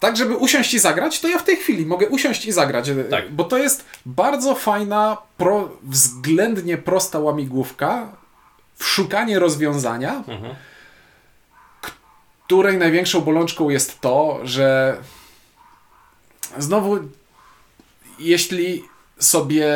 tak, 0.00 0.16
żeby 0.16 0.36
usiąść 0.36 0.74
i 0.74 0.78
zagrać, 0.78 1.20
to 1.20 1.28
ja 1.28 1.38
w 1.38 1.44
tej 1.44 1.56
chwili 1.56 1.86
mogę 1.86 2.08
usiąść 2.08 2.46
i 2.46 2.52
zagrać. 2.52 2.90
Tak. 3.10 3.32
Bo 3.32 3.44
to 3.44 3.58
jest 3.58 3.84
bardzo 4.06 4.54
fajna, 4.54 5.16
pro, 5.36 5.76
względnie 5.82 6.78
prosta 6.78 7.18
łamigłówka 7.18 8.12
w 8.76 8.84
szukanie 8.84 9.38
rozwiązania, 9.38 10.24
mhm. 10.28 10.54
której 12.44 12.78
największą 12.78 13.20
bolączką 13.20 13.70
jest 13.70 14.00
to, 14.00 14.40
że 14.44 14.96
znowu, 16.58 16.98
jeśli 18.18 18.84
sobie 19.18 19.70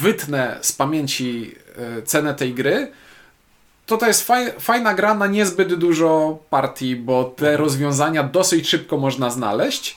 wytnę 0.00 0.58
z 0.62 0.72
pamięci 0.72 1.54
e, 1.98 2.02
cenę 2.02 2.34
tej 2.34 2.54
gry, 2.54 2.92
to 3.90 3.96
to 3.96 4.06
jest 4.06 4.26
faj, 4.26 4.52
fajna 4.60 4.94
gra 4.94 5.14
na 5.14 5.26
niezbyt 5.26 5.74
dużo 5.74 6.38
partii, 6.50 6.96
bo 6.96 7.24
te 7.24 7.46
mhm. 7.46 7.64
rozwiązania 7.64 8.22
dosyć 8.22 8.68
szybko 8.68 8.96
można 8.96 9.30
znaleźć 9.30 9.96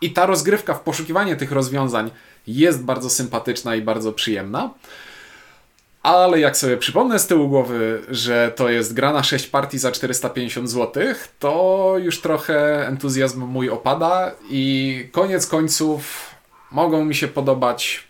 i 0.00 0.12
ta 0.12 0.26
rozgrywka 0.26 0.74
w 0.74 0.80
poszukiwanie 0.80 1.36
tych 1.36 1.52
rozwiązań 1.52 2.10
jest 2.46 2.84
bardzo 2.84 3.10
sympatyczna 3.10 3.76
i 3.76 3.82
bardzo 3.82 4.12
przyjemna. 4.12 4.70
Ale 6.02 6.40
jak 6.40 6.56
sobie 6.56 6.76
przypomnę 6.76 7.18
z 7.18 7.26
tyłu 7.26 7.48
głowy, 7.48 8.02
że 8.08 8.52
to 8.56 8.68
jest 8.68 8.94
gra 8.94 9.12
na 9.12 9.22
6 9.22 9.46
partii 9.46 9.78
za 9.78 9.92
450 9.92 10.70
zł, 10.70 11.04
to 11.38 11.94
już 11.98 12.20
trochę 12.20 12.88
entuzjazm 12.88 13.44
mój 13.44 13.70
opada 13.70 14.32
i 14.50 15.08
koniec 15.12 15.46
końców 15.46 16.30
mogą 16.70 17.04
mi 17.04 17.14
się 17.14 17.28
podobać 17.28 18.04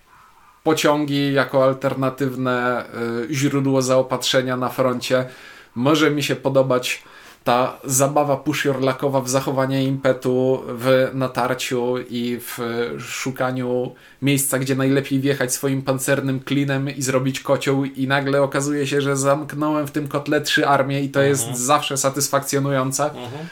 pociągi 0.66 1.32
jako 1.32 1.64
alternatywne 1.64 2.84
y, 3.30 3.34
źródło 3.34 3.82
zaopatrzenia 3.82 4.56
na 4.56 4.68
froncie. 4.68 5.26
Może 5.74 6.10
mi 6.10 6.22
się 6.22 6.36
podobać 6.36 7.02
ta 7.44 7.78
zabawa 7.84 8.36
pushyorlakowa 8.36 9.20
w 9.20 9.28
zachowanie 9.28 9.84
impetu, 9.84 10.62
w 10.68 11.10
natarciu 11.14 11.94
i 12.10 12.38
w 12.40 12.58
szukaniu 12.98 13.94
miejsca, 14.22 14.58
gdzie 14.58 14.76
najlepiej 14.76 15.20
wjechać 15.20 15.52
swoim 15.52 15.82
pancernym 15.82 16.40
klinem 16.40 16.96
i 16.96 17.02
zrobić 17.02 17.40
kocioł 17.40 17.84
i 17.84 18.06
nagle 18.06 18.42
okazuje 18.42 18.86
się, 18.86 19.00
że 19.00 19.16
zamknąłem 19.16 19.86
w 19.86 19.90
tym 19.90 20.08
kotle 20.08 20.40
trzy 20.40 20.68
armie 20.68 21.02
i 21.02 21.08
to 21.08 21.20
mhm. 21.20 21.28
jest 21.28 21.60
zawsze 21.60 21.96
satysfakcjonujące. 21.96 23.04
Mhm. 23.04 23.48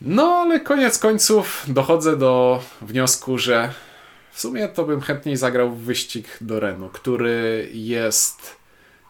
No 0.00 0.22
ale 0.22 0.60
koniec 0.60 0.98
końców 0.98 1.64
dochodzę 1.68 2.16
do 2.16 2.62
wniosku, 2.82 3.38
że 3.38 3.72
w 4.38 4.40
sumie 4.40 4.68
to 4.68 4.84
bym 4.84 5.00
chętniej 5.00 5.36
zagrał 5.36 5.70
w 5.70 5.78
wyścig 5.78 6.26
do 6.40 6.60
Renu, 6.60 6.88
który 6.92 7.68
jest. 7.72 8.56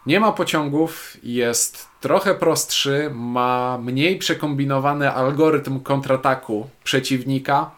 Nie 0.06 0.20
ma 0.20 0.32
pociągów, 0.32 1.16
jest 1.22 1.86
trochę 2.00 2.34
prostszy, 2.34 3.10
ma 3.14 3.78
mniej 3.82 4.18
przekombinowany 4.18 5.10
algorytm 5.10 5.80
kontrataku 5.80 6.68
przeciwnika. 6.84 7.70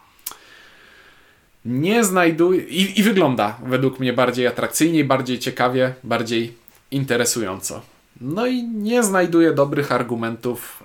Nie 1.65 2.03
znajduje. 2.03 2.61
I, 2.61 2.99
I, 2.99 3.03
wygląda 3.03 3.57
według 3.65 3.99
mnie 3.99 4.13
bardziej 4.13 4.47
atrakcyjnie, 4.47 5.03
bardziej 5.03 5.39
ciekawie, 5.39 5.93
bardziej 6.03 6.53
interesująco. 6.91 7.81
No 8.21 8.47
i 8.47 8.63
nie 8.63 9.03
znajduję 9.03 9.53
dobrych 9.53 9.91
argumentów 9.91 10.83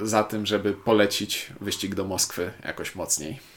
yy, 0.00 0.08
za 0.08 0.24
tym, 0.24 0.46
żeby 0.46 0.72
polecić 0.72 1.52
wyścig 1.60 1.94
do 1.94 2.04
Moskwy 2.04 2.52
jakoś 2.64 2.94
mocniej. 2.94 3.51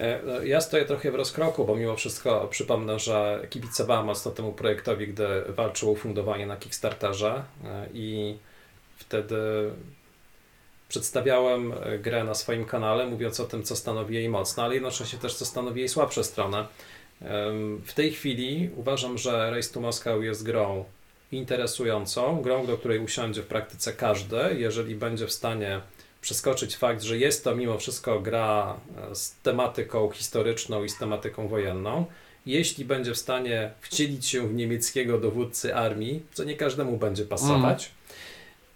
E, 0.00 0.20
no, 0.26 0.42
ja 0.42 0.60
stoję 0.60 0.84
trochę 0.84 1.10
w 1.10 1.14
rozkroku, 1.14 1.64
bo 1.64 1.76
mimo 1.76 1.96
wszystko 1.96 2.48
przypomnę, 2.50 2.98
że 2.98 3.46
kibicowałem 3.50 4.06
mocno 4.06 4.30
temu 4.30 4.52
projektowi, 4.52 5.08
gdy 5.08 5.26
walczył 5.48 5.88
o 5.88 5.92
ufundowanie 5.92 6.46
na 6.46 6.56
Kickstarterze 6.56 7.44
e, 7.64 7.86
i 7.94 8.36
wtedy 8.98 9.36
przedstawiałem 10.88 11.74
grę 12.02 12.24
na 12.24 12.34
swoim 12.34 12.64
kanale, 12.64 13.06
mówiąc 13.06 13.40
o 13.40 13.44
tym, 13.44 13.62
co 13.62 13.76
stanowi 13.76 14.14
jej 14.14 14.28
mocne, 14.28 14.62
ale 14.62 14.74
jednocześnie 14.74 15.18
też, 15.18 15.34
co 15.34 15.46
stanowi 15.46 15.80
jej 15.80 15.88
słabsze 15.88 16.24
strony. 16.24 16.64
W 17.84 17.92
tej 17.94 18.12
chwili 18.12 18.70
uważam, 18.76 19.18
że 19.18 19.50
Race 19.50 19.72
to 19.74 19.80
Moscow 19.80 20.22
jest 20.22 20.44
grą 20.44 20.84
interesującą, 21.32 22.42
grą, 22.42 22.66
do 22.66 22.78
której 22.78 22.98
usiądzie 22.98 23.42
w 23.42 23.46
praktyce 23.46 23.92
każdy, 23.92 24.36
jeżeli 24.58 24.94
będzie 24.94 25.26
w 25.26 25.32
stanie 25.32 25.80
przeskoczyć 26.20 26.76
fakt, 26.76 27.02
że 27.02 27.18
jest 27.18 27.44
to 27.44 27.54
mimo 27.54 27.78
wszystko 27.78 28.20
gra 28.20 28.76
e, 29.10 29.14
z 29.14 29.34
tematyką 29.42 30.10
historyczną 30.10 30.84
i 30.84 30.88
z 30.88 30.98
tematyką 30.98 31.48
wojenną. 31.48 32.06
Jeśli 32.46 32.84
będzie 32.84 33.14
w 33.14 33.18
stanie 33.18 33.70
wcielić 33.80 34.26
się 34.26 34.48
w 34.48 34.54
niemieckiego 34.54 35.18
dowódcy 35.18 35.74
armii, 35.74 36.22
co 36.32 36.44
nie 36.44 36.56
każdemu 36.56 36.96
będzie 36.96 37.24
pasować, 37.24 37.90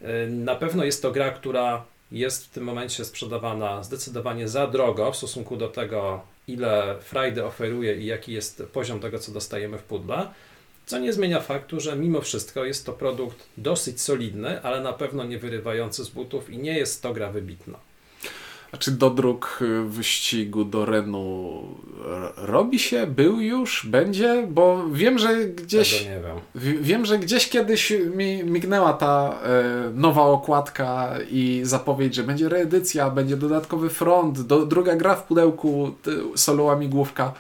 mm. 0.01 0.45
na 0.45 0.57
pewno 0.57 0.85
jest 0.85 1.03
to 1.03 1.11
gra, 1.11 1.31
która 1.31 1.85
jest 2.13 2.47
w 2.47 2.49
tym 2.49 2.65
momencie 2.65 3.05
sprzedawana 3.05 3.83
zdecydowanie 3.83 4.49
za 4.49 4.67
drogo 4.67 5.13
w 5.13 5.17
stosunku 5.17 5.57
do 5.57 5.69
tego, 5.69 6.21
ile 6.49 6.97
frajdy 7.01 7.45
oferuje 7.45 7.97
i 7.97 8.07
jaki 8.07 8.33
jest 8.33 8.63
poziom 8.73 9.01
tego, 9.01 9.19
co 9.19 9.33
dostajemy 9.33 9.79
w 9.79 9.83
pudle. 9.83 10.29
Co 10.87 10.99
nie 10.99 11.13
zmienia 11.13 11.41
faktu, 11.41 11.81
że 11.81 11.97
mimo 11.97 12.21
wszystko 12.21 12.65
jest 12.65 12.87
to 12.87 12.93
produkt 12.93 13.47
dosyć 13.57 14.01
solidny, 14.01 14.63
ale 14.63 14.81
na 14.81 14.93
pewno 14.93 15.25
nie 15.25 15.39
wyrywający 15.39 16.05
z 16.05 16.09
butów 16.09 16.51
i 16.51 16.59
nie 16.59 16.79
jest 16.79 17.03
to 17.03 17.13
gra 17.13 17.33
wybitna. 17.33 17.79
A 18.73 18.77
czy 18.77 18.91
dodruk 18.91 19.59
y, 19.63 19.85
wyścigu 19.85 20.65
do 20.65 20.85
Renu 20.85 21.63
robi 22.37 22.79
się? 22.79 23.07
Był 23.07 23.41
już? 23.41 23.87
Będzie? 23.87 24.47
Bo 24.51 24.85
wiem, 24.93 25.19
że 25.19 25.45
gdzieś. 25.45 25.99
Tego 25.99 26.11
nie 26.11 26.21
wiem. 26.21 26.83
Wiem, 26.83 27.05
że 27.05 27.19
gdzieś 27.19 27.49
kiedyś 27.49 27.93
mi 28.15 28.45
mignęła 28.45 28.93
ta 28.93 29.39
e, 29.43 29.91
nowa 29.95 30.23
okładka 30.23 31.15
i 31.31 31.61
zapowiedź, 31.65 32.15
że 32.15 32.23
będzie 32.23 32.49
reedycja, 32.49 33.11
będzie 33.11 33.37
dodatkowy 33.37 33.91
front, 33.91 34.41
do, 34.41 34.67
druga 34.67 34.97
gra 34.97 35.15
w 35.15 35.27
pudełku, 35.27 35.95
soloła 36.37 36.77
migłówka. 36.77 37.33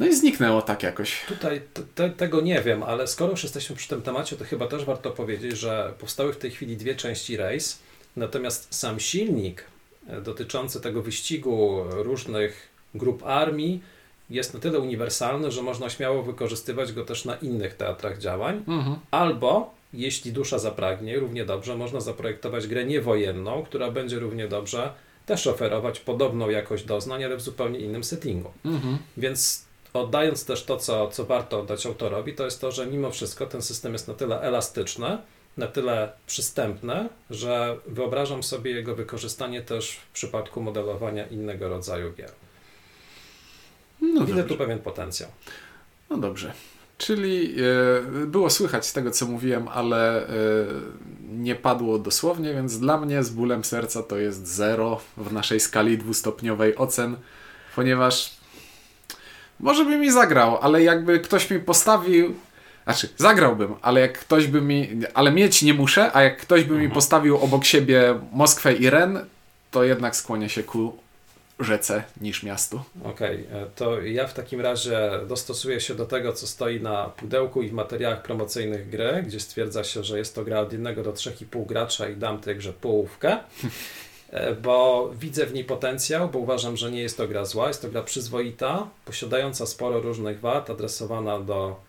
No 0.00 0.06
i 0.06 0.16
zniknęło 0.16 0.62
tak 0.62 0.82
jakoś. 0.82 1.24
Tutaj 1.28 1.60
te, 1.94 2.10
tego 2.10 2.40
nie 2.40 2.62
wiem, 2.62 2.82
ale 2.82 3.06
skoro 3.06 3.30
już 3.30 3.42
jesteśmy 3.42 3.76
przy 3.76 3.88
tym 3.88 4.02
temacie, 4.02 4.36
to 4.36 4.44
chyba 4.44 4.66
też 4.66 4.84
warto 4.84 5.10
powiedzieć, 5.10 5.58
że 5.58 5.94
powstały 5.98 6.32
w 6.32 6.36
tej 6.36 6.50
chwili 6.50 6.76
dwie 6.76 6.94
części 6.94 7.36
race, 7.36 7.76
natomiast 8.16 8.74
sam 8.74 9.00
silnik 9.00 9.64
e, 10.08 10.20
dotyczący 10.20 10.80
tego 10.80 11.02
wyścigu 11.02 11.84
różnych 11.90 12.68
grup 12.94 13.22
armii 13.26 13.82
jest 14.30 14.54
na 14.54 14.60
tyle 14.60 14.78
uniwersalny, 14.78 15.50
że 15.50 15.62
można 15.62 15.90
śmiało 15.90 16.22
wykorzystywać 16.22 16.92
go 16.92 17.04
też 17.04 17.24
na 17.24 17.34
innych 17.34 17.74
teatrach 17.74 18.18
działań, 18.18 18.64
mhm. 18.68 18.96
albo 19.10 19.74
jeśli 19.92 20.32
dusza 20.32 20.58
zapragnie, 20.58 21.18
równie 21.18 21.44
dobrze 21.44 21.76
można 21.76 22.00
zaprojektować 22.00 22.66
grę 22.66 22.84
niewojenną, 22.84 23.62
która 23.62 23.90
będzie 23.90 24.18
równie 24.18 24.48
dobrze 24.48 24.92
też 25.26 25.46
oferować 25.46 26.00
podobną 26.00 26.50
jakość 26.50 26.84
doznań, 26.84 27.24
ale 27.24 27.36
w 27.36 27.40
zupełnie 27.40 27.78
innym 27.78 28.04
settingu. 28.04 28.50
Mhm. 28.64 28.98
Więc 29.16 29.69
oddając 29.92 30.44
też 30.44 30.64
to, 30.64 30.76
co, 30.76 31.08
co 31.08 31.24
warto 31.24 31.60
oddać 31.60 31.86
autorowi, 31.86 32.34
to 32.34 32.44
jest 32.44 32.60
to, 32.60 32.72
że 32.72 32.86
mimo 32.86 33.10
wszystko 33.10 33.46
ten 33.46 33.62
system 33.62 33.92
jest 33.92 34.08
na 34.08 34.14
tyle 34.14 34.40
elastyczny, 34.40 35.18
na 35.56 35.66
tyle 35.66 36.12
przystępny, 36.26 37.08
że 37.30 37.76
wyobrażam 37.86 38.42
sobie 38.42 38.70
jego 38.70 38.94
wykorzystanie 38.94 39.62
też 39.62 39.92
w 39.92 40.12
przypadku 40.12 40.60
modelowania 40.60 41.26
innego 41.26 41.68
rodzaju 41.68 42.12
gier. 42.12 42.30
No 44.00 44.26
Widzę 44.26 44.44
tu 44.44 44.56
pewien 44.56 44.78
potencjał. 44.78 45.30
No 46.10 46.18
dobrze. 46.18 46.52
Czyli 46.98 47.54
e, 48.22 48.26
było 48.26 48.50
słychać 48.50 48.86
z 48.86 48.92
tego, 48.92 49.10
co 49.10 49.26
mówiłem, 49.26 49.68
ale 49.68 50.28
e, 50.28 50.30
nie 51.28 51.54
padło 51.54 51.98
dosłownie, 51.98 52.54
więc 52.54 52.78
dla 52.78 53.00
mnie 53.00 53.24
z 53.24 53.30
bólem 53.30 53.64
serca 53.64 54.02
to 54.02 54.16
jest 54.16 54.46
zero 54.46 55.00
w 55.16 55.32
naszej 55.32 55.60
skali 55.60 55.98
dwustopniowej 55.98 56.76
ocen, 56.76 57.16
ponieważ 57.76 58.39
może 59.60 59.84
by 59.84 59.96
mi 59.96 60.12
zagrał, 60.12 60.58
ale 60.60 60.82
jakby 60.82 61.20
ktoś 61.20 61.50
mi 61.50 61.58
postawił. 61.58 62.34
Znaczy, 62.84 63.08
zagrałbym, 63.16 63.74
ale 63.82 64.00
jak 64.00 64.18
ktoś 64.18 64.46
by 64.46 64.60
mi. 64.60 64.88
Ale 65.14 65.32
mieć 65.32 65.62
nie 65.62 65.74
muszę, 65.74 66.10
a 66.16 66.22
jak 66.22 66.36
ktoś 66.36 66.64
by 66.64 66.72
mi 66.72 66.84
mhm. 66.84 66.94
postawił 66.94 67.36
obok 67.36 67.64
siebie 67.64 68.20
Moskwę 68.32 68.72
i 68.72 68.90
Ren, 68.90 69.26
to 69.70 69.84
jednak 69.84 70.16
skłonię 70.16 70.48
się 70.48 70.62
ku 70.62 70.96
rzece 71.60 72.04
niż 72.20 72.42
miastu. 72.42 72.80
Okej, 73.04 73.46
okay, 73.46 73.60
e, 73.60 73.66
to 73.76 74.00
ja 74.00 74.26
w 74.26 74.34
takim 74.34 74.60
razie 74.60 75.10
dostosuję 75.28 75.80
się 75.80 75.94
do 75.94 76.06
tego, 76.06 76.32
co 76.32 76.46
stoi 76.46 76.80
na 76.80 77.04
pudełku 77.04 77.62
i 77.62 77.68
w 77.68 77.72
materiałach 77.72 78.22
promocyjnych 78.22 78.90
gry, 78.90 79.22
gdzie 79.26 79.40
stwierdza 79.40 79.84
się, 79.84 80.04
że 80.04 80.18
jest 80.18 80.34
to 80.34 80.44
gra 80.44 80.60
od 80.60 80.72
1 80.72 81.02
do 81.02 81.12
3,5 81.12 81.66
gracza 81.66 82.08
i 82.08 82.16
dam 82.16 82.40
tej 82.40 82.56
grze 82.56 82.72
połówkę. 82.72 83.38
E, 84.30 84.54
bo 84.54 85.10
widzę 85.18 85.46
w 85.46 85.54
niej 85.54 85.64
potencjał, 85.64 86.28
bo 86.28 86.38
uważam, 86.38 86.76
że 86.76 86.90
nie 86.90 87.02
jest 87.02 87.16
to 87.16 87.28
gra 87.28 87.44
zła, 87.44 87.68
jest 87.68 87.82
to 87.82 87.88
gra 87.88 88.02
przyzwoita, 88.02 88.86
posiadająca 89.04 89.66
sporo 89.66 90.00
różnych 90.00 90.40
wad, 90.40 90.70
adresowana 90.70 91.40
do 91.40 91.80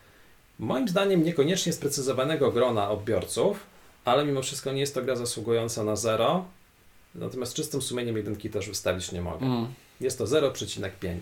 moim 0.59 0.87
zdaniem 0.87 1.23
niekoniecznie 1.23 1.73
sprecyzowanego 1.73 2.51
grona 2.51 2.89
odbiorców, 2.89 3.59
ale 4.05 4.25
mimo 4.25 4.41
wszystko 4.41 4.71
nie 4.71 4.79
jest 4.79 4.93
to 4.93 5.01
gra 5.01 5.15
zasługująca 5.15 5.83
na 5.83 5.95
zero, 5.95 6.45
natomiast 7.15 7.53
czystym 7.53 7.81
sumieniem 7.81 8.17
jedynki 8.17 8.49
też 8.49 8.67
wystawić 8.69 9.11
nie 9.11 9.21
mogę. 9.21 9.45
Mm. 9.45 9.67
Jest 10.01 10.17
to 10.17 10.25
0,5. 10.25 11.17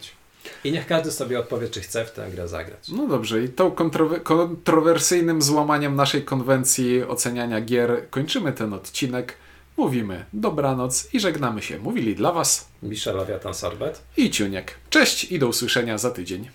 I 0.64 0.72
niech 0.72 0.88
każdy 0.88 1.12
sobie 1.12 1.40
odpowie, 1.40 1.70
czy 1.70 1.82
chce 1.82 2.06
w 2.06 2.12
tę 2.12 2.32
grę 2.32 2.48
zagrać. 2.48 2.90
No 2.90 3.08
dobrze, 3.08 3.44
i 3.44 3.50
tą 3.50 3.72
kontrower 3.72 4.24
kontrowersyjnym 4.24 5.42
złamaniem 5.42 5.96
naszej 5.96 6.24
konwencji 6.24 7.04
oceniania 7.04 7.62
gier 7.62 8.10
kończymy 8.10 8.54
ten 8.54 8.74
odcinek 8.74 9.36
mówimy 9.80 10.26
dobranoc 10.34 11.14
i 11.14 11.20
żegnamy 11.20 11.62
się. 11.62 11.80
Mówili 11.80 12.16
dla 12.16 12.32
Was 12.32 12.68
Michela 12.84 13.26
Wiatan 13.26 13.54
Sorbet 13.54 14.02
i 14.18 14.32
Ciuniek. 14.32 14.76
Cześć 14.90 15.24
i 15.24 15.40
do 15.40 15.48
usłyszenia 15.48 15.98
za 15.98 16.12
tydzień. 16.12 16.50